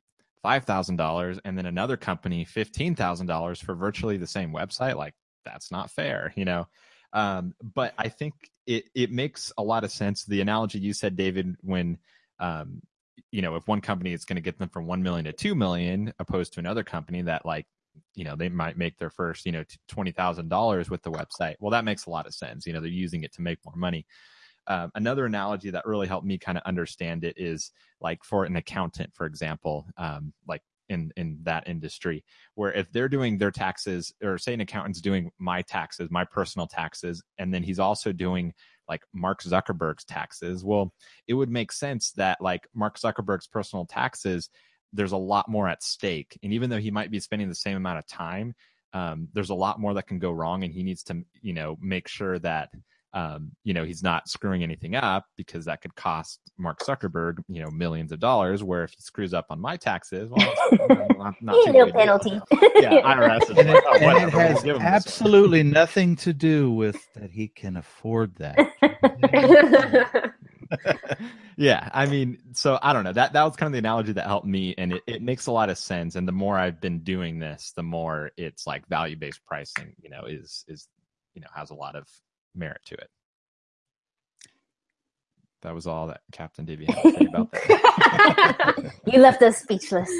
five 0.42 0.64
thousand 0.64 0.96
dollars, 0.96 1.38
and 1.44 1.56
then 1.56 1.66
another 1.66 1.96
company 1.96 2.44
fifteen 2.44 2.94
thousand 2.94 3.26
dollars 3.26 3.60
for 3.60 3.74
virtually 3.74 4.16
the 4.16 4.26
same 4.26 4.52
website? 4.52 4.96
Like, 4.96 5.14
that's 5.44 5.70
not 5.70 5.90
fair, 5.90 6.32
you 6.36 6.44
know. 6.44 6.66
Um, 7.12 7.54
but 7.62 7.94
I 7.98 8.08
think 8.08 8.34
it 8.66 8.84
it 8.94 9.10
makes 9.10 9.52
a 9.56 9.62
lot 9.62 9.84
of 9.84 9.90
sense. 9.90 10.24
The 10.24 10.40
analogy 10.40 10.78
you 10.78 10.92
said, 10.92 11.16
David, 11.16 11.56
when 11.60 11.98
um, 12.38 12.82
you 13.30 13.42
know, 13.42 13.56
if 13.56 13.66
one 13.68 13.80
company 13.80 14.12
is 14.12 14.24
going 14.24 14.36
to 14.36 14.42
get 14.42 14.58
them 14.58 14.68
from 14.68 14.86
one 14.86 15.02
million 15.02 15.24
to 15.26 15.32
two 15.32 15.54
million, 15.54 16.12
opposed 16.18 16.54
to 16.54 16.60
another 16.60 16.84
company 16.84 17.22
that 17.22 17.46
like 17.46 17.66
you 18.14 18.24
know 18.24 18.36
they 18.36 18.48
might 18.48 18.76
make 18.76 18.98
their 18.98 19.10
first 19.10 19.46
you 19.46 19.52
know 19.52 19.64
twenty 19.88 20.12
thousand 20.12 20.48
dollars 20.48 20.90
with 20.90 21.02
the 21.02 21.10
website. 21.10 21.54
Well, 21.60 21.70
that 21.70 21.84
makes 21.84 22.06
a 22.06 22.10
lot 22.10 22.26
of 22.26 22.34
sense. 22.34 22.66
You 22.66 22.72
know, 22.72 22.80
they're 22.80 22.90
using 22.90 23.24
it 23.24 23.32
to 23.34 23.42
make 23.42 23.58
more 23.64 23.76
money. 23.76 24.06
Um, 24.68 24.92
another 24.94 25.26
analogy 25.26 25.70
that 25.70 25.86
really 25.86 26.06
helped 26.06 26.26
me 26.26 26.38
kind 26.38 26.56
of 26.56 26.62
understand 26.64 27.24
it 27.24 27.34
is 27.36 27.72
like 28.00 28.22
for 28.24 28.44
an 28.44 28.56
accountant, 28.56 29.10
for 29.14 29.26
example, 29.26 29.86
um, 29.96 30.32
like 30.46 30.62
in 30.88 31.10
in 31.16 31.38
that 31.42 31.66
industry, 31.66 32.24
where 32.54 32.72
if 32.72 32.90
they're 32.92 33.08
doing 33.08 33.38
their 33.38 33.50
taxes, 33.50 34.12
or 34.22 34.38
say 34.38 34.54
an 34.54 34.60
accountant's 34.60 35.00
doing 35.00 35.30
my 35.38 35.62
taxes, 35.62 36.08
my 36.10 36.24
personal 36.24 36.66
taxes, 36.66 37.22
and 37.38 37.52
then 37.52 37.62
he's 37.62 37.80
also 37.80 38.12
doing 38.12 38.52
like 38.88 39.02
Mark 39.12 39.42
Zuckerberg's 39.42 40.04
taxes. 40.04 40.64
Well, 40.64 40.92
it 41.26 41.34
would 41.34 41.50
make 41.50 41.72
sense 41.72 42.12
that 42.12 42.40
like 42.40 42.68
Mark 42.74 42.98
Zuckerberg's 42.98 43.46
personal 43.46 43.86
taxes 43.86 44.50
there's 44.92 45.12
a 45.12 45.16
lot 45.16 45.48
more 45.48 45.68
at 45.68 45.82
stake. 45.82 46.38
And 46.42 46.52
even 46.52 46.70
though 46.70 46.78
he 46.78 46.90
might 46.90 47.10
be 47.10 47.20
spending 47.20 47.48
the 47.48 47.54
same 47.54 47.76
amount 47.76 47.98
of 47.98 48.06
time, 48.06 48.54
um, 48.92 49.28
there's 49.32 49.50
a 49.50 49.54
lot 49.54 49.80
more 49.80 49.94
that 49.94 50.06
can 50.06 50.18
go 50.18 50.30
wrong, 50.32 50.64
and 50.64 50.72
he 50.72 50.82
needs 50.82 51.02
to, 51.04 51.22
you 51.40 51.54
know, 51.54 51.78
make 51.80 52.08
sure 52.08 52.38
that, 52.40 52.68
um, 53.14 53.50
you 53.64 53.72
know, 53.74 53.84
he's 53.84 54.02
not 54.02 54.28
screwing 54.28 54.62
anything 54.62 54.94
up 54.94 55.24
because 55.36 55.64
that 55.64 55.80
could 55.82 55.94
cost 55.94 56.40
Mark 56.58 56.80
Zuckerberg, 56.80 57.38
you 57.48 57.62
know, 57.62 57.70
millions 57.70 58.12
of 58.12 58.20
dollars. 58.20 58.62
Where 58.62 58.84
if 58.84 58.90
he 58.92 59.00
screws 59.00 59.32
up 59.34 59.46
on 59.50 59.60
my 59.60 59.76
taxes, 59.78 60.28
well, 60.30 60.54
it's 60.72 61.18
not, 61.18 61.34
not 61.42 61.54
A 61.56 61.64
too 61.64 61.72
little 61.72 61.86
big 61.86 61.94
deal. 61.94 62.00
penalty. 62.00 62.40
Yeah, 62.76 63.00
IRS 63.02 63.48
And 63.56 63.68
like, 63.68 63.76
it, 63.78 63.84
oh, 63.86 63.98
and 64.00 64.04
whatever, 64.04 64.42
it 64.42 64.48
we'll 64.48 64.48
has 64.48 64.62
give 64.62 64.76
him 64.76 64.90
this 64.90 65.06
one. 65.20 65.22
absolutely 65.26 65.62
nothing 65.62 66.16
to 66.16 66.32
do 66.34 66.70
with 66.70 67.06
that 67.14 67.30
he 67.30 67.48
can 67.48 67.76
afford 67.76 68.34
that. 68.36 68.56
yeah 71.56 71.88
i 71.92 72.06
mean 72.06 72.38
so 72.52 72.78
i 72.82 72.92
don't 72.92 73.04
know 73.04 73.12
that 73.12 73.32
that 73.32 73.44
was 73.44 73.56
kind 73.56 73.68
of 73.68 73.72
the 73.72 73.78
analogy 73.78 74.12
that 74.12 74.26
helped 74.26 74.46
me 74.46 74.74
and 74.78 74.92
it, 74.92 75.02
it 75.06 75.22
makes 75.22 75.46
a 75.46 75.52
lot 75.52 75.68
of 75.68 75.76
sense 75.78 76.16
and 76.16 76.26
the 76.26 76.32
more 76.32 76.58
i've 76.58 76.80
been 76.80 77.00
doing 77.00 77.38
this 77.38 77.72
the 77.76 77.82
more 77.82 78.30
it's 78.36 78.66
like 78.66 78.86
value 78.88 79.16
based 79.16 79.40
pricing 79.46 79.94
you 80.02 80.08
know 80.10 80.22
is 80.26 80.64
is 80.68 80.88
you 81.34 81.40
know 81.40 81.48
has 81.54 81.70
a 81.70 81.74
lot 81.74 81.96
of 81.96 82.06
merit 82.54 82.80
to 82.86 82.94
it. 82.94 83.08
That 85.62 85.74
was 85.74 85.86
all 85.86 86.08
that 86.08 86.22
captain 86.32 86.64
divi 86.64 86.86
had 86.86 87.02
to 87.02 87.12
say 87.12 87.26
about 87.26 87.52
that. 87.52 88.92
You 89.12 89.20
left 89.20 89.42
us 89.42 89.58
speechless. 89.58 90.10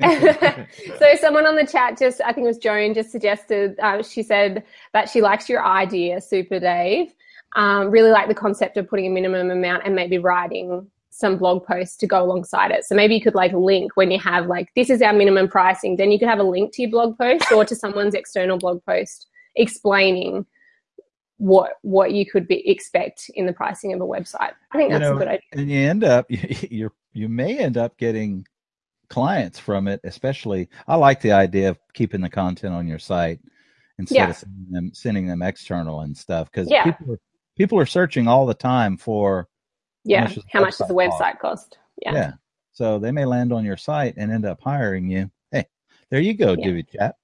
so 0.00 1.14
someone 1.20 1.46
on 1.46 1.54
the 1.54 1.66
chat 1.70 1.96
just 1.96 2.20
i 2.22 2.32
think 2.32 2.44
it 2.44 2.48
was 2.48 2.58
joan 2.58 2.94
just 2.94 3.12
suggested 3.12 3.78
uh, 3.80 4.02
she 4.02 4.22
said 4.22 4.64
that 4.92 5.08
she 5.08 5.20
likes 5.20 5.48
your 5.48 5.64
idea 5.64 6.20
super 6.20 6.58
dave 6.58 7.14
um, 7.56 7.90
really 7.90 8.10
like 8.10 8.28
the 8.28 8.34
concept 8.34 8.76
of 8.76 8.88
putting 8.88 9.06
a 9.06 9.10
minimum 9.10 9.50
amount 9.50 9.82
and 9.84 9.94
maybe 9.94 10.18
writing 10.18 10.90
some 11.10 11.36
blog 11.38 11.66
posts 11.66 11.96
to 11.96 12.06
go 12.06 12.22
alongside 12.22 12.70
it 12.70 12.84
so 12.84 12.94
maybe 12.94 13.14
you 13.14 13.20
could 13.20 13.34
like 13.34 13.52
link 13.52 13.96
when 13.96 14.10
you 14.10 14.18
have 14.20 14.46
like 14.46 14.68
this 14.76 14.90
is 14.90 15.02
our 15.02 15.12
minimum 15.12 15.48
pricing 15.48 15.96
then 15.96 16.12
you 16.12 16.18
could 16.18 16.28
have 16.28 16.38
a 16.38 16.42
link 16.44 16.72
to 16.72 16.82
your 16.82 16.90
blog 16.90 17.16
post 17.18 17.50
or 17.50 17.64
to 17.64 17.74
someone's 17.74 18.14
external 18.14 18.58
blog 18.58 18.84
post 18.84 19.26
explaining 19.56 20.44
what 21.38 21.72
what 21.82 22.12
you 22.12 22.26
could 22.26 22.46
be 22.46 22.68
expect 22.68 23.30
in 23.34 23.46
the 23.46 23.52
pricing 23.52 23.92
of 23.92 24.00
a 24.00 24.04
website 24.04 24.52
i 24.72 24.76
think 24.76 24.92
You 24.92 24.98
that's 24.98 25.10
know, 25.10 25.16
a 25.16 25.18
good 25.18 25.28
idea 25.28 25.40
and 25.52 25.70
you 25.70 25.78
end 25.80 26.04
up 26.04 26.26
you 26.30 26.90
you 27.12 27.28
may 27.28 27.58
end 27.58 27.76
up 27.78 27.96
getting 27.96 28.46
clients 29.08 29.58
from 29.58 29.88
it 29.88 30.00
especially 30.04 30.68
i 30.86 30.94
like 30.94 31.20
the 31.20 31.32
idea 31.32 31.70
of 31.70 31.78
keeping 31.94 32.20
the 32.20 32.28
content 32.28 32.74
on 32.74 32.86
your 32.86 32.98
site 32.98 33.40
instead 33.98 34.16
Yeah. 34.16 34.30
of 34.30 34.36
sending 34.36 34.66
them 34.70 34.90
sending 34.94 35.26
them 35.26 35.42
external 35.42 36.00
and 36.02 36.16
stuff 36.16 36.50
because 36.50 36.68
Yeah. 36.70 36.84
people 36.84 37.14
are 37.14 37.20
people 37.58 37.78
are 37.78 37.86
searching 37.86 38.26
all 38.26 38.46
the 38.46 38.54
time 38.54 38.96
for 38.96 39.48
yeah 40.04 40.22
much 40.22 40.36
the 40.36 40.42
how 40.50 40.60
much 40.60 40.78
does 40.78 40.88
the 40.88 40.94
website 40.94 41.38
cost? 41.38 41.72
cost 41.72 41.78
yeah. 42.00 42.32
so 42.72 42.98
they 42.98 43.12
may 43.12 43.24
land 43.24 43.52
on 43.52 43.64
your 43.64 43.76
site 43.76 44.14
and 44.16 44.32
end 44.32 44.46
up 44.46 44.60
hiring 44.62 45.10
you 45.10 45.30
hey 45.50 45.66
there 46.10 46.20
you 46.20 46.34
go 46.34 46.54
Yeah. 46.56 46.64
divi 46.64 46.84
chat 46.84 47.16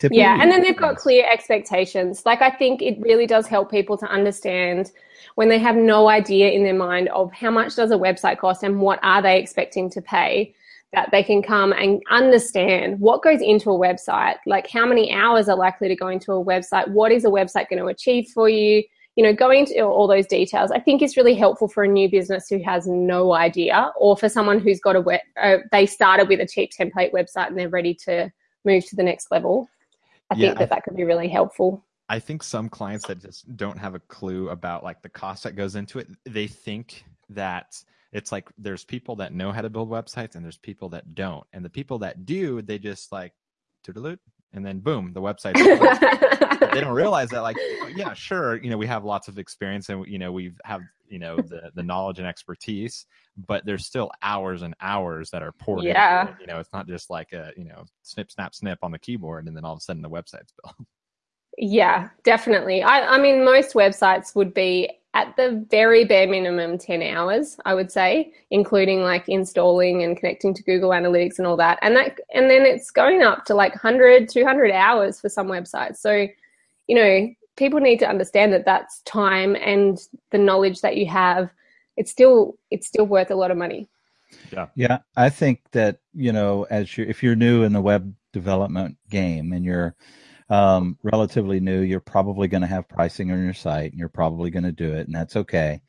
Tip 0.00 0.12
Yeah, 0.14 0.38
and 0.40 0.50
then 0.50 0.62
they've 0.62 0.76
got 0.76 0.96
clear 0.96 1.26
expectations. 1.30 2.24
Like, 2.24 2.40
I 2.40 2.48
think 2.48 2.80
it 2.80 2.98
really 3.00 3.26
does 3.26 3.46
help 3.46 3.70
people 3.70 3.98
to 3.98 4.06
understand 4.06 4.92
when 5.34 5.50
they 5.50 5.58
have 5.58 5.76
no 5.76 6.08
idea 6.08 6.48
in 6.48 6.64
their 6.64 6.74
mind 6.74 7.10
of 7.10 7.30
how 7.32 7.50
much 7.50 7.76
does 7.76 7.90
a 7.90 7.98
website 7.98 8.38
cost 8.38 8.62
and 8.62 8.80
what 8.80 8.98
are 9.02 9.20
they 9.20 9.38
expecting 9.38 9.90
to 9.90 10.00
pay, 10.00 10.54
that 10.94 11.10
they 11.12 11.22
can 11.22 11.42
come 11.42 11.74
and 11.74 12.02
understand 12.10 12.98
what 12.98 13.22
goes 13.22 13.42
into 13.42 13.70
a 13.70 13.78
website, 13.78 14.36
like 14.46 14.70
how 14.70 14.86
many 14.86 15.12
hours 15.12 15.50
are 15.50 15.56
likely 15.56 15.88
to 15.88 15.94
go 15.94 16.08
into 16.08 16.32
a 16.32 16.42
website, 16.42 16.88
what 16.88 17.12
is 17.12 17.26
a 17.26 17.28
website 17.28 17.68
going 17.68 17.78
to 17.78 17.86
achieve 17.86 18.26
for 18.28 18.48
you, 18.48 18.82
you 19.20 19.26
know, 19.26 19.34
going 19.34 19.66
into 19.66 19.82
all 19.82 20.06
those 20.06 20.26
details, 20.26 20.70
I 20.70 20.78
think 20.80 21.02
is 21.02 21.14
really 21.14 21.34
helpful 21.34 21.68
for 21.68 21.84
a 21.84 21.86
new 21.86 22.10
business 22.10 22.48
who 22.48 22.62
has 22.62 22.86
no 22.86 23.34
idea, 23.34 23.92
or 23.98 24.16
for 24.16 24.30
someone 24.30 24.58
who's 24.58 24.80
got 24.80 24.96
a 24.96 25.00
web, 25.02 25.20
uh, 25.38 25.58
they 25.72 25.84
started 25.84 26.26
with 26.26 26.40
a 26.40 26.46
cheap 26.46 26.70
template 26.72 27.12
website 27.12 27.48
and 27.48 27.58
they're 27.58 27.68
ready 27.68 27.92
to 28.06 28.32
move 28.64 28.86
to 28.86 28.96
the 28.96 29.02
next 29.02 29.30
level. 29.30 29.68
I 30.30 30.36
Yeah, 30.36 30.46
think 30.46 30.58
that 30.60 30.70
that 30.70 30.84
could 30.84 30.96
be 30.96 31.04
really 31.04 31.28
helpful. 31.28 31.84
I 32.08 32.18
think 32.18 32.42
some 32.42 32.70
clients 32.70 33.04
that 33.08 33.20
just 33.20 33.54
don't 33.58 33.78
have 33.78 33.94
a 33.94 34.00
clue 34.00 34.48
about 34.48 34.84
like 34.84 35.02
the 35.02 35.10
cost 35.10 35.42
that 35.42 35.54
goes 35.54 35.76
into 35.76 35.98
it, 35.98 36.08
they 36.24 36.46
think 36.46 37.04
that 37.28 37.76
it's 38.14 38.32
like 38.32 38.48
there's 38.56 38.86
people 38.86 39.16
that 39.16 39.34
know 39.34 39.52
how 39.52 39.60
to 39.60 39.68
build 39.68 39.90
websites 39.90 40.34
and 40.34 40.42
there's 40.42 40.56
people 40.56 40.88
that 40.88 41.14
don't. 41.14 41.44
And 41.52 41.62
the 41.62 41.68
people 41.68 41.98
that 41.98 42.24
do, 42.24 42.62
they 42.62 42.78
just 42.78 43.12
like 43.12 43.34
and 44.52 44.64
then 44.64 44.80
boom, 44.80 45.12
the 45.12 45.20
website. 45.20 45.54
they 46.72 46.80
don't 46.80 46.94
realize 46.94 47.30
that 47.30 47.40
like 47.40 47.56
oh, 47.58 47.90
yeah, 47.94 48.12
sure, 48.14 48.56
you 48.62 48.70
know, 48.70 48.76
we 48.76 48.86
have 48.86 49.04
lots 49.04 49.28
of 49.28 49.38
experience 49.38 49.88
and 49.88 50.06
you 50.06 50.18
know, 50.18 50.32
we've 50.32 50.60
have, 50.64 50.82
you 51.08 51.18
know, 51.18 51.36
the 51.36 51.70
the 51.74 51.82
knowledge 51.82 52.18
and 52.18 52.26
expertise, 52.26 53.06
but 53.36 53.64
there's 53.64 53.86
still 53.86 54.10
hours 54.22 54.62
and 54.62 54.74
hours 54.80 55.30
that 55.30 55.42
are 55.42 55.52
poured 55.52 55.84
Yeah. 55.84 56.34
You 56.40 56.46
know, 56.46 56.58
it's 56.58 56.72
not 56.72 56.86
just 56.86 57.10
like 57.10 57.32
a, 57.32 57.52
you 57.56 57.64
know, 57.64 57.84
snip 58.02 58.30
snap 58.30 58.54
snip 58.54 58.78
on 58.82 58.90
the 58.90 58.98
keyboard 58.98 59.46
and 59.46 59.56
then 59.56 59.64
all 59.64 59.72
of 59.72 59.78
a 59.78 59.80
sudden 59.80 60.02
the 60.02 60.10
website's 60.10 60.52
built. 60.62 60.76
Yeah, 61.58 62.08
definitely. 62.24 62.82
I, 62.82 63.16
I 63.16 63.18
mean, 63.18 63.44
most 63.44 63.74
websites 63.74 64.34
would 64.34 64.54
be 64.54 64.99
at 65.14 65.34
the 65.36 65.64
very 65.70 66.04
bare 66.04 66.28
minimum 66.28 66.78
10 66.78 67.02
hours, 67.02 67.56
I 67.64 67.74
would 67.74 67.90
say, 67.90 68.32
including 68.50 69.02
like 69.02 69.28
installing 69.28 70.04
and 70.04 70.16
connecting 70.16 70.54
to 70.54 70.62
Google 70.62 70.90
Analytics 70.90 71.38
and 71.38 71.46
all 71.46 71.56
that. 71.56 71.78
And 71.82 71.96
that, 71.96 72.18
and 72.32 72.48
then 72.48 72.62
it's 72.64 72.90
going 72.90 73.22
up 73.22 73.44
to 73.46 73.54
like 73.54 73.72
100, 73.72 74.28
200 74.28 74.70
hours 74.70 75.20
for 75.20 75.28
some 75.28 75.48
websites. 75.48 75.96
So, 75.96 76.28
you 76.86 76.94
know, 76.94 77.28
people 77.56 77.80
need 77.80 77.98
to 77.98 78.08
understand 78.08 78.52
that 78.52 78.64
that's 78.64 79.00
time 79.02 79.56
and 79.56 79.98
the 80.30 80.38
knowledge 80.38 80.80
that 80.82 80.96
you 80.96 81.06
have. 81.06 81.50
It's 81.96 82.12
still, 82.12 82.56
it's 82.70 82.86
still 82.86 83.06
worth 83.06 83.32
a 83.32 83.36
lot 83.36 83.50
of 83.50 83.56
money. 83.56 83.88
Yeah, 84.52 84.68
Yeah. 84.76 84.98
I 85.16 85.28
think 85.28 85.60
that 85.72 85.98
you 86.14 86.32
know, 86.32 86.66
as 86.70 86.96
you 86.96 87.04
if 87.08 87.22
you're 87.22 87.36
new 87.36 87.62
in 87.62 87.72
the 87.72 87.80
web 87.80 88.14
development 88.32 88.96
game 89.08 89.52
and 89.52 89.64
you're 89.64 89.94
um, 90.50 90.98
relatively 91.02 91.60
new, 91.60 91.80
you're 91.80 92.00
probably 92.00 92.48
going 92.48 92.62
to 92.62 92.66
have 92.66 92.88
pricing 92.88 93.30
on 93.30 93.42
your 93.42 93.54
site, 93.54 93.92
and 93.92 93.98
you're 93.98 94.08
probably 94.08 94.50
going 94.50 94.64
to 94.64 94.72
do 94.72 94.92
it, 94.94 95.06
and 95.06 95.14
that's 95.14 95.36
okay. 95.36 95.80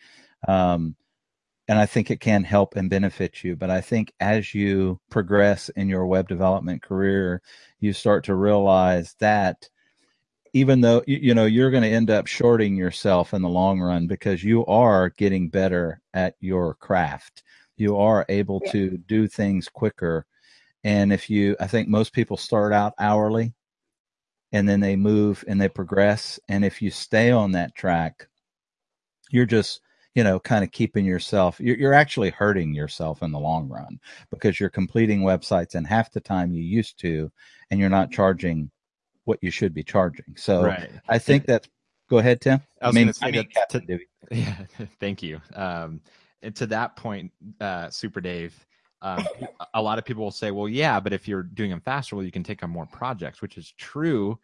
Um, 0.47 0.95
and 1.67 1.79
I 1.79 1.85
think 1.85 2.11
it 2.11 2.19
can 2.19 2.43
help 2.43 2.75
and 2.75 2.89
benefit 2.89 3.43
you. 3.43 3.55
But 3.55 3.69
I 3.69 3.81
think 3.81 4.13
as 4.19 4.53
you 4.53 4.99
progress 5.09 5.69
in 5.69 5.89
your 5.89 6.05
web 6.05 6.27
development 6.27 6.81
career, 6.81 7.41
you 7.79 7.93
start 7.93 8.25
to 8.25 8.35
realize 8.35 9.15
that 9.19 9.69
even 10.53 10.81
though 10.81 11.03
you, 11.07 11.33
know 11.33 11.45
you're 11.45 11.71
going 11.71 11.83
to 11.83 11.89
end 11.89 12.09
up 12.09 12.27
shorting 12.27 12.75
yourself 12.75 13.33
in 13.33 13.41
the 13.41 13.49
long 13.49 13.79
run 13.79 14.07
because 14.07 14.43
you 14.43 14.65
are 14.65 15.09
getting 15.09 15.49
better 15.49 16.01
at 16.13 16.35
your 16.39 16.75
craft 16.75 17.43
you 17.77 17.97
are 17.97 18.25
able 18.29 18.59
to 18.59 18.97
do 19.07 19.27
things 19.27 19.69
quicker 19.69 20.25
and 20.83 21.13
if 21.13 21.29
you 21.29 21.55
i 21.59 21.67
think 21.67 21.87
most 21.87 22.13
people 22.13 22.37
start 22.37 22.73
out 22.73 22.93
hourly 22.99 23.53
and 24.51 24.67
then 24.67 24.79
they 24.79 24.95
move 24.95 25.43
and 25.47 25.59
they 25.59 25.69
progress 25.69 26.39
and 26.49 26.63
if 26.65 26.81
you 26.81 26.91
stay 26.91 27.31
on 27.31 27.51
that 27.51 27.75
track 27.75 28.27
you're 29.31 29.45
just 29.45 29.81
you 30.15 30.23
know 30.23 30.39
kind 30.39 30.63
of 30.63 30.71
keeping 30.71 31.05
yourself 31.05 31.59
you're, 31.59 31.77
you're 31.77 31.93
actually 31.93 32.29
hurting 32.29 32.73
yourself 32.73 33.23
in 33.23 33.31
the 33.31 33.39
long 33.39 33.67
run 33.69 33.99
because 34.29 34.59
you're 34.59 34.69
completing 34.69 35.21
websites 35.21 35.75
in 35.75 35.83
half 35.83 36.11
the 36.11 36.19
time 36.19 36.51
you 36.53 36.61
used 36.63 36.99
to 36.99 37.31
and 37.69 37.79
you're 37.79 37.89
not 37.89 38.11
charging 38.11 38.69
what 39.25 39.39
you 39.41 39.51
should 39.51 39.73
be 39.73 39.83
charging 39.83 40.35
so 40.35 40.63
right. 40.63 40.89
i 41.07 41.17
think 41.17 41.45
that's 41.45 41.69
go 42.09 42.17
ahead 42.17 42.41
tim 42.41 42.61
I 42.81 42.87
was 42.87 42.95
mean, 42.95 43.05
gonna 43.05 43.13
say 43.13 43.27
I 43.27 43.31
mean, 43.31 43.47
to- 43.69 43.99
Yeah, 44.31 44.55
thank 44.99 45.21
you. 45.21 45.41
Um, 45.55 46.01
and 46.41 46.55
to 46.55 46.65
that 46.67 46.95
point, 46.95 47.31
uh, 47.59 47.89
Super 47.89 48.21
Dave, 48.21 48.65
um, 49.01 49.25
a 49.73 49.81
lot 49.81 49.97
of 49.97 50.05
people 50.05 50.23
will 50.23 50.31
say, 50.31 50.51
"Well, 50.51 50.69
yeah, 50.69 50.99
but 50.99 51.13
if 51.13 51.27
you're 51.27 51.43
doing 51.43 51.69
them 51.69 51.81
faster, 51.81 52.15
well, 52.15 52.25
you 52.25 52.31
can 52.31 52.43
take 52.43 52.63
on 52.63 52.69
more 52.69 52.85
projects," 52.85 53.41
which 53.41 53.57
is 53.57 53.73
true. 53.77 54.39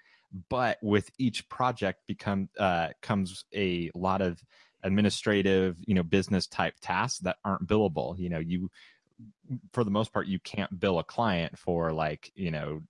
But 0.50 0.78
with 0.82 1.10
each 1.18 1.48
project, 1.50 2.02
become 2.08 2.50
uh, 2.60 2.90
comes 3.02 3.46
a 3.56 3.92
lot 3.94 4.22
of 4.22 4.44
administrative, 4.84 5.78
you 5.86 5.94
know, 5.94 6.04
business 6.04 6.48
type 6.48 6.76
tasks 6.82 7.20
that 7.20 7.38
aren't 7.46 7.68
billable. 7.68 8.18
You 8.18 8.30
know, 8.30 8.40
you 8.40 8.70
for 9.72 9.84
the 9.84 9.92
most 9.92 10.12
part, 10.12 10.28
you 10.28 10.40
can't 10.40 10.80
bill 10.80 11.00
a 11.00 11.04
client 11.04 11.58
for 11.58 11.94
like 11.94 12.32
you 12.36 12.52
know 12.52 12.82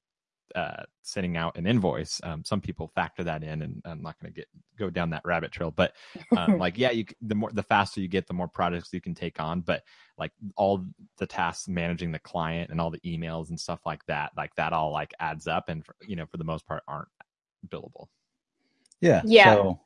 uh, 0.55 0.83
sending 1.01 1.37
out 1.37 1.57
an 1.57 1.67
invoice. 1.67 2.19
Um, 2.23 2.43
some 2.43 2.61
people 2.61 2.87
factor 2.87 3.23
that 3.23 3.43
in, 3.43 3.61
and 3.61 3.81
I'm 3.85 4.01
not 4.01 4.19
going 4.19 4.33
to 4.33 4.35
get 4.39 4.47
go 4.77 4.89
down 4.89 5.09
that 5.11 5.23
rabbit 5.25 5.51
trail. 5.51 5.71
But 5.71 5.93
um, 6.35 6.57
like, 6.59 6.77
yeah, 6.77 6.91
you 6.91 7.05
the 7.21 7.35
more 7.35 7.51
the 7.51 7.63
faster 7.63 8.01
you 8.01 8.07
get, 8.07 8.27
the 8.27 8.33
more 8.33 8.47
projects 8.47 8.93
you 8.93 9.01
can 9.01 9.15
take 9.15 9.39
on. 9.39 9.61
But 9.61 9.83
like 10.17 10.31
all 10.55 10.85
the 11.17 11.27
tasks 11.27 11.67
managing 11.67 12.11
the 12.11 12.19
client 12.19 12.71
and 12.71 12.81
all 12.81 12.91
the 12.91 12.99
emails 12.99 13.49
and 13.49 13.59
stuff 13.59 13.79
like 13.85 14.05
that, 14.07 14.31
like 14.37 14.53
that 14.55 14.73
all 14.73 14.91
like 14.91 15.13
adds 15.19 15.47
up, 15.47 15.69
and 15.69 15.85
for, 15.85 15.95
you 16.05 16.15
know, 16.15 16.25
for 16.25 16.37
the 16.37 16.43
most 16.43 16.65
part, 16.65 16.83
aren't 16.87 17.09
billable. 17.69 18.07
yeah 19.01 19.21
Yeah. 19.25 19.55
so 19.55 19.79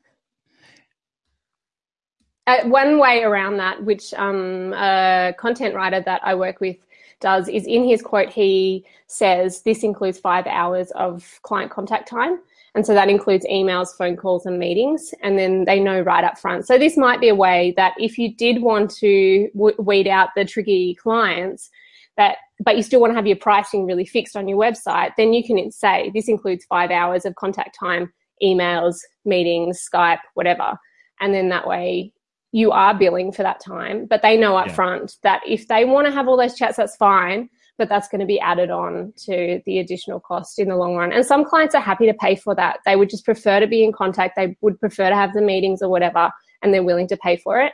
Uh, 2.48 2.64
one 2.66 2.98
way 2.98 3.24
around 3.24 3.58
that, 3.58 3.84
which 3.84 4.14
um, 4.16 4.74
a 4.74 5.34
content 5.38 5.76
writer 5.76 6.02
that 6.02 6.22
I 6.24 6.34
work 6.36 6.60
with 6.60 6.78
does, 7.22 7.48
is 7.48 7.66
in 7.66 7.88
his 7.88 8.02
quote, 8.02 8.30
he 8.30 8.86
says 9.08 9.62
this 9.62 9.84
includes 9.84 10.20
five 10.20 10.48
hours 10.48 10.92
of 10.92 11.40
client 11.44 11.72
contact 11.72 12.10
time. 12.10 12.40
And 12.74 12.86
so 12.86 12.94
that 12.94 13.10
includes 13.10 13.46
emails, 13.52 13.96
phone 13.98 14.16
calls, 14.16 14.46
and 14.46 14.58
meetings. 14.58 15.14
And 15.22 15.38
then 15.38 15.66
they 15.66 15.80
know 15.80 16.00
right 16.02 16.24
up 16.24 16.38
front. 16.38 16.66
So 16.66 16.78
this 16.78 16.96
might 16.96 17.20
be 17.20 17.28
a 17.30 17.36
way 17.36 17.74
that 17.76 17.94
if 17.98 18.18
you 18.18 18.34
did 18.34 18.62
want 18.62 18.92
to 18.98 19.50
weed 19.54 20.08
out 20.08 20.30
the 20.36 20.46
tricky 20.46 20.96
clients, 20.96 21.70
that 22.18 22.38
but 22.64 22.78
you 22.78 22.84
still 22.84 23.02
want 23.02 23.12
to 23.12 23.16
have 23.16 23.28
your 23.28 23.38
pricing 23.38 23.86
really 23.86 24.06
fixed 24.06 24.36
on 24.36 24.48
your 24.48 24.58
website, 24.58 25.12
then 25.18 25.34
you 25.34 25.44
can 25.44 25.72
say 25.72 26.12
this 26.14 26.28
includes 26.28 26.66
five 26.66 26.92
hours 26.92 27.26
of 27.26 27.36
contact 27.36 27.78
time, 27.78 28.14
emails, 28.44 29.00
meetings, 29.26 29.86
Skype, 29.92 30.20
whatever. 30.36 30.78
And 31.20 31.34
then 31.34 31.50
that 31.50 31.68
way 31.68 32.14
you 32.52 32.72
are 32.72 32.94
billing 32.94 33.32
for 33.32 33.44
that 33.44 33.60
time, 33.60 34.06
but 34.06 34.22
they 34.22 34.38
know 34.38 34.58
up 34.58 34.68
Yeah. 34.68 34.74
front 34.74 35.16
that 35.24 35.42
if 35.48 35.68
they 35.68 35.86
want 35.86 36.08
to 36.08 36.14
have 36.14 36.28
all 36.28 36.38
those 36.38 36.56
chats, 36.56 36.78
that's 36.78 36.96
fine, 36.98 37.50
but 37.78 37.88
that's 37.90 38.08
going 38.10 38.20
to 38.20 38.28
be 38.28 38.40
added 38.40 38.70
on 38.70 39.14
to 39.26 39.62
the 39.66 39.80
additional 39.80 40.20
cost 40.20 40.60
in 40.60 40.68
the 40.68 40.76
long 40.76 40.96
run. 40.96 41.12
And 41.14 41.26
some 41.26 41.46
clients 41.46 41.74
are 41.76 41.82
happy 41.82 42.06
to 42.06 42.14
pay 42.14 42.36
for 42.36 42.54
that. 42.56 42.80
They 42.86 42.96
would 42.96 43.10
just 43.10 43.26
prefer 43.26 43.60
to 43.60 43.68
be 43.68 43.84
in 43.84 43.92
contact. 43.92 44.36
They 44.36 44.56
would 44.62 44.80
prefer 44.80 45.10
to 45.10 45.16
have 45.16 45.34
the 45.34 45.42
meetings 45.42 45.82
or 45.82 45.90
whatever, 45.90 46.30
and 46.62 46.74
they're 46.74 46.84
willing 46.84 47.08
to 47.08 47.18
pay 47.18 47.38
for 47.38 47.62
it. 47.62 47.74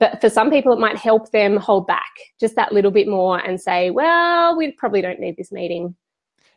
But 0.00 0.20
for 0.20 0.28
some 0.28 0.50
people, 0.50 0.72
it 0.72 0.80
might 0.80 0.96
help 0.96 1.30
them 1.30 1.56
hold 1.56 1.86
back 1.86 2.10
just 2.40 2.56
that 2.56 2.72
little 2.72 2.90
bit 2.90 3.06
more 3.06 3.38
and 3.38 3.60
say, 3.60 3.90
well, 3.90 4.56
we 4.56 4.72
probably 4.72 5.02
don't 5.02 5.20
need 5.20 5.36
this 5.36 5.52
meeting. 5.52 5.94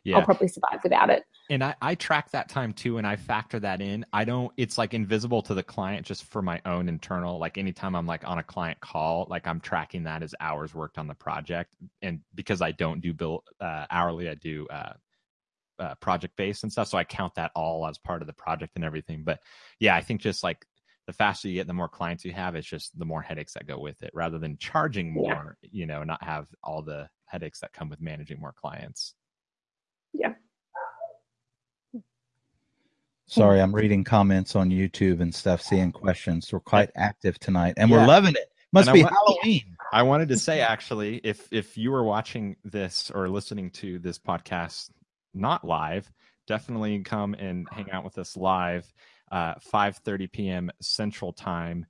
Yeah, 0.08 0.16
I'll 0.16 0.24
probably 0.24 0.48
survive 0.48 0.80
without 0.82 1.10
it. 1.10 1.24
and 1.50 1.62
I, 1.62 1.74
I 1.82 1.94
track 1.94 2.30
that 2.30 2.48
time 2.48 2.72
too 2.72 2.96
and 2.98 3.06
i 3.06 3.14
factor 3.16 3.58
that 3.60 3.80
in. 3.80 4.04
I 4.12 4.24
don't 4.24 4.50
it's 4.56 4.78
like 4.78 4.94
invisible 4.94 5.42
to 5.42 5.54
the 5.54 5.62
client 5.62 6.06
just 6.06 6.24
for 6.24 6.40
my 6.42 6.60
own 6.64 6.88
internal 6.88 7.38
like 7.38 7.58
anytime 7.58 7.94
i'm 7.94 8.06
like 8.06 8.26
on 8.26 8.38
a 8.38 8.42
client 8.42 8.80
call 8.80 9.26
like 9.28 9.46
i'm 9.46 9.60
tracking 9.60 10.04
that 10.04 10.22
as 10.22 10.34
hours 10.40 10.74
worked 10.74 10.98
on 10.98 11.06
the 11.08 11.14
project. 11.14 11.74
And 12.02 12.20
because 12.34 12.60
i 12.62 12.72
don't 12.72 13.00
do 13.00 13.12
bill 13.12 13.44
uh, 13.60 13.84
hourly 13.90 14.28
i 14.30 14.34
do 14.34 14.66
uh, 14.70 14.92
uh, 15.78 15.94
project 15.96 16.34
based 16.36 16.62
and 16.64 16.72
stuff 16.72 16.88
so 16.88 16.96
i 16.98 17.04
count 17.04 17.34
that 17.34 17.50
all 17.54 17.86
as 17.86 17.98
part 17.98 18.20
of 18.22 18.26
the 18.26 18.32
project 18.34 18.72
and 18.76 18.84
everything. 18.84 19.24
But 19.24 19.40
yeah 19.78 19.94
i 19.94 20.00
think 20.00 20.20
just 20.22 20.42
like 20.42 20.64
the 21.06 21.12
faster 21.12 21.48
you 21.48 21.54
get 21.54 21.66
the 21.66 21.72
more 21.72 21.88
clients 21.88 22.24
you 22.24 22.32
have 22.32 22.54
it's 22.54 22.66
just 22.66 22.98
the 22.98 23.04
more 23.12 23.22
headaches 23.22 23.54
that 23.54 23.66
go 23.66 23.78
with 23.78 24.02
it 24.02 24.10
rather 24.12 24.38
than 24.38 24.56
charging 24.58 25.08
Yeah. 25.08 25.34
more 25.34 25.56
you 25.62 25.86
know 25.86 26.02
not 26.04 26.22
have 26.22 26.46
all 26.62 26.82
the 26.82 27.08
headaches 27.26 27.60
that 27.60 27.72
come 27.72 27.88
with 27.90 28.00
managing 28.00 28.38
more 28.40 28.52
clients 28.54 29.14
Sorry, 33.38 33.60
I'm 33.62 33.74
reading 33.74 34.04
comments 34.04 34.54
on 34.56 34.70
YouTube 34.70 35.20
and 35.20 35.34
stuff, 35.34 35.62
seeing 35.62 35.92
questions. 35.92 36.52
We're 36.52 36.60
quite 36.60 36.90
active 36.96 37.38
tonight, 37.38 37.74
and 37.76 37.88
Yeah. 37.90 37.98
we're 38.02 38.06
loving 38.06 38.34
it. 38.34 38.50
Must 38.72 38.88
And 38.88 38.90
I 38.90 38.98
be 38.98 39.04
wa- 39.04 39.10
Halloween. 39.10 39.76
I 39.92 40.02
wanted 40.02 40.28
to 40.28 40.36
say 40.38 40.60
actually, 40.60 41.16
if 41.24 41.48
if 41.52 41.78
you 41.78 41.94
are 41.94 42.04
watching 42.04 42.56
this 42.64 43.10
or 43.14 43.28
listening 43.28 43.70
to 43.72 43.98
this 43.98 44.18
podcast 44.18 44.90
not 45.32 45.64
live, 45.64 46.10
definitely 46.46 46.98
come 47.00 47.32
and 47.34 47.66
hang 47.72 47.90
out 47.90 48.04
with 48.04 48.18
us 48.18 48.36
live, 48.36 48.92
uh, 49.32 49.54
5:30 49.72 50.30
p.m. 50.30 50.70
Central 50.82 51.32
Time. 51.32 51.86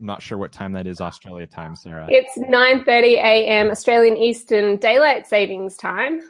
I'm 0.00 0.06
not 0.06 0.22
sure 0.22 0.38
what 0.38 0.52
time 0.52 0.72
that 0.72 0.86
is 0.86 1.00
Australia 1.00 1.46
time, 1.46 1.76
Sarah. 1.76 2.06
It's 2.10 2.36
9.30 2.36 3.02
a.m. 3.14 3.70
Australian 3.70 4.16
Eastern 4.16 4.76
Daylight 4.76 5.26
Savings 5.26 5.76
Time. 5.76 6.20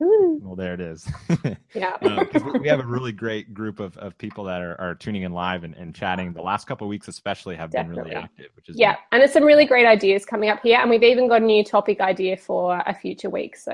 Woo. 0.00 0.38
well, 0.42 0.54
there 0.54 0.74
it 0.74 0.80
is. 0.80 1.06
Yeah. 1.74 1.96
Um, 2.02 2.26
'cause 2.28 2.42
we- 2.44 2.60
we 2.60 2.68
have 2.68 2.80
a 2.80 2.86
really 2.86 3.12
great 3.12 3.52
group 3.52 3.80
of, 3.80 3.96
of 3.98 4.16
people 4.18 4.44
that 4.44 4.60
are, 4.62 4.80
are 4.80 4.94
tuning 4.94 5.22
in 5.22 5.32
live 5.32 5.64
and, 5.64 5.74
and 5.74 5.94
chatting. 5.94 6.32
The 6.32 6.40
last 6.42 6.66
couple 6.66 6.86
of 6.86 6.88
weeks, 6.88 7.08
especially, 7.08 7.56
have 7.56 7.70
been 7.70 7.88
really 7.90 8.14
active, 8.14 8.46
which 8.56 8.68
is 8.68 8.78
Yeah, 8.78 8.96
and 9.12 9.20
there's 9.20 9.32
some 9.32 9.44
really 9.44 9.64
great 9.66 9.86
ideas 9.86 10.24
coming 10.24 10.50
up 10.50 10.60
here, 10.62 10.78
and 10.80 10.88
we've 10.88 11.02
even 11.02 11.28
got 11.28 11.42
a 11.42 11.44
new 11.44 11.62
topic 11.64 12.00
idea 12.00 12.36
for 12.36 12.82
a 12.86 12.94
future 12.94 13.28
week. 13.30 13.56
So 13.56 13.72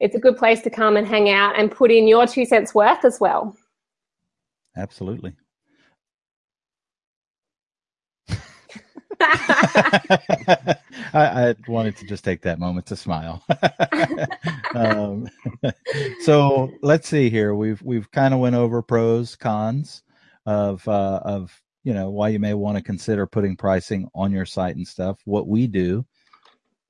it's 0.00 0.14
a 0.14 0.18
good 0.20 0.36
place 0.36 0.60
to 0.62 0.70
come 0.70 0.96
and 0.96 1.06
hang 1.06 1.28
out 1.30 1.58
and 1.58 1.70
put 1.70 1.90
in 1.90 2.06
your 2.06 2.26
two 2.26 2.44
cents 2.44 2.74
worth 2.74 3.04
as 3.04 3.18
well. 3.20 3.56
Absolutely. 4.76 5.34
I, 9.20 10.78
I 11.12 11.54
wanted 11.66 11.96
to 11.96 12.06
just 12.06 12.24
take 12.24 12.42
that 12.42 12.58
moment 12.58 12.86
to 12.86 12.96
smile. 12.96 13.42
um, 14.74 15.28
so 16.20 16.70
let's 16.82 17.08
see 17.08 17.30
here. 17.30 17.54
We've 17.54 17.80
we've 17.82 18.10
kind 18.10 18.32
of 18.34 18.40
went 18.40 18.56
over 18.56 18.82
pros, 18.82 19.34
cons 19.36 20.02
of 20.46 20.86
uh, 20.86 21.20
of 21.24 21.60
you 21.84 21.94
know 21.94 22.10
why 22.10 22.28
you 22.28 22.38
may 22.38 22.54
want 22.54 22.76
to 22.76 22.82
consider 22.82 23.26
putting 23.26 23.56
pricing 23.56 24.08
on 24.14 24.32
your 24.32 24.46
site 24.46 24.76
and 24.76 24.86
stuff. 24.86 25.18
What 25.24 25.48
we 25.48 25.66
do, 25.66 26.06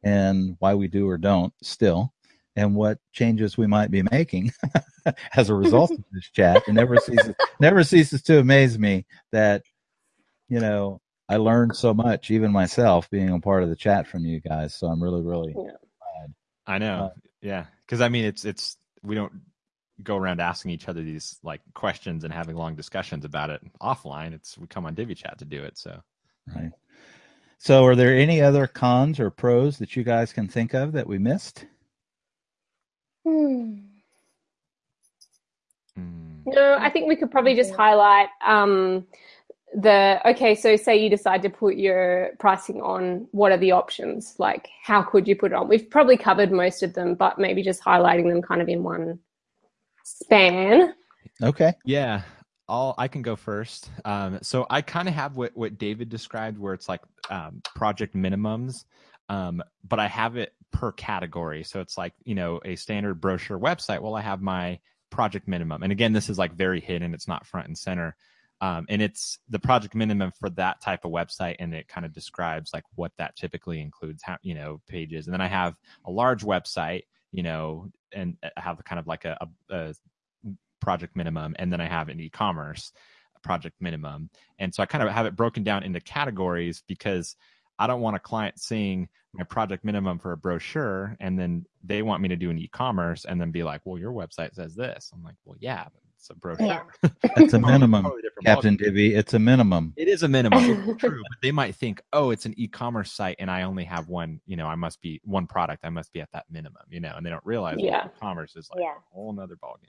and 0.03 0.57
why 0.59 0.75
we 0.75 0.89
do 0.89 1.09
or 1.09 1.19
don't 1.19 1.53
still, 1.63 2.13
and 2.57 2.75
what 2.75 2.99
changes 3.13 3.57
we 3.57 3.67
might 3.67 3.91
be 3.91 4.03
making 4.11 4.53
as 5.35 5.49
a 5.49 5.55
result 5.55 5.93
of 5.93 6.05
this 6.13 6.29
chat. 6.31 6.63
It 6.69 6.73
never 6.73 6.97
ceases 6.97 7.35
never 7.61 7.85
ceases 7.85 8.23
to 8.25 8.39
amaze 8.41 8.79
me 8.79 9.07
that 9.33 9.63
you 10.49 10.61
know 10.61 11.01
I 11.29 11.37
learned 11.37 11.77
so 11.77 11.93
much, 11.95 12.31
even 12.31 12.53
myself, 12.53 13.11
being 13.11 13.31
a 13.31 13.41
part 13.41 13.63
of 13.63 13.69
the 13.69 13.77
chat 13.77 14.07
from 14.07 14.25
you 14.25 14.41
guys. 14.41 14.75
So 14.75 14.87
I'm 14.87 15.03
really, 15.03 15.23
really 15.23 15.53
Yeah. 15.57 15.73
glad. 16.17 16.35
I 16.67 16.79
know. 16.79 17.05
Uh, 17.05 17.11
yeah, 17.43 17.67
because 17.87 18.01
I 18.01 18.09
mean, 18.09 18.25
it's 18.25 18.45
it's 18.45 18.77
we 19.03 19.15
don't 19.15 19.33
go 20.03 20.17
around 20.17 20.41
asking 20.41 20.71
each 20.71 20.89
other 20.89 21.03
these 21.03 21.39
like 21.43 21.61
questions 21.75 22.25
and 22.25 22.33
having 22.33 22.57
long 22.57 22.75
discussions 22.77 23.25
about 23.25 23.51
it 23.51 23.61
offline. 23.81 24.33
It's 24.33 24.57
we 24.59 24.67
come 24.67 24.87
on 24.87 24.95
Divi 24.95 25.15
Chat 25.15 25.39
to 25.39 25.45
do 25.45 25.65
it. 25.65 25.77
So 25.79 26.01
Right. 26.55 26.73
So, 27.59 27.85
are 27.85 27.97
there 27.97 28.17
any 28.17 28.41
other 28.41 28.67
cons 28.67 29.19
or 29.19 29.31
pros 29.31 29.79
that 29.79 29.97
you 29.97 30.05
guys 30.05 30.33
can 30.33 30.49
think 30.49 30.75
of 30.75 30.93
that 30.93 31.07
we 31.09 31.19
missed? 31.19 31.67
Hmm. 33.25 33.75
mm, 35.99 36.45
No, 36.47 36.79
I 36.81 36.89
think 36.91 37.09
we 37.09 37.17
could 37.17 37.31
probably 37.31 37.57
just 37.57 37.75
highlight 37.75 38.29
um, 38.47 39.07
the 39.81 40.21
okay. 40.25 40.55
So, 40.55 40.77
say 40.77 40.97
you 40.97 41.09
decide 41.09 41.43
to 41.43 41.51
put 41.51 41.77
your 41.77 42.31
pricing 42.39 42.81
on, 42.81 43.29
what 43.31 43.53
are 43.53 43.59
the 43.59 43.73
options? 43.73 44.35
Like, 44.39 44.69
how 44.83 45.03
could 45.03 45.29
you 45.29 45.37
put 45.37 45.53
it 45.53 45.55
on? 45.55 45.69
We've 45.69 45.89
probably 45.89 46.17
covered 46.17 46.51
most 46.51 46.83
of 46.83 46.95
them, 46.95 47.15
but 47.15 47.39
maybe 47.39 47.63
just 47.63 47.83
highlighting 47.83 48.29
them 48.29 48.43
kind 48.43 48.61
of 48.61 48.69
in 48.69 48.83
one 48.83 49.19
span. 50.05 50.95
Okay. 51.43 51.73
yeah, 51.85 52.23
I'll 52.69 52.95
I 52.99 53.07
can 53.09 53.23
go 53.23 53.37
first. 53.37 53.91
Um, 54.05 54.41
so 54.43 54.67
I 54.69 54.83
kind 54.83 55.09
of 55.09 55.15
have 55.15 55.37
what 55.37 55.57
what 55.57 55.79
David 55.79 56.09
described, 56.09 56.59
where 56.59 56.75
it's 56.75 56.89
like 56.89 57.01
um, 57.31 57.63
project 57.77 58.17
minimums, 58.17 58.85
um, 59.29 59.63
but 59.87 60.01
I 60.01 60.09
have 60.09 60.37
it 60.37 60.55
per 60.73 60.91
category. 60.93 61.63
So 61.63 61.81
it's 61.81 61.97
like 61.97 62.15
you 62.25 62.35
know 62.35 62.61
a 62.65 62.75
standard 62.75 63.21
brochure 63.21 63.59
website. 63.59 64.01
Well, 64.01 64.17
I 64.17 64.23
have 64.23 64.43
my 64.43 64.81
project 65.11 65.47
minimum, 65.47 65.85
and 65.85 65.93
again, 65.93 66.13
this 66.13 66.29
is 66.29 66.39
like 66.39 66.55
very 66.55 66.81
hidden. 66.81 67.15
It's 67.15 67.29
not 67.29 67.47
front 67.47 67.69
and 67.69 67.79
center. 67.79 68.17
Um, 68.61 68.87
and 68.89 69.01
it's 69.01 69.39
the 69.49 69.59
project 69.59 69.95
minimum 69.95 70.33
for 70.39 70.51
that 70.51 70.81
type 70.81 71.05
of 71.05 71.13
website 71.13 71.57
and 71.59 71.75
it 71.75 71.89
kind 71.89 72.05
of 72.05 72.13
describes 72.13 72.71
like 72.73 72.85
what 72.97 73.13
that 73.19 73.37
typically 73.37 73.81
includes 73.81 74.23
how 74.23 74.37
you 74.43 74.55
know 74.55 74.81
pages. 74.89 75.27
And 75.27 75.35
then 75.35 75.41
i 75.41 75.47
have 75.47 75.75
a 76.05 76.11
large 76.11 76.45
website 76.45 77.03
you 77.33 77.43
know 77.43 77.89
and 78.13 78.37
I 78.43 78.61
have 78.61 78.83
kind 78.85 78.99
of 78.99 79.07
like 79.07 79.25
a, 79.27 79.37
a, 79.71 79.77
a 79.77 79.95
project 80.81 81.15
minimum 81.15 81.55
and 81.59 81.73
then 81.73 81.81
i 81.81 81.87
have 81.87 82.09
an 82.09 82.21
e-commerce 82.21 82.93
project 83.43 83.77
minimum. 83.81 84.31
And 84.59 84.75
so 84.75 84.83
i 84.83 84.87
kind 84.87 85.05
of 85.05 85.11
have 85.11 85.27
it 85.27 85.37
broken 85.37 85.63
down 85.63 85.85
into 85.85 86.01
categories 86.01 86.83
because 86.89 87.37
i 87.79 87.87
don't 87.87 88.01
want 88.01 88.17
a 88.17 88.21
client 88.21 88.59
seeing 88.59 89.09
my 89.35 89.45
project 89.45 89.85
minimum 89.85 90.19
for 90.19 90.33
a 90.33 90.37
brochure 90.37 91.17
and 91.21 91.39
then 91.39 91.65
they 91.85 92.03
want 92.03 92.23
me 92.23 92.29
to 92.31 92.37
do 92.37 92.51
an 92.51 92.59
e-commerce 92.59 93.25
and 93.25 93.41
then 93.41 93.53
be 93.53 93.63
like 93.63 93.83
well 93.85 93.99
your 93.99 94.13
website 94.13 94.55
says 94.55 94.75
this. 94.75 95.11
I'm 95.15 95.23
like 95.23 95.37
well 95.45 95.57
yeah 95.61 95.85
it's 96.19 96.31
a 96.31 96.35
brochure 96.35 96.67
Yeah. 96.67 96.83
It's 97.37 97.53
a 97.55 97.59
minimum, 97.59 98.11
Captain 98.45 98.77
ballgame. 98.77 98.85
Divi. 98.85 99.15
It's 99.15 99.35
a 99.35 99.39
minimum. 99.39 99.93
It 99.97 100.09
is 100.09 100.23
a 100.25 100.29
minimum, 100.29 100.97
true, 100.99 101.23
but 101.23 101.39
they 101.43 101.53
might 101.53 101.75
think, 101.75 102.03
oh, 102.13 102.31
it's 102.31 102.45
an 102.47 102.55
e-commerce 102.57 103.13
site, 103.13 103.37
and 103.39 103.51
I 103.51 103.63
only 103.63 103.85
have 103.85 104.09
one. 104.09 104.41
You 104.47 104.57
know, 104.57 104.67
I 104.67 104.75
must 104.75 105.01
be 105.01 105.21
one 105.25 105.47
product. 105.47 105.85
I 105.85 105.91
must 105.91 106.13
be 106.13 106.21
at 106.21 106.29
that 106.33 106.47
minimum. 106.51 106.83
You 106.91 107.01
know, 107.01 107.15
and 107.17 107.25
they 107.25 107.31
don't 107.31 107.45
realize 107.47 107.77
that 107.77 107.85
Yeah. 107.85 108.07
e-commerce 108.07 108.57
is 108.57 108.69
like 108.75 108.83
Yeah. 108.83 108.95
a 108.95 109.15
whole 109.15 109.33
nother 109.33 109.57
ballgame. 109.57 109.87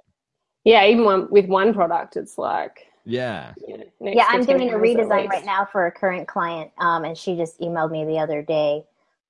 Yeah, 0.65 0.85
even 0.85 1.05
one, 1.05 1.27
with 1.31 1.47
one 1.47 1.73
product, 1.73 2.15
it's 2.15 2.37
like 2.37 2.85
Yeah, 3.05 3.53
you 3.67 3.77
know, 3.77 3.83
an 4.01 4.13
Yeah, 4.13 4.25
I'm 4.27 4.45
doing 4.45 4.69
a 4.69 4.71
10 4.71 4.73
hours 4.75 4.89
at 4.89 4.97
redesign 4.97 5.29
right 5.29 5.45
now 5.45 5.65
for 5.71 5.87
a 5.87 5.91
current 5.91 6.27
client, 6.27 6.71
um, 6.77 7.05
and 7.05 7.17
she 7.17 7.35
just 7.35 7.59
emailed 7.59 7.91
me 7.91 8.05
the 8.05 8.19
other 8.19 8.43
day 8.43 8.83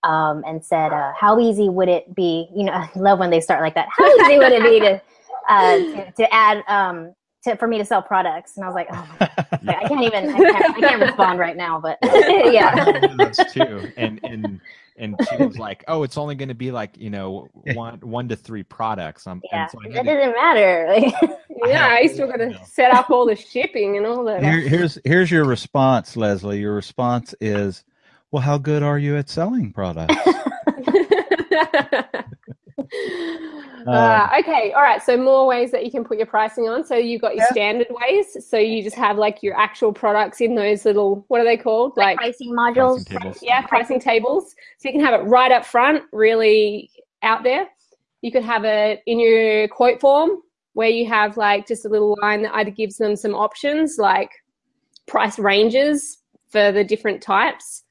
um, 0.03 0.43
and 0.45 0.63
said, 0.63 0.91
uh, 0.91 1.13
"How 1.15 1.39
easy 1.39 1.69
would 1.69 1.87
it 1.89 2.13
be? 2.15 2.49
You 2.53 2.65
know, 2.65 2.73
I 2.73 2.89
love 2.95 3.19
when 3.19 3.29
they 3.29 3.39
start 3.39 3.61
like 3.61 3.75
that. 3.75 3.87
How 3.97 4.05
easy 4.21 4.37
would 4.37 4.51
it 4.51 4.63
be 4.63 4.79
to 4.81 5.01
uh, 5.49 5.77
to, 5.77 6.11
to 6.17 6.33
add 6.33 6.63
um, 6.67 7.13
to 7.43 7.55
for 7.57 7.67
me 7.67 7.77
to 7.79 7.85
sell 7.85 8.01
products?" 8.01 8.55
And 8.57 8.63
I 8.65 8.67
was 8.67 8.75
like, 8.75 8.87
"Oh, 8.91 9.07
I 9.19 9.87
can't 9.87 10.03
even. 10.03 10.29
I 10.29 10.37
can't, 10.37 10.77
I 10.77 10.79
can't 10.79 11.01
respond 11.01 11.39
right 11.39 11.57
now, 11.57 11.79
but 11.79 11.97
yeah, 12.03 12.75
have 13.01 13.17
those 13.17 13.37
too. 13.51 13.91
And 13.97 14.19
and 14.23 14.61
and 14.97 15.15
she 15.29 15.43
was 15.43 15.57
like, 15.57 15.83
oh, 15.87 16.03
it's 16.03 16.17
only 16.17 16.35
going 16.35 16.49
to 16.49 16.53
be 16.55 16.71
like 16.71 16.97
you 16.97 17.09
know 17.09 17.47
one 17.73 17.99
one 18.01 18.27
to 18.29 18.35
three 18.35 18.63
products. 18.63 19.25
Um, 19.27 19.41
yeah, 19.51 19.67
so 19.67 19.79
I 19.85 19.89
that 19.89 20.03
to- 20.03 20.15
doesn't 20.15 20.33
matter." 20.33 20.95
Like, 21.61 21.71
Yeah, 21.71 21.87
I 21.87 21.89
I 21.89 21.93
have- 21.95 22.03
used 22.03 22.15
to 22.17 22.27
got 22.27 22.37
to 22.37 22.57
set 22.65 22.93
up 22.93 23.09
all 23.09 23.25
the 23.25 23.35
shipping 23.35 23.97
and 23.97 24.05
all 24.05 24.23
that. 24.23 24.41
Here, 24.41 24.61
here's 24.61 24.97
here's 25.03 25.29
your 25.29 25.43
response, 25.43 26.15
Leslie. 26.15 26.59
Your 26.59 26.73
response 26.73 27.35
is, 27.41 27.83
"Well, 28.31 28.41
how 28.41 28.57
good 28.57 28.81
are 28.81 28.97
you 28.97 29.17
at 29.17 29.27
selling 29.29 29.73
products?" 29.73 30.15
uh, 33.87 34.27
okay, 34.39 34.71
all 34.73 34.81
right. 34.81 35.01
So 35.01 35.17
more 35.17 35.47
ways 35.47 35.71
that 35.71 35.85
you 35.85 35.91
can 35.91 36.03
put 36.03 36.17
your 36.17 36.25
pricing 36.27 36.67
on. 36.69 36.83
So 36.85 36.95
you've 36.95 37.21
got 37.21 37.35
your 37.35 37.45
Yeah. 37.45 37.51
standard 37.51 37.87
ways. 37.89 38.45
So 38.47 38.57
you 38.57 38.83
just 38.83 38.95
have 38.95 39.17
like 39.17 39.41
your 39.43 39.57
actual 39.59 39.93
products 39.93 40.41
in 40.41 40.55
those 40.55 40.85
little 40.85 41.25
what 41.27 41.41
are 41.41 41.45
they 41.45 41.57
called? 41.57 41.93
like 41.97 42.17
Like 42.17 42.17
pricing 42.17 42.51
modules. 42.51 43.05
Pricing 43.05 43.19
tables. 43.19 43.39
yeah, 43.41 43.61
pricing 43.65 43.99
tables. 43.99 44.55
So 44.77 44.89
you 44.89 44.93
can 44.93 45.01
have 45.05 45.19
it 45.19 45.23
right 45.25 45.51
up 45.51 45.65
front, 45.65 46.03
really 46.11 46.91
out 47.23 47.43
there. 47.43 47.67
You 48.21 48.31
could 48.31 48.43
have 48.43 48.63
it 48.65 49.01
in 49.05 49.19
your 49.19 49.67
quote 49.69 49.99
form 50.01 50.41
where 50.73 50.89
you 50.89 51.07
have 51.07 51.37
like 51.37 51.67
just 51.67 51.85
a 51.85 51.89
little 51.89 52.17
line 52.21 52.41
that 52.43 52.53
either 52.55 52.71
gives 52.71 52.97
them 52.97 53.15
some 53.15 53.33
options 53.33 53.97
like 53.97 54.31
price 55.07 55.39
ranges 55.39 56.17
for 56.49 56.71
the 56.71 56.83
different 56.83 57.21
types. 57.21 57.83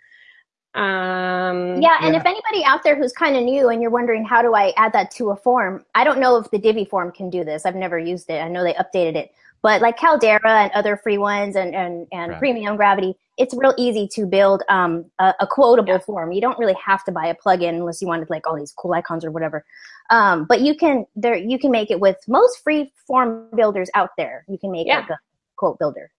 Um, 0.75 1.81
Yeah, 1.81 1.97
and 2.03 2.15
Yeah. 2.15 2.21
if 2.21 2.27
anybody 2.27 2.65
out 2.65 2.83
there 2.83 2.95
who's 2.97 3.13
kind 3.13 3.37
of 3.37 3.43
new 3.43 3.69
and 3.69 3.81
you're 3.81 3.91
wondering 3.91 4.25
how 4.25 4.43
do 4.43 4.55
I 4.55 4.73
add 4.77 4.93
that 4.93 5.11
to 5.13 5.31
a 5.31 5.37
form, 5.37 5.85
I 5.95 6.05
don't 6.05 6.19
know 6.21 6.37
if 6.37 6.51
the 6.51 6.59
Divi 6.59 6.85
form 6.85 7.11
can 7.13 7.31
do 7.31 7.45
this. 7.45 7.65
I've 7.67 7.75
never 7.77 7.99
used 7.99 8.31
it. 8.31 8.41
I 8.43 8.49
know 8.49 8.63
they 8.63 8.75
updated 8.75 9.17
it, 9.17 9.31
but 9.63 9.81
like 9.81 9.97
Caldera 9.97 10.41
and 10.63 10.73
other 10.73 10.97
free 10.97 11.19
ones 11.19 11.57
and 11.57 11.75
and, 11.75 12.07
and 12.13 12.31
Right. 12.33 12.39
Premium 12.39 12.77
Gravity, 12.77 13.17
it's 13.39 13.55
real 13.55 13.75
easy 13.79 14.07
to 14.15 14.27
build 14.27 14.63
um, 14.69 15.07
a, 15.19 15.35
a 15.41 15.47
quotable 15.47 15.99
form. 16.01 16.33
You 16.33 16.41
don't 16.41 16.59
really 16.59 16.77
have 16.85 17.05
to 17.05 17.13
buy 17.13 17.27
a 17.27 17.35
plugin 17.35 17.71
unless 17.71 18.01
you 18.03 18.09
wanted 18.09 18.29
like 18.31 18.47
all 18.47 18.57
these 18.57 18.73
cool 18.73 18.93
icons 18.93 19.25
or 19.25 19.31
whatever. 19.31 19.65
Um, 20.11 20.45
but 20.45 20.61
you 20.61 20.75
can 20.77 21.07
there 21.17 21.35
you 21.37 21.59
can 21.59 21.71
make 21.71 21.91
it 21.91 22.01
with 22.01 22.17
most 22.29 22.63
free 22.63 22.93
form 23.07 23.49
builders 23.57 23.91
out 23.95 24.11
there. 24.17 24.45
You 24.49 24.59
can 24.59 24.71
make 24.71 24.87
Yeah. 24.87 25.01
like 25.01 25.11
a 25.11 25.19
quote 25.57 25.79
builder. 25.79 26.11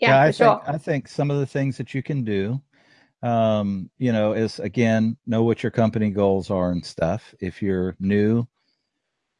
yeah, 0.00 0.22
I 0.22 0.28
for 0.28 0.32
sure. 0.32 0.62
I 0.66 0.78
think 0.78 1.08
some 1.08 1.30
of 1.30 1.38
the 1.38 1.46
things 1.46 1.76
that 1.76 1.92
you 1.94 2.02
can 2.02 2.24
do, 2.24 2.60
um, 3.22 3.90
you 3.98 4.12
know, 4.12 4.32
is 4.32 4.58
again 4.60 5.16
know 5.26 5.42
what 5.42 5.62
your 5.62 5.72
company 5.72 6.10
goals 6.10 6.50
are 6.50 6.70
and 6.70 6.84
stuff. 6.84 7.34
If 7.40 7.62
you're 7.62 7.96
new, 8.00 8.46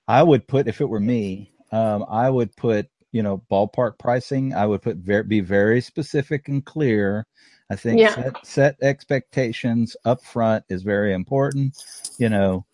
I 0.07 0.23
would 0.23 0.47
put 0.49 0.69
if 0.69 0.81
it 0.81 0.89
were 0.89 1.01
me, 1.01 1.53
um, 1.73 2.05
I 2.09 2.31
would 2.31 2.55
put 2.57 2.89
you 3.13 3.23
know 3.23 3.43
ballpark 3.51 3.99
pricing. 3.99 4.55
I 4.55 4.67
would 4.67 4.83
put 4.83 4.97
very 4.99 5.25
be 5.25 5.41
very 5.41 5.81
specific 5.81 6.49
and 6.49 6.65
clear. 6.65 7.27
I 7.71 7.77
think 7.77 8.01
Yeah. 8.01 8.15
set 8.15 8.47
set 8.47 8.77
expectations 8.83 9.97
up 10.05 10.25
front 10.25 10.65
is 10.69 10.83
very 10.83 11.13
important. 11.13 11.77
You 12.19 12.31
know, 12.31 12.67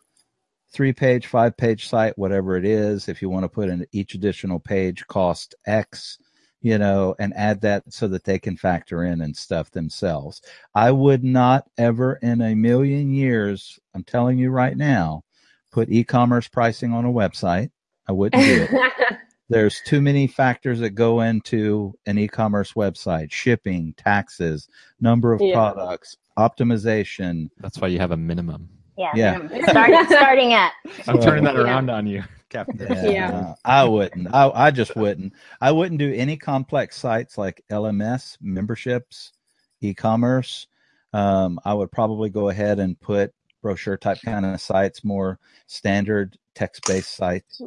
three 0.73 0.93
page, 0.93 1.27
five 1.27 1.57
page 1.57 1.89
site, 1.89 2.17
whatever 2.19 2.57
it 2.57 2.65
is. 2.65 3.09
If 3.09 3.21
you 3.23 3.29
want 3.31 3.45
to 3.45 3.49
put 3.49 3.69
in 3.69 3.87
each 3.93 4.15
additional 4.15 4.59
page 4.61 5.07
cost 5.07 5.55
X, 5.67 6.19
you 6.65 6.79
know, 6.79 7.15
and 7.19 7.35
add 7.35 7.61
that 7.61 7.83
so 7.93 8.09
that 8.09 8.25
they 8.25 8.39
can 8.39 8.57
factor 8.57 9.05
in 9.05 9.21
and 9.21 9.37
stuff 9.37 9.71
themselves. 9.71 10.41
I 10.75 10.91
would 10.91 11.23
not 11.23 11.67
ever 11.77 12.15
in 12.23 12.41
a 12.41 12.55
million 12.55 13.13
years, 13.13 13.79
I'm 13.95 14.03
telling 14.03 14.39
you 14.39 14.49
right 14.51 14.75
now, 14.75 15.25
put 15.71 15.91
e-commerce 15.91 16.49
pricing 16.49 16.91
on 16.95 17.05
a 17.05 17.13
website. 17.13 17.71
I 18.09 18.13
wouldn't 18.13 18.43
do 18.47 18.63
it. 18.71 19.19
There's 19.51 19.83
too 19.83 20.01
many 20.01 20.27
factors 20.27 20.81
that 20.81 20.91
go 20.91 21.21
into 21.21 21.93
an 22.07 22.17
e-commerce 22.17 22.73
website: 22.73 23.31
shipping, 23.31 23.93
taxes, 23.99 24.67
number 25.03 25.35
of 25.35 25.43
Yeah. 25.43 25.53
products, 25.53 26.17
optimization. 26.39 27.51
That's 27.59 27.79
why 27.79 27.89
you 27.89 27.99
have 27.99 28.13
a 28.13 28.17
minimum. 28.17 28.71
Yeah, 28.97 29.11
Yeah. 29.15 29.37
minimum. 29.37 29.65
starting 29.69 30.07
starting 30.07 30.53
at 30.55 30.73
I'm 31.07 31.21
turning 31.21 31.45
that 31.45 31.57
Yeah. 31.57 31.63
around 31.65 31.91
on 31.91 32.07
you, 32.07 32.23
Captain. 32.55 32.87
Yeah, 32.89 33.11
Yeah. 33.11 33.55
I 33.65 33.85
wouldn't. 33.85 34.33
I, 34.33 34.51
I 34.51 34.71
just 34.71 34.95
wouldn't. 34.95 35.33
I 35.61 35.73
wouldn't 35.73 35.99
do 35.99 36.13
any 36.15 36.37
complex 36.37 36.97
sites 36.97 37.37
like 37.37 37.65
LMS 37.71 38.37
memberships, 38.41 39.33
e-commerce. 39.81 40.69
Um, 41.13 41.59
I 41.65 41.75
would 41.75 41.91
probably 41.91 42.31
go 42.31 42.49
ahead 42.51 42.79
and 42.79 42.99
put 43.01 43.33
brochure 43.61 43.97
type 43.97 44.19
kind 44.25 44.47
of 44.47 44.61
sites, 44.61 45.05
more 45.05 45.39
standard 45.67 46.39
text-based 46.55 47.17
sites, 47.17 47.61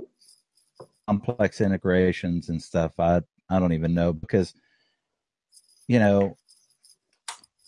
complex 1.07 1.59
integrations 1.59 2.49
and 2.49 2.61
stuff. 2.61 2.93
I 2.99 3.21
I 3.49 3.59
don't 3.59 3.73
even 3.73 3.93
know 3.93 4.13
because 4.13 4.53
you 5.87 5.99
know 5.99 6.37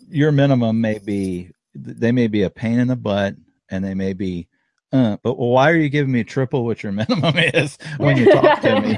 your 0.09 0.31
minimum 0.31 0.79
may 0.79 0.99
be 0.99 1.51
they 1.75 2.11
may 2.11 2.27
be 2.27 2.43
a 2.43 2.49
pain 2.49 2.79
in 2.79 2.87
the 2.87 2.95
butt 2.95 3.35
and 3.69 3.83
they 3.83 3.93
may 3.93 4.13
be 4.13 4.47
uh, 4.91 5.17
but 5.21 5.35
why 5.35 5.69
are 5.69 5.75
you 5.75 5.89
giving 5.89 6.11
me 6.11 6.23
triple 6.23 6.65
what 6.65 6.81
your 6.81 6.91
minimum 6.91 7.37
is 7.37 7.77
when 7.97 8.17
you 8.17 8.31
talk 8.31 8.61
to 8.61 8.81
me? 8.81 8.97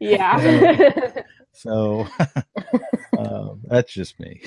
yeah. 0.00 1.22
so 1.52 2.06
um, 3.18 3.62
that's 3.64 3.92
just 3.92 4.20
me. 4.20 4.42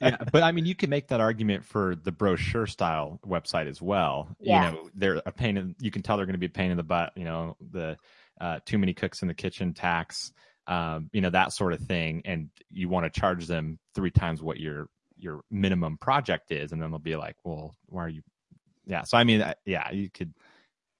yeah, 0.00 0.16
but 0.32 0.42
I 0.42 0.52
mean, 0.52 0.66
you 0.66 0.74
can 0.74 0.90
make 0.90 1.08
that 1.08 1.20
argument 1.20 1.64
for 1.64 1.96
the 1.96 2.12
brochure 2.12 2.66
style 2.66 3.18
website 3.26 3.68
as 3.68 3.82
well. 3.82 4.28
Yeah. 4.40 4.70
You 4.70 4.76
know, 4.76 4.90
they're 4.94 5.22
a 5.26 5.32
pain 5.32 5.56
in. 5.56 5.74
You 5.80 5.90
can 5.90 6.02
tell 6.02 6.16
they're 6.16 6.26
going 6.26 6.34
to 6.34 6.38
be 6.38 6.46
a 6.46 6.50
pain 6.50 6.70
in 6.70 6.76
the 6.76 6.82
butt. 6.84 7.12
You 7.16 7.24
know, 7.24 7.56
the 7.72 7.96
uh, 8.40 8.60
too 8.64 8.78
many 8.78 8.94
cooks 8.94 9.22
in 9.22 9.28
the 9.28 9.34
kitchen 9.34 9.74
tax. 9.74 10.32
Um, 10.68 11.08
you 11.12 11.22
know 11.22 11.30
that 11.30 11.52
sort 11.52 11.72
of 11.72 11.80
thing, 11.80 12.22
and 12.26 12.50
you 12.70 12.88
want 12.88 13.12
to 13.12 13.20
charge 13.20 13.46
them 13.46 13.78
three 13.94 14.10
times 14.10 14.42
what 14.42 14.60
your 14.60 14.88
your 15.16 15.40
minimum 15.50 15.96
project 15.96 16.52
is, 16.52 16.72
and 16.72 16.80
then 16.80 16.90
they'll 16.90 16.98
be 16.98 17.16
like, 17.16 17.36
"Well, 17.42 17.74
why 17.86 18.04
are 18.04 18.08
you?" 18.08 18.22
Yeah. 18.88 19.04
So 19.04 19.16
I 19.18 19.22
mean, 19.24 19.44
yeah, 19.64 19.90
you 19.92 20.10
could. 20.10 20.34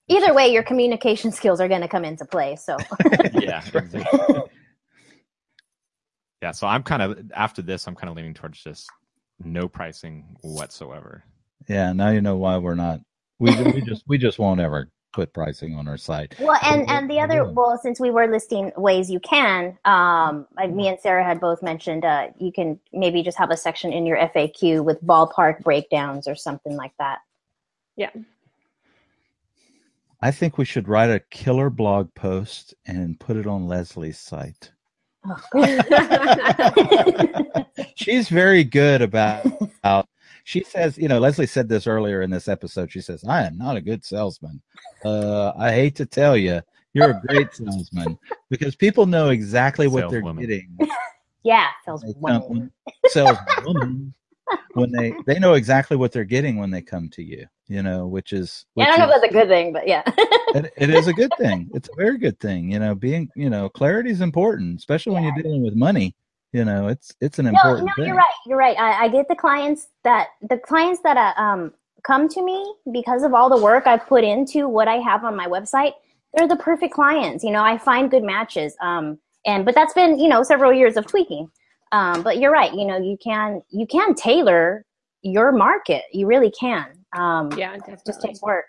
Either 0.09 0.33
way, 0.33 0.49
your 0.53 0.63
communication 0.63 1.33
skills 1.33 1.61
are 1.61 1.69
going 1.69 1.81
to 1.81 1.89
come 1.89 2.05
into 2.05 2.25
play. 2.25 2.55
So 2.57 2.77
yeah. 3.33 3.63
Exactly. 3.75 4.05
yeah. 6.43 6.53
So 6.53 6.67
I'm 6.67 6.83
kind 6.83 7.03
of 7.03 7.19
after 7.35 7.63
this, 7.63 7.89
I'm 7.89 7.97
kind 7.97 8.11
of 8.11 8.17
leaning 8.17 8.35
towards 8.35 8.63
just 8.63 8.89
no 9.43 9.69
pricing 9.69 10.37
whatsoever. 10.43 11.25
Yeah, 11.69 11.93
now 11.93 12.11
you 12.11 12.21
know 12.21 12.37
why 12.37 12.59
we're 12.59 12.75
not. 12.75 13.01
We 13.39 13.51
we 13.73 13.81
just 13.81 14.05
we 14.07 14.19
just 14.19 14.39
won't 14.39 14.61
ever 14.61 14.91
put 15.13 15.33
pricing 15.33 15.75
on 15.75 15.89
our 15.89 15.97
site. 15.97 16.35
well, 16.39 16.59
and 16.63 16.83
What- 16.83 16.91
and 16.91 17.11
the 17.11 17.21
other 17.21 17.51
well, 17.53 17.79
since 17.83 17.99
we 18.01 18.11
were 18.11 18.27
listing 18.27 18.73
ways 18.77 19.11
you 19.11 19.21
can, 19.21 19.79
um, 19.85 20.47
me 20.71 20.89
and 20.89 20.99
Sarah 21.01 21.25
had 21.25 21.41
both 21.41 21.63
mentioned, 21.63 22.05
uh, 22.05 22.29
you 22.39 22.53
can 22.53 22.79
maybe 22.93 23.23
just 23.23 23.39
have 23.39 23.51
a 23.51 23.57
section 23.57 23.93
in 23.93 24.07
your 24.07 24.17
FAQ 24.19 24.85
with 24.85 25.03
ballpark 25.03 25.63
breakdowns 25.63 26.29
or 26.29 26.35
something 26.35 26.77
like 26.77 26.93
that. 26.99 27.21
I 30.21 30.31
think 30.33 30.59
we 30.59 30.65
should 30.65 30.89
write 30.89 31.11
a 31.11 31.21
killer 31.31 31.71
blog 31.71 32.13
post 32.15 32.75
and 32.87 33.19
put 33.21 33.37
it 33.37 33.47
on 33.47 33.69
Leslie's 33.69 34.19
site. 34.19 34.73
She's 37.95 38.29
very 38.29 38.65
good 38.65 39.03
about. 39.03 39.47
about 39.85 40.09
she 40.45 40.65
says, 40.65 40.97
you 40.97 41.09
know, 41.09 41.19
Leslie 41.19 41.47
said 41.47 41.69
this 41.69 41.87
earlier 41.87 42.23
in 42.23 42.31
this 42.31 42.49
episode. 42.49 42.91
She 42.91 43.03
says, 43.03 43.23
"I 43.29 43.45
am 43.45 43.59
not 43.59 43.77
a 43.77 43.83
good 43.83 44.03
salesman. 44.05 44.63
Uh, 45.05 45.53
I 45.59 45.73
hate 45.73 45.95
to 45.97 46.07
tell 46.07 46.37
you, 46.39 46.63
you're 46.95 47.11
a 47.11 47.21
great 47.27 47.55
salesman 47.55 48.19
because 48.49 48.75
people 48.75 49.05
know 49.07 49.29
exactly 49.29 49.89
what 49.89 50.09
they're 50.09 50.21
Saleswoman. 50.23 50.47
getting. 50.47 50.79
yeah, 51.43 51.67
feels 51.85 52.01
They 52.03 52.15
wonderful. 52.17 52.49
come, 52.55 52.73
saleswoman 53.09 54.15
when 54.73 54.91
they 54.93 55.15
they 55.27 55.39
know 55.39 55.55
exactly 55.55 55.97
what 55.97 56.13
they're 56.13 56.25
getting 56.25 56.57
when 56.57 56.71
they 56.71 56.83
come 56.83 57.09
to 57.11 57.23
you. 57.23 57.47
You 57.67 57.83
know, 57.83 58.07
which 58.07 58.33
is 58.33 58.65
Yeah, 58.75 58.85
I 58.85 58.89
don't 58.89 58.99
know 58.99 59.15
if 59.15 59.21
that's 59.21 59.31
a 59.31 59.37
good 59.37 59.49
thing, 59.49 59.73
but 59.73 59.87
yeah. 59.87 60.03
it, 60.07 60.73
it 60.77 60.91
is 60.91 61.07
a 61.07 61.13
good 61.13 61.33
thing. 61.39 61.69
It's 61.75 61.89
a 61.89 61.97
very 61.97 62.19
good 62.19 62.41
thing. 62.41 62.73
You 62.73 62.79
know, 62.79 62.95
being 62.95 63.29
you 63.35 63.51
know, 63.51 63.69
clarity 63.69 64.11
is 64.11 64.21
important, 64.21 64.79
especially 64.79 65.13
when 65.13 65.25
you're 65.25 65.43
dealing 65.43 65.63
with 65.63 65.75
money. 65.75 66.15
You 66.53 66.65
know, 66.65 66.89
it's 66.89 67.15
it's 67.21 67.39
an 67.39 67.45
no, 67.45 67.51
important 67.51 67.89
no, 67.89 67.93
thing. 67.97 68.07
you're 68.07 68.17
right. 68.17 68.35
You're 68.47 68.59
right. 68.59 68.79
I, 68.79 69.05
I 69.05 69.09
get 69.09 69.29
the 69.29 69.37
clients 69.37 69.89
that 70.05 70.29
the 70.49 70.57
clients 70.59 71.03
that 71.03 71.17
uh, 71.17 71.41
um 71.41 71.73
come 72.05 72.29
to 72.29 72.43
me 72.43 72.75
because 72.93 73.23
of 73.23 73.35
all 73.35 73.51
the 73.51 73.63
work 73.63 73.87
I've 73.87 74.07
put 74.07 74.25
into 74.25 74.69
what 74.69 74.89
I 74.89 74.97
have 74.97 75.25
on 75.25 75.37
my 75.37 75.47
website. 75.47 75.93
They're 76.35 76.49
the 76.49 76.57
perfect 76.57 76.95
clients. 76.95 77.45
You 77.45 77.51
know, 77.51 77.63
I 77.63 77.77
find 77.77 78.11
good 78.11 78.23
matches. 78.23 78.75
Um, 78.81 79.19
and 79.45 79.65
but 79.65 79.75
that's 79.75 79.95
been 79.95 80.19
you 80.19 80.29
know 80.29 80.43
several 80.43 80.73
years 80.73 80.97
of 80.97 81.07
tweaking. 81.07 81.51
Um, 81.93 82.23
but 82.23 82.39
you're 82.39 82.53
right. 82.53 82.73
You 82.73 82.87
know, 82.87 82.99
you 82.99 83.17
can 83.23 83.63
you 83.71 83.87
can 83.87 84.15
tailor 84.15 84.85
your 85.23 85.53
market. 85.53 86.03
You 86.13 86.27
really 86.27 86.51
can. 86.51 86.87
Um, 87.17 87.51
yeah, 87.53 87.75
it 87.75 87.83
just 88.07 88.21
takes 88.21 88.41
work. 88.43 88.67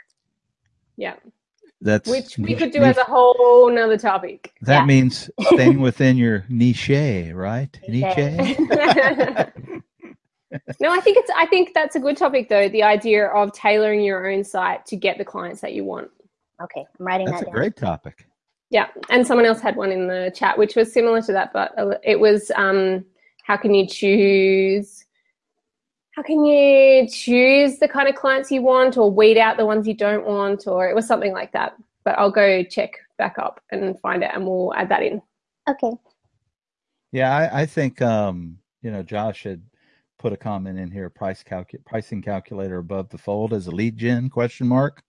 Yeah. 0.97 1.15
That's 1.81 2.09
Which 2.09 2.37
we 2.37 2.45
niche- 2.51 2.57
could 2.59 2.71
do 2.71 2.79
as 2.79 2.97
a 2.97 3.05
whole 3.05 3.71
nother 3.71 3.97
topic. 3.97 4.53
That 4.61 4.79
yeah. 4.81 4.85
means 4.85 5.29
staying 5.53 5.79
within 5.79 6.17
your 6.17 6.45
niche, 6.49 6.89
right? 7.33 7.69
Niche. 7.87 8.17
Niche. 8.17 8.57
no, 10.81 10.91
I 10.91 10.99
think 10.99 11.17
it's 11.17 11.31
I 11.35 11.45
think 11.45 11.73
that's 11.73 11.95
a 11.95 11.99
good 11.99 12.17
topic 12.17 12.49
though, 12.49 12.67
the 12.67 12.83
idea 12.83 13.27
of 13.27 13.53
tailoring 13.53 14.01
your 14.01 14.29
own 14.29 14.43
site 14.43 14.85
to 14.87 14.97
get 14.97 15.17
the 15.17 15.25
clients 15.25 15.61
that 15.61 15.73
you 15.73 15.85
want. 15.85 16.09
Okay, 16.61 16.85
I'm 16.99 17.05
writing 17.07 17.27
That's 17.27 17.39
that 17.39 17.43
a 17.43 17.45
down. 17.45 17.55
great 17.55 17.75
topic. 17.77 18.25
Yeah, 18.69 18.87
and 19.09 19.25
someone 19.25 19.45
else 19.45 19.61
had 19.61 19.75
one 19.75 19.91
in 19.91 20.07
the 20.07 20.31
chat 20.35 20.57
which 20.57 20.75
was 20.75 20.93
similar 20.93 21.21
to 21.23 21.33
that, 21.33 21.51
but 21.53 21.73
it 22.03 22.19
was 22.19 22.51
um, 22.55 23.03
how 23.43 23.57
can 23.57 23.73
you 23.73 23.87
choose? 23.87 25.05
How 26.15 26.21
can 26.21 26.45
you 26.45 27.07
choose 27.07 27.79
the 27.79 27.87
kind 27.87 28.07
of 28.07 28.15
clients 28.15 28.51
you 28.51 28.61
want, 28.61 28.97
or 28.97 29.09
weed 29.09 29.37
out 29.37 29.57
the 29.57 29.65
ones 29.65 29.87
you 29.87 29.95
don't 29.95 30.25
want, 30.25 30.67
or 30.67 30.87
it 30.87 30.93
was 30.93 31.07
something 31.07 31.33
like 31.33 31.51
that. 31.53 31.75
But 32.03 32.17
I'll 32.19 32.31
go 32.31 32.63
check 32.63 32.91
back 33.17 33.39
up 33.39 33.59
and 33.71 33.99
find 34.01 34.23
it, 34.23 34.31
and 34.33 34.45
we'll 34.45 34.73
add 34.75 34.89
that 34.89 35.01
in. 35.01 35.21
Okay. 35.67 35.91
Yeah, 37.11 37.35
I, 37.35 37.61
I 37.61 37.65
think 37.65 38.01
um, 38.03 38.59
you 38.83 38.91
know 38.91 39.01
Josh 39.01 39.43
had 39.43 39.63
put 40.19 40.33
a 40.33 40.37
comment 40.37 40.77
in 40.77 40.91
here: 40.91 41.09
price 41.09 41.43
calcu- 41.43 41.83
pricing 41.85 42.21
calculator 42.21 42.77
above 42.77 43.09
the 43.09 43.17
fold 43.17 43.51
as 43.51 43.65
a 43.65 43.71
lead 43.71 43.97
gen 43.97 44.29
question 44.29 44.67
mark. 44.67 45.01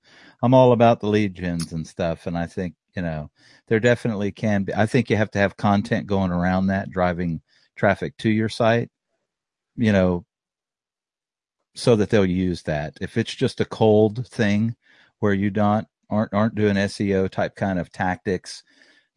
I'm 0.42 0.54
all 0.54 0.72
about 0.72 1.00
the 1.00 1.08
lead 1.08 1.34
gens 1.34 1.72
and 1.72 1.86
stuff, 1.86 2.26
and 2.26 2.38
I 2.38 2.46
think 2.46 2.74
you 2.94 3.02
know 3.02 3.30
there 3.68 3.80
definitely 3.80 4.32
can 4.32 4.64
be. 4.64 4.74
I 4.74 4.86
think 4.86 5.10
you 5.10 5.16
have 5.16 5.30
to 5.32 5.38
have 5.38 5.56
content 5.56 6.06
going 6.06 6.32
around 6.32 6.68
that, 6.68 6.90
driving 6.90 7.42
traffic 7.76 8.16
to 8.18 8.30
your 8.30 8.48
site. 8.48 8.90
You 9.76 9.92
know, 9.92 10.26
so 11.74 11.96
that 11.96 12.10
they'll 12.10 12.26
use 12.26 12.62
that. 12.62 12.96
If 13.00 13.16
it's 13.16 13.34
just 13.34 13.60
a 13.60 13.64
cold 13.64 14.26
thing 14.28 14.76
where 15.20 15.34
you 15.34 15.50
don't 15.50 15.86
aren't 16.10 16.34
aren't 16.34 16.54
doing 16.54 16.76
SEO 16.76 17.30
type 17.30 17.54
kind 17.56 17.78
of 17.78 17.92
tactics 17.92 18.62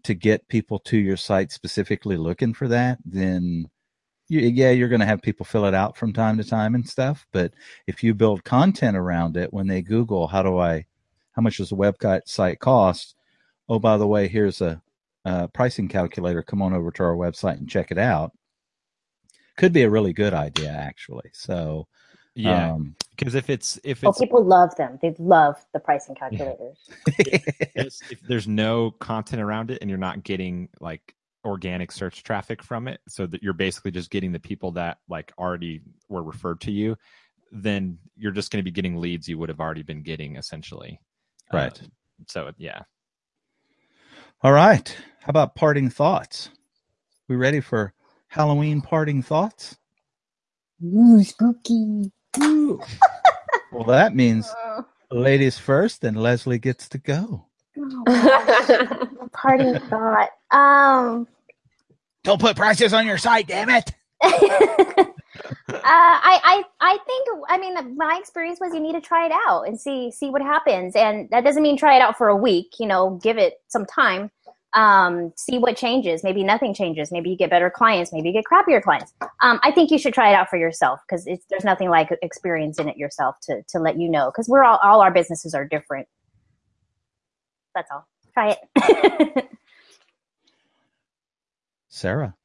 to 0.03 0.13
get 0.13 0.47
people 0.47 0.79
to 0.79 0.97
your 0.97 1.17
site 1.17 1.51
specifically 1.51 2.17
looking 2.17 2.53
for 2.53 2.67
that, 2.67 2.99
then 3.05 3.69
you, 4.27 4.41
yeah, 4.41 4.71
you're 4.71 4.89
going 4.89 4.99
to 5.01 5.05
have 5.05 5.21
people 5.21 5.45
fill 5.45 5.65
it 5.65 5.73
out 5.73 5.97
from 5.97 6.13
time 6.13 6.37
to 6.37 6.43
time 6.43 6.75
and 6.75 6.87
stuff. 6.87 7.25
But 7.31 7.53
if 7.87 8.03
you 8.03 8.13
build 8.13 8.43
content 8.43 8.97
around 8.97 9.37
it, 9.37 9.53
when 9.53 9.67
they 9.67 9.81
Google, 9.81 10.27
how 10.27 10.43
do 10.43 10.57
I, 10.57 10.85
how 11.33 11.41
much 11.41 11.57
does 11.57 11.71
a 11.71 11.75
website 11.75 12.21
site 12.27 12.59
cost? 12.59 13.15
Oh, 13.73 13.79
by 13.79 13.97
the 13.97 14.05
way, 14.05 14.27
here's 14.27 14.61
a, 14.61 14.79
a 15.25 15.47
pricing 15.47 15.87
calculator. 15.87 16.43
Come 16.43 16.61
on 16.61 16.73
over 16.73 16.91
to 16.91 17.03
our 17.03 17.15
website 17.15 17.57
and 17.57 17.67
check 17.67 17.89
it 17.89 17.97
out. 17.97 18.31
Could 19.57 19.73
be 19.73 19.81
a 19.81 19.89
really 19.89 20.13
good 20.13 20.31
idea, 20.31 20.69
actually. 20.69 21.31
So, 21.33 21.87
Yeah, 22.35 22.73
um, 22.73 22.95
because 23.17 23.33
if 23.33 23.49
it's 23.49 23.79
if 23.83 24.03
it's 24.03 24.19
people 24.19 24.45
love 24.45 24.75
them. 24.75 24.99
They 25.01 25.15
love 25.17 25.55
the 25.73 25.79
pricing 25.79 26.13
calculators. 26.13 26.87
there's, 27.75 27.99
if 28.11 28.19
there's 28.27 28.47
no 28.47 28.91
content 28.91 29.41
around 29.41 29.71
it 29.71 29.79
and 29.81 29.89
you're 29.89 29.97
not 29.97 30.23
getting 30.23 30.69
like 30.79 31.15
organic 31.43 31.91
search 31.91 32.21
traffic 32.21 32.61
from 32.61 32.87
it 32.87 33.01
so 33.07 33.25
that 33.25 33.41
you're 33.41 33.53
basically 33.53 33.89
just 33.89 34.11
getting 34.11 34.31
the 34.31 34.39
people 34.39 34.69
that 34.73 34.99
like 35.09 35.33
already 35.39 35.81
were 36.09 36.21
referred 36.21 36.61
to 36.61 36.71
you 36.71 36.95
then 37.51 37.97
you're 38.15 38.31
just 38.31 38.51
going 38.51 38.59
to 38.59 38.63
be 38.63 38.71
getting 38.71 38.95
leads 38.95 39.27
you 39.27 39.37
would 39.37 39.49
have 39.49 39.59
already 39.59 39.83
been 39.83 40.03
getting 40.03 40.37
essentially 40.37 41.01
Right. 41.51 41.77
Uh, 41.81 41.85
so 42.27 42.51
yeah 42.57 42.83
all 44.43 44.51
right. 44.51 44.95
How 45.21 45.29
about 45.29 45.55
parting 45.55 45.89
thoughts? 45.89 46.49
We 47.27 47.35
ready 47.35 47.61
for 47.61 47.93
Halloween 48.27 48.81
parting 48.81 49.21
thoughts? 49.23 49.77
Ooh, 50.83 51.23
spooky. 51.23 52.11
Ooh. 52.41 52.81
Well, 53.71 53.85
that 53.85 54.15
means 54.15 54.53
ladies 55.11 55.57
first, 55.57 56.03
and 56.03 56.17
Leslie 56.17 56.59
gets 56.59 56.89
to 56.89 56.97
go. 56.97 57.47
Oh. 57.77 59.07
Parting 59.33 59.79
thought. 59.89 60.29
Um, 60.51 61.27
Don't 62.23 62.39
put 62.39 62.55
prices 62.55 62.93
on 62.93 63.07
your 63.07 63.17
site, 63.17 63.47
damn 63.47 63.69
it. 63.69 63.91
uh, 65.35 65.79
I, 65.83 66.39
I, 66.43 66.63
I 66.81 66.97
think. 67.05 67.27
I 67.49 67.57
mean, 67.57 67.97
my 67.97 68.17
experience 68.19 68.59
was 68.59 68.73
you 68.73 68.79
need 68.79 68.93
to 68.93 69.01
try 69.01 69.25
it 69.25 69.31
out 69.47 69.63
and 69.63 69.79
see 69.79 70.11
see 70.11 70.29
what 70.29 70.41
happens, 70.41 70.95
and 70.95 71.29
that 71.31 71.43
doesn't 71.43 71.63
mean 71.63 71.77
try 71.77 71.95
it 71.95 72.01
out 72.01 72.17
for 72.17 72.27
a 72.27 72.35
week. 72.35 72.73
You 72.79 72.87
know, 72.87 73.19
give 73.21 73.37
it 73.37 73.55
some 73.67 73.85
time. 73.85 74.31
Um, 74.73 75.33
see 75.37 75.59
what 75.59 75.77
changes. 75.77 76.23
Maybe 76.23 76.43
nothing 76.43 76.73
changes. 76.73 77.11
Maybe 77.11 77.29
you 77.29 77.37
get 77.37 77.49
better 77.49 77.69
clients. 77.69 78.11
Maybe 78.11 78.29
you 78.29 78.33
get 78.33 78.45
crappier 78.45 78.81
clients. 78.81 79.13
Um, 79.41 79.59
I 79.63 79.71
think 79.71 79.91
you 79.91 79.99
should 79.99 80.13
try 80.15 80.31
it 80.31 80.35
out 80.35 80.49
for 80.49 80.57
yourself 80.57 80.99
because 81.07 81.25
there's 81.25 81.63
nothing 81.63 81.89
like 81.89 82.09
experiencing 82.21 82.89
it 82.89 82.97
yourself 82.97 83.35
to 83.43 83.61
to 83.69 83.79
let 83.79 83.99
you 83.99 84.09
know. 84.09 84.31
Because 84.31 84.47
we're 84.49 84.63
all 84.63 84.79
all 84.83 85.01
our 85.01 85.11
businesses 85.11 85.53
are 85.53 85.65
different. 85.67 86.07
That's 87.75 87.89
all. 87.91 88.07
Try 88.33 88.57
it. 88.75 89.49
Sarah. 91.89 92.35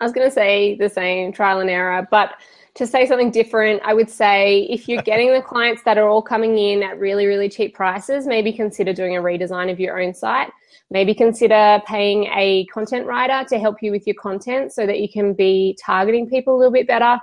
I 0.00 0.04
was 0.04 0.12
going 0.12 0.28
to 0.28 0.34
say 0.34 0.76
the 0.76 0.88
same 0.88 1.32
trial 1.32 1.60
and 1.60 1.70
error, 1.70 2.06
but 2.10 2.34
to 2.74 2.86
say 2.86 3.06
something 3.06 3.32
different, 3.32 3.82
I 3.84 3.92
would 3.92 4.08
say 4.08 4.60
if 4.70 4.88
you're 4.88 5.02
getting 5.10 5.32
the 5.32 5.42
clients 5.42 5.82
that 5.82 5.98
are 5.98 6.08
all 6.08 6.22
coming 6.22 6.56
in 6.56 6.82
at 6.82 6.98
really, 6.98 7.26
really 7.26 7.48
cheap 7.48 7.74
prices, 7.74 8.26
maybe 8.26 8.52
consider 8.52 8.92
doing 8.92 9.16
a 9.16 9.20
redesign 9.20 9.70
of 9.70 9.80
your 9.80 10.00
own 10.00 10.14
site. 10.14 10.50
Maybe 10.90 11.14
consider 11.14 11.82
paying 11.86 12.24
a 12.34 12.64
content 12.66 13.06
writer 13.06 13.46
to 13.48 13.58
help 13.58 13.82
you 13.82 13.90
with 13.90 14.06
your 14.06 14.14
content 14.14 14.72
so 14.72 14.86
that 14.86 15.00
you 15.00 15.08
can 15.08 15.34
be 15.34 15.76
targeting 15.84 16.28
people 16.28 16.56
a 16.56 16.58
little 16.58 16.72
bit 16.72 16.86
better. 16.86 17.20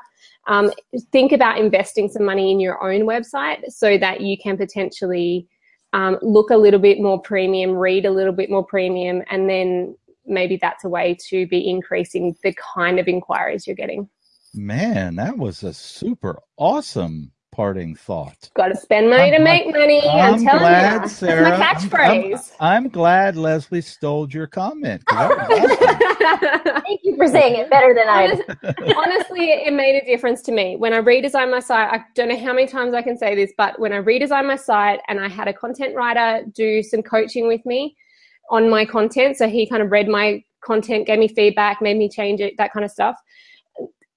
Um, 0.47 0.71
think 1.11 1.31
about 1.31 1.57
investing 1.57 2.07
some 2.07 2.25
money 2.25 2.51
in 2.51 2.59
your 2.59 2.83
own 2.83 3.07
website 3.07 3.71
so 3.71 3.97
that 3.97 4.21
you 4.21 4.37
can 4.37 4.57
potentially 4.57 5.47
um, 5.93 6.19
look 6.21 6.51
a 6.51 6.57
little 6.57 6.79
bit 6.79 6.99
more 6.99 7.19
premium, 7.19 7.71
read 7.71 8.05
a 8.05 8.11
little 8.11 8.33
bit 8.33 8.51
more 8.51 8.63
premium, 8.63 9.23
and 9.31 9.49
then 9.49 9.95
maybe 10.25 10.57
that's 10.61 10.83
a 10.83 10.89
way 10.89 11.17
to 11.29 11.47
be 11.47 11.69
increasing 11.69 12.35
the 12.43 12.53
kind 12.53 12.99
of 12.99 13.07
inquiries 13.07 13.67
you're 13.67 13.75
getting. 13.75 14.09
Man, 14.53 15.15
that 15.15 15.37
was 15.37 15.63
a 15.63 15.73
super 15.73 16.39
awesome 16.57 17.31
parting 17.55 17.95
thought. 17.95 18.49
Got 18.55 18.67
to 18.67 18.75
spend 18.75 19.09
money 19.09 19.33
I'm 19.33 19.39
to 19.39 19.39
make 19.39 19.65
money. 19.67 20.07
I'm, 20.07 20.35
I'm 20.35 20.43
telling 20.43 20.59
glad, 20.59 21.03
you, 21.03 21.07
Sarah, 21.07 21.57
my 21.57 21.65
catchphrase. 21.65 22.51
I'm, 22.59 22.85
I'm, 22.85 22.89
glad 22.89 23.37
Leslie 23.37 23.79
stole 23.81 24.29
your 24.29 24.45
comment. 24.45 25.01
Thank 25.09 26.99
you 27.03 27.15
for 27.15 27.27
saying 27.27 27.55
it 27.55 27.69
better 27.69 27.93
than 27.93 28.09
I. 28.09 28.27
Did. 28.27 28.95
Honestly, 28.97 29.51
it 29.51 29.73
made 29.73 30.01
a 30.01 30.05
difference 30.05 30.41
to 30.43 30.51
me 30.51 30.75
when 30.75 30.91
I 30.91 30.99
redesigned 30.99 31.51
my 31.51 31.61
site. 31.61 31.89
I 31.91 32.03
don't 32.13 32.27
know 32.27 32.37
how 32.37 32.53
many 32.53 32.67
times 32.67 32.93
I 32.93 33.01
can 33.01 33.17
say 33.17 33.35
this, 33.35 33.53
but 33.57 33.79
when 33.79 33.93
I 33.93 34.01
redesigned 34.01 34.47
my 34.47 34.57
site 34.57 34.99
and 35.07 35.21
I 35.21 35.29
had 35.29 35.47
a 35.47 35.53
content 35.53 35.95
writer 35.95 36.45
do 36.53 36.83
some 36.83 37.01
coaching 37.01 37.47
with 37.47 37.65
me 37.65 37.95
on 38.51 38.69
my 38.69 38.85
content, 38.85 39.37
so 39.37 39.47
he 39.47 39.67
kind 39.67 39.81
of 39.81 39.91
read 39.91 40.07
my 40.07 40.43
content, 40.61 41.07
gave 41.07 41.19
me 41.19 41.27
feedback, 41.27 41.81
made 41.81 41.97
me 41.97 42.09
change 42.09 42.41
it, 42.41 42.55
that 42.57 42.73
kind 42.73 42.85
of 42.85 42.91
stuff 42.91 43.15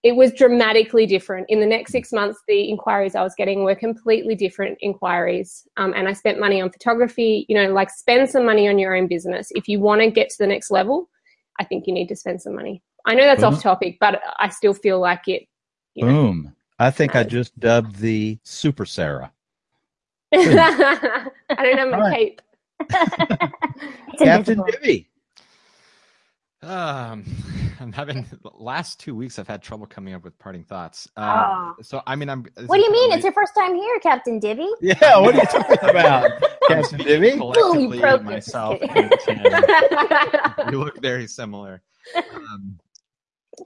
it 0.04 0.14
was 0.14 0.32
dramatically 0.32 1.06
different. 1.06 1.46
In 1.48 1.60
the 1.60 1.66
next 1.66 1.90
six 1.90 2.12
months, 2.12 2.40
the 2.46 2.68
inquiries 2.68 3.16
I 3.16 3.22
was 3.22 3.34
getting 3.36 3.64
were 3.64 3.74
completely 3.74 4.36
different 4.36 4.78
inquiries. 4.80 5.66
Um, 5.76 5.92
and 5.94 6.08
I 6.08 6.12
spent 6.12 6.38
money 6.38 6.60
on 6.60 6.70
photography, 6.70 7.46
you 7.48 7.56
know, 7.56 7.72
like 7.72 7.90
spend 7.90 8.30
some 8.30 8.46
money 8.46 8.68
on 8.68 8.78
your 8.78 8.94
own 8.94 9.08
business. 9.08 9.48
If 9.52 9.66
you 9.66 9.80
want 9.80 10.00
to 10.02 10.10
get 10.10 10.30
to 10.30 10.38
the 10.38 10.46
next 10.46 10.70
level, 10.70 11.10
I 11.58 11.64
think 11.64 11.86
you 11.86 11.92
need 11.92 12.08
to 12.08 12.16
spend 12.16 12.40
some 12.40 12.54
money. 12.54 12.82
I 13.06 13.14
know 13.14 13.24
that's 13.24 13.40
Boom. 13.40 13.54
off 13.54 13.62
topic, 13.62 13.96
but 13.98 14.20
I 14.38 14.48
still 14.50 14.74
feel 14.74 15.00
like 15.00 15.26
it. 15.26 15.48
You 15.94 16.06
know, 16.06 16.12
Boom. 16.12 16.54
I 16.78 16.92
think 16.92 17.16
I 17.16 17.24
just 17.24 17.58
dubbed 17.58 17.96
the 17.96 18.38
Super 18.44 18.86
Sarah. 18.86 19.32
I 20.32 21.30
don't 21.48 21.78
have 21.78 21.88
my 21.88 21.98
right. 21.98 22.16
cape. 22.16 22.42
Captain 24.18 24.62
Divi. 24.70 25.08
Um, 26.62 27.24
I'm 27.80 27.92
having 27.92 28.26
the 28.42 28.50
last 28.54 28.98
two 28.98 29.14
weeks. 29.14 29.38
I've 29.38 29.46
had 29.46 29.62
trouble 29.62 29.86
coming 29.86 30.14
up 30.14 30.24
with 30.24 30.38
parting 30.38 30.64
thoughts. 30.64 31.08
Um, 31.16 31.28
oh. 31.28 31.74
So 31.82 32.02
I 32.06 32.16
mean, 32.16 32.28
I'm. 32.28 32.44
What 32.66 32.76
do 32.76 32.82
you 32.82 32.92
mean? 32.92 33.12
It's 33.12 33.22
your 33.22 33.32
first 33.32 33.54
time 33.54 33.74
here, 33.74 33.98
Captain 34.00 34.38
Divi. 34.40 34.68
Yeah. 34.80 35.18
What 35.18 35.34
are 35.34 35.38
you 35.38 35.46
talking 35.46 35.90
about, 35.90 36.30
Captain 36.68 36.98
Divi? 36.98 37.36
Collectively, 37.36 37.98
myself 38.24 38.78
and 38.82 39.14
Tim, 39.24 39.42
we 40.70 40.76
look 40.76 41.00
very 41.00 41.26
similar. 41.26 41.82
Um, 42.16 42.78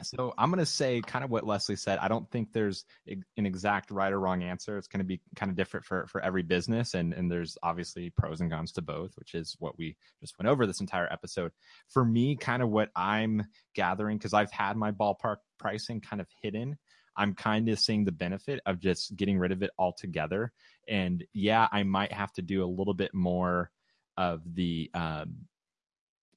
so 0.02 0.32
I'm 0.38 0.50
going 0.50 0.58
to 0.58 0.66
say 0.66 1.00
kind 1.00 1.24
of 1.24 1.30
what 1.30 1.46
Leslie 1.46 1.76
said. 1.76 1.98
I 1.98 2.08
don't 2.08 2.30
think 2.30 2.52
there's 2.52 2.84
an 3.06 3.46
exact 3.46 3.90
right 3.90 4.12
or 4.12 4.20
wrong 4.20 4.42
answer. 4.42 4.78
It's 4.78 4.88
going 4.88 5.00
to 5.00 5.04
be 5.04 5.20
kind 5.36 5.50
of 5.50 5.56
different 5.56 5.86
for, 5.86 6.06
for 6.06 6.20
every 6.20 6.42
business. 6.42 6.94
And, 6.94 7.12
and 7.12 7.30
there's 7.30 7.56
obviously 7.62 8.10
pros 8.10 8.40
and 8.40 8.50
cons 8.50 8.72
to 8.72 8.82
both, 8.82 9.12
which 9.16 9.34
is 9.34 9.56
what 9.58 9.78
we 9.78 9.96
just 10.20 10.38
went 10.38 10.48
over 10.48 10.66
this 10.66 10.80
entire 10.80 11.10
episode. 11.12 11.52
For 11.88 12.04
me, 12.04 12.36
kind 12.36 12.62
of 12.62 12.70
what 12.70 12.90
I'm 12.96 13.44
gathering, 13.74 14.18
because 14.18 14.34
I've 14.34 14.52
had 14.52 14.76
my 14.76 14.92
ballpark 14.92 15.36
pricing 15.58 16.00
kind 16.00 16.20
of 16.20 16.28
hidden. 16.42 16.78
I'm 17.16 17.34
kind 17.34 17.68
of 17.68 17.78
seeing 17.78 18.04
the 18.04 18.12
benefit 18.12 18.60
of 18.64 18.80
just 18.80 19.14
getting 19.16 19.38
rid 19.38 19.52
of 19.52 19.62
it 19.62 19.70
altogether. 19.78 20.52
And 20.88 21.24
yeah, 21.34 21.68
I 21.70 21.82
might 21.82 22.12
have 22.12 22.32
to 22.34 22.42
do 22.42 22.64
a 22.64 22.66
little 22.66 22.94
bit 22.94 23.12
more 23.12 23.70
of 24.16 24.40
the, 24.54 24.90
um, 24.94 25.46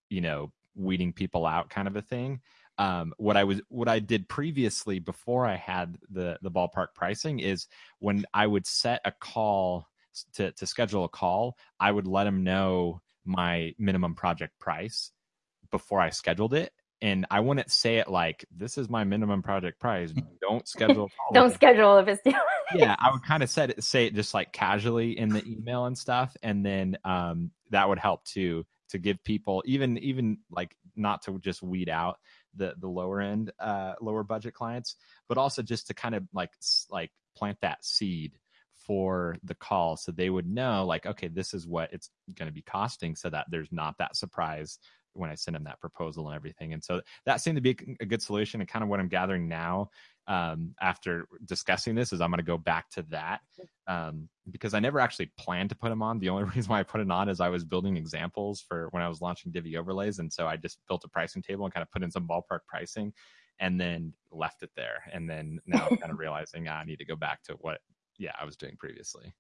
you 0.10 0.22
know, 0.22 0.51
weeding 0.76 1.14
people 1.14 1.46
out 1.46 1.70
kind 1.70 1.88
of 1.88 1.96
a 1.96 2.02
thing 2.02 2.42
um, 2.78 3.14
what 3.18 3.38
I 3.38 3.44
was 3.44 3.62
what 3.70 3.88
I 3.88 4.00
did 4.00 4.28
previously 4.28 5.00
before 5.00 5.46
I 5.46 5.56
had 5.56 5.98
the 6.10 6.38
the 6.42 6.52
ballpark 6.52 6.88
pricing 6.94 7.40
is 7.40 7.68
when 8.00 8.26
I 8.34 8.48
would 8.48 8.68
set 8.68 9.02
a 9.06 9.12
call 9.12 9.88
to 10.34 10.52
to 10.52 10.66
schedule 10.66 11.06
a 11.06 11.10
call, 11.10 11.58
I 11.80 11.92
would 11.92 12.08
let 12.08 12.26
them 12.26 12.44
know 12.44 13.02
my 13.24 13.74
minimum 13.78 14.16
project 14.16 14.60
price 14.60 15.12
before 15.72 16.00
I 16.00 16.10
scheduled 16.10 16.54
it. 16.54 16.72
And 17.02 17.26
I 17.30 17.42
wouldn't 17.42 17.72
say 17.72 17.98
it 17.98 18.08
like 18.10 18.46
this 18.56 18.78
is 18.78 18.90
my 18.90 19.04
minimum 19.04 19.42
project 19.42 19.80
price. 19.80 20.14
Don't 20.42 20.68
schedule. 20.68 21.10
Don't 21.34 21.54
schedule 21.54 21.98
if 21.98 22.08
it's 22.08 22.22
yeah. 22.76 22.96
I 23.00 23.12
would 23.12 23.24
kind 23.24 23.44
of 23.44 23.50
say 23.50 23.66
it, 23.66 23.84
say 23.84 24.06
it 24.06 24.16
just 24.16 24.34
like 24.34 24.52
casually 24.54 25.18
in 25.18 25.30
the 25.30 25.46
email 25.46 25.86
and 25.86 25.98
stuff, 25.98 26.36
and 26.42 26.66
then 26.66 26.98
um, 27.04 27.52
that 27.70 27.88
would 27.88 28.00
help 28.00 28.24
to 28.26 28.66
to 28.90 28.98
give 28.98 29.24
people 29.24 29.64
even 29.66 29.98
even 29.98 30.38
like 30.52 30.76
not 30.96 31.22
to 31.24 31.40
just 31.40 31.62
weed 31.62 31.90
out 31.90 32.18
the 32.56 32.74
the 32.80 32.88
lower 32.88 33.22
end 33.22 33.52
uh 33.60 33.94
lower 34.02 34.24
budget 34.24 34.54
clients 34.54 34.96
but 35.28 35.38
also 35.38 35.62
just 35.62 35.88
to 35.88 35.94
kind 35.94 36.16
of 36.16 36.24
like 36.34 36.52
like 36.90 37.12
plant 37.36 37.58
that 37.62 37.84
seed 37.84 38.38
for 38.74 39.36
the 39.44 39.56
call 39.56 39.98
so 39.98 40.12
they 40.12 40.30
would 40.30 40.48
know 40.48 40.86
like 40.86 41.06
okay 41.06 41.28
this 41.28 41.54
is 41.54 41.68
what 41.68 41.92
it's 41.92 42.10
going 42.36 42.48
to 42.48 42.54
be 42.54 42.62
costing 42.62 43.16
so 43.16 43.30
that 43.30 43.46
there's 43.50 43.72
not 43.72 43.96
that 43.98 44.16
surprise 44.16 44.80
when 45.16 45.30
I 45.30 45.36
send 45.36 45.56
them 45.56 45.64
that 45.64 45.80
proposal 45.80 46.28
and 46.28 46.36
everything. 46.36 46.74
And 46.74 46.84
so 46.84 47.02
that 47.26 47.42
seemed 47.42 47.56
to 47.58 47.62
be 47.62 47.76
a 48.00 48.06
good 48.06 48.22
solution. 48.22 48.62
And 48.62 48.70
kind 48.70 48.84
of 48.84 48.90
what 48.90 49.00
I'm 49.00 49.08
gathering 49.08 49.48
now 49.48 49.90
um, 50.28 50.74
after 50.82 51.28
discussing 51.46 51.96
this 51.96 52.12
is 52.12 52.22
I'm 52.22 52.32
going 52.32 52.40
to 52.40 52.44
go 52.44 52.58
back 52.58 52.90
to 52.92 53.04
that 53.10 53.42
um, 53.88 54.28
because 54.50 54.74
I 54.74 54.80
never 54.80 55.00
actually 55.00 55.32
planned 55.38 55.70
to 55.70 55.76
put 55.76 55.90
them 55.90 56.02
on. 56.02 56.20
The 56.20 56.30
only 56.30 56.44
reason 56.56 56.70
why 56.70 56.80
I 56.80 56.84
put 56.84 57.02
it 57.02 57.12
on 57.12 57.30
is 57.30 57.40
I 57.40 57.50
was 57.50 57.64
building 57.64 57.98
examples 57.98 58.62
for 58.68 58.88
when 58.92 59.04
I 59.04 59.10
was 59.10 59.22
launching 59.22 59.52
Divi 59.52 59.78
overlays. 59.78 60.20
And 60.20 60.32
so 60.32 60.48
I 60.48 60.58
just 60.58 60.80
built 60.88 61.04
a 61.06 61.10
pricing 61.10 61.42
table 61.42 61.66
and 61.66 61.74
kind 61.74 61.84
of 61.84 61.92
put 61.92 62.04
in 62.04 62.12
some 62.12 62.28
ballpark 62.28 62.60
pricing 62.68 63.14
and 63.60 63.80
then 63.80 64.14
left 64.32 64.64
it 64.64 64.72
there. 64.76 65.04
And 65.14 65.30
then 65.30 65.60
now 65.66 65.88
I'm 65.90 65.98
kind 65.98 66.12
of 66.12 66.20
realizing 66.20 66.68
ah, 66.68 66.80
I 66.80 66.86
need 66.86 67.00
to 67.00 67.06
go 67.06 67.16
back 67.16 67.44
to 67.44 67.54
what, 67.60 67.80
yeah, 68.18 68.32
I 68.40 68.46
was 68.46 68.56
doing 68.56 68.76
previously. 68.80 69.34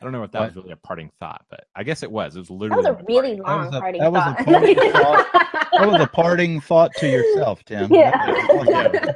I 0.00 0.04
don't 0.04 0.12
know 0.12 0.22
if 0.22 0.32
that 0.32 0.40
was 0.40 0.56
really 0.56 0.72
a 0.72 0.76
parting 0.76 1.10
thought, 1.20 1.44
but 1.50 1.64
I 1.76 1.82
guess 1.82 2.02
it 2.02 2.10
was. 2.10 2.34
It 2.34 2.38
was 2.38 2.50
literally 2.50 2.84
that 2.84 2.94
was 2.94 3.02
a 3.02 3.04
really 3.06 3.36
long 3.36 3.70
that 3.70 3.80
parting 3.80 4.00
that 4.00 4.12
thought. 4.12 4.38
Was 4.38 4.46
a 4.46 4.50
parting 4.50 4.92
thought. 4.92 5.32
That 5.72 5.88
was 5.88 6.00
a 6.00 6.06
parting 6.12 6.60
thought 6.62 6.92
to 6.96 7.06
yourself, 7.06 7.62
Tim. 7.66 7.92
Yeah. 7.92 8.34
yeah. 8.66 9.12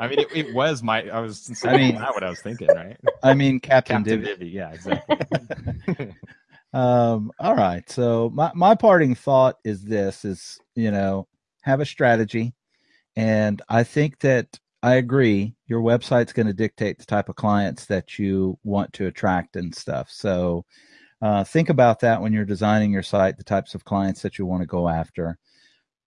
I 0.00 0.08
mean, 0.08 0.20
it, 0.20 0.28
it, 0.34 0.54
was 0.54 0.82
my. 0.82 1.08
I 1.08 1.20
was. 1.20 1.62
I 1.64 1.76
mean, 1.76 1.94
not 1.96 2.14
what 2.14 2.24
I 2.24 2.30
was 2.30 2.40
thinking, 2.40 2.68
right? 2.68 2.96
I 3.22 3.34
mean, 3.34 3.60
Captain, 3.60 3.98
Captain 3.98 4.20
Divi. 4.20 4.34
Divi. 4.34 4.50
Yeah, 4.50 4.72
exactly. 4.72 6.14
um. 6.72 7.30
All 7.38 7.56
right. 7.56 7.88
So 7.90 8.30
my 8.34 8.50
my 8.54 8.74
parting 8.74 9.14
thought 9.14 9.56
is 9.64 9.82
this: 9.82 10.24
is 10.24 10.58
you 10.74 10.90
know 10.90 11.26
have 11.62 11.80
a 11.80 11.86
strategy, 11.86 12.54
and 13.16 13.60
I 13.68 13.84
think 13.84 14.18
that 14.20 14.58
I 14.82 14.94
agree. 14.94 15.54
Your 15.66 15.80
website's 15.80 16.32
going 16.32 16.46
to 16.46 16.54
dictate 16.54 16.98
the 16.98 17.06
type 17.06 17.28
of 17.28 17.36
clients 17.36 17.86
that 17.86 18.18
you 18.18 18.58
want 18.64 18.92
to 18.94 19.06
attract 19.06 19.56
and 19.56 19.74
stuff. 19.74 20.08
So 20.10 20.64
uh, 21.20 21.44
think 21.44 21.68
about 21.68 22.00
that 22.00 22.22
when 22.22 22.32
you're 22.32 22.44
designing 22.44 22.92
your 22.92 23.02
site, 23.02 23.36
the 23.36 23.44
types 23.44 23.74
of 23.74 23.84
clients 23.84 24.22
that 24.22 24.38
you 24.38 24.46
want 24.46 24.62
to 24.62 24.66
go 24.66 24.88
after. 24.88 25.38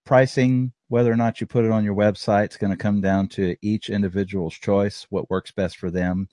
Pricing, 0.06 0.74
whether 0.88 1.12
or 1.12 1.16
not 1.16 1.40
you 1.40 1.48
put 1.48 1.66
it 1.66 1.72
on 1.72 1.84
your 1.84 1.96
website, 1.96 2.52
is 2.52 2.58
going 2.58 2.72
to 2.72 2.78
come 2.78 3.02
down 3.02 3.28
to 3.30 3.56
each 3.62 3.90
individual's 3.90 4.56
choice, 4.56 5.06
what 5.10 5.30
works 5.30 5.52
best 5.52 5.78
for 5.78 5.92
them. 5.92 6.28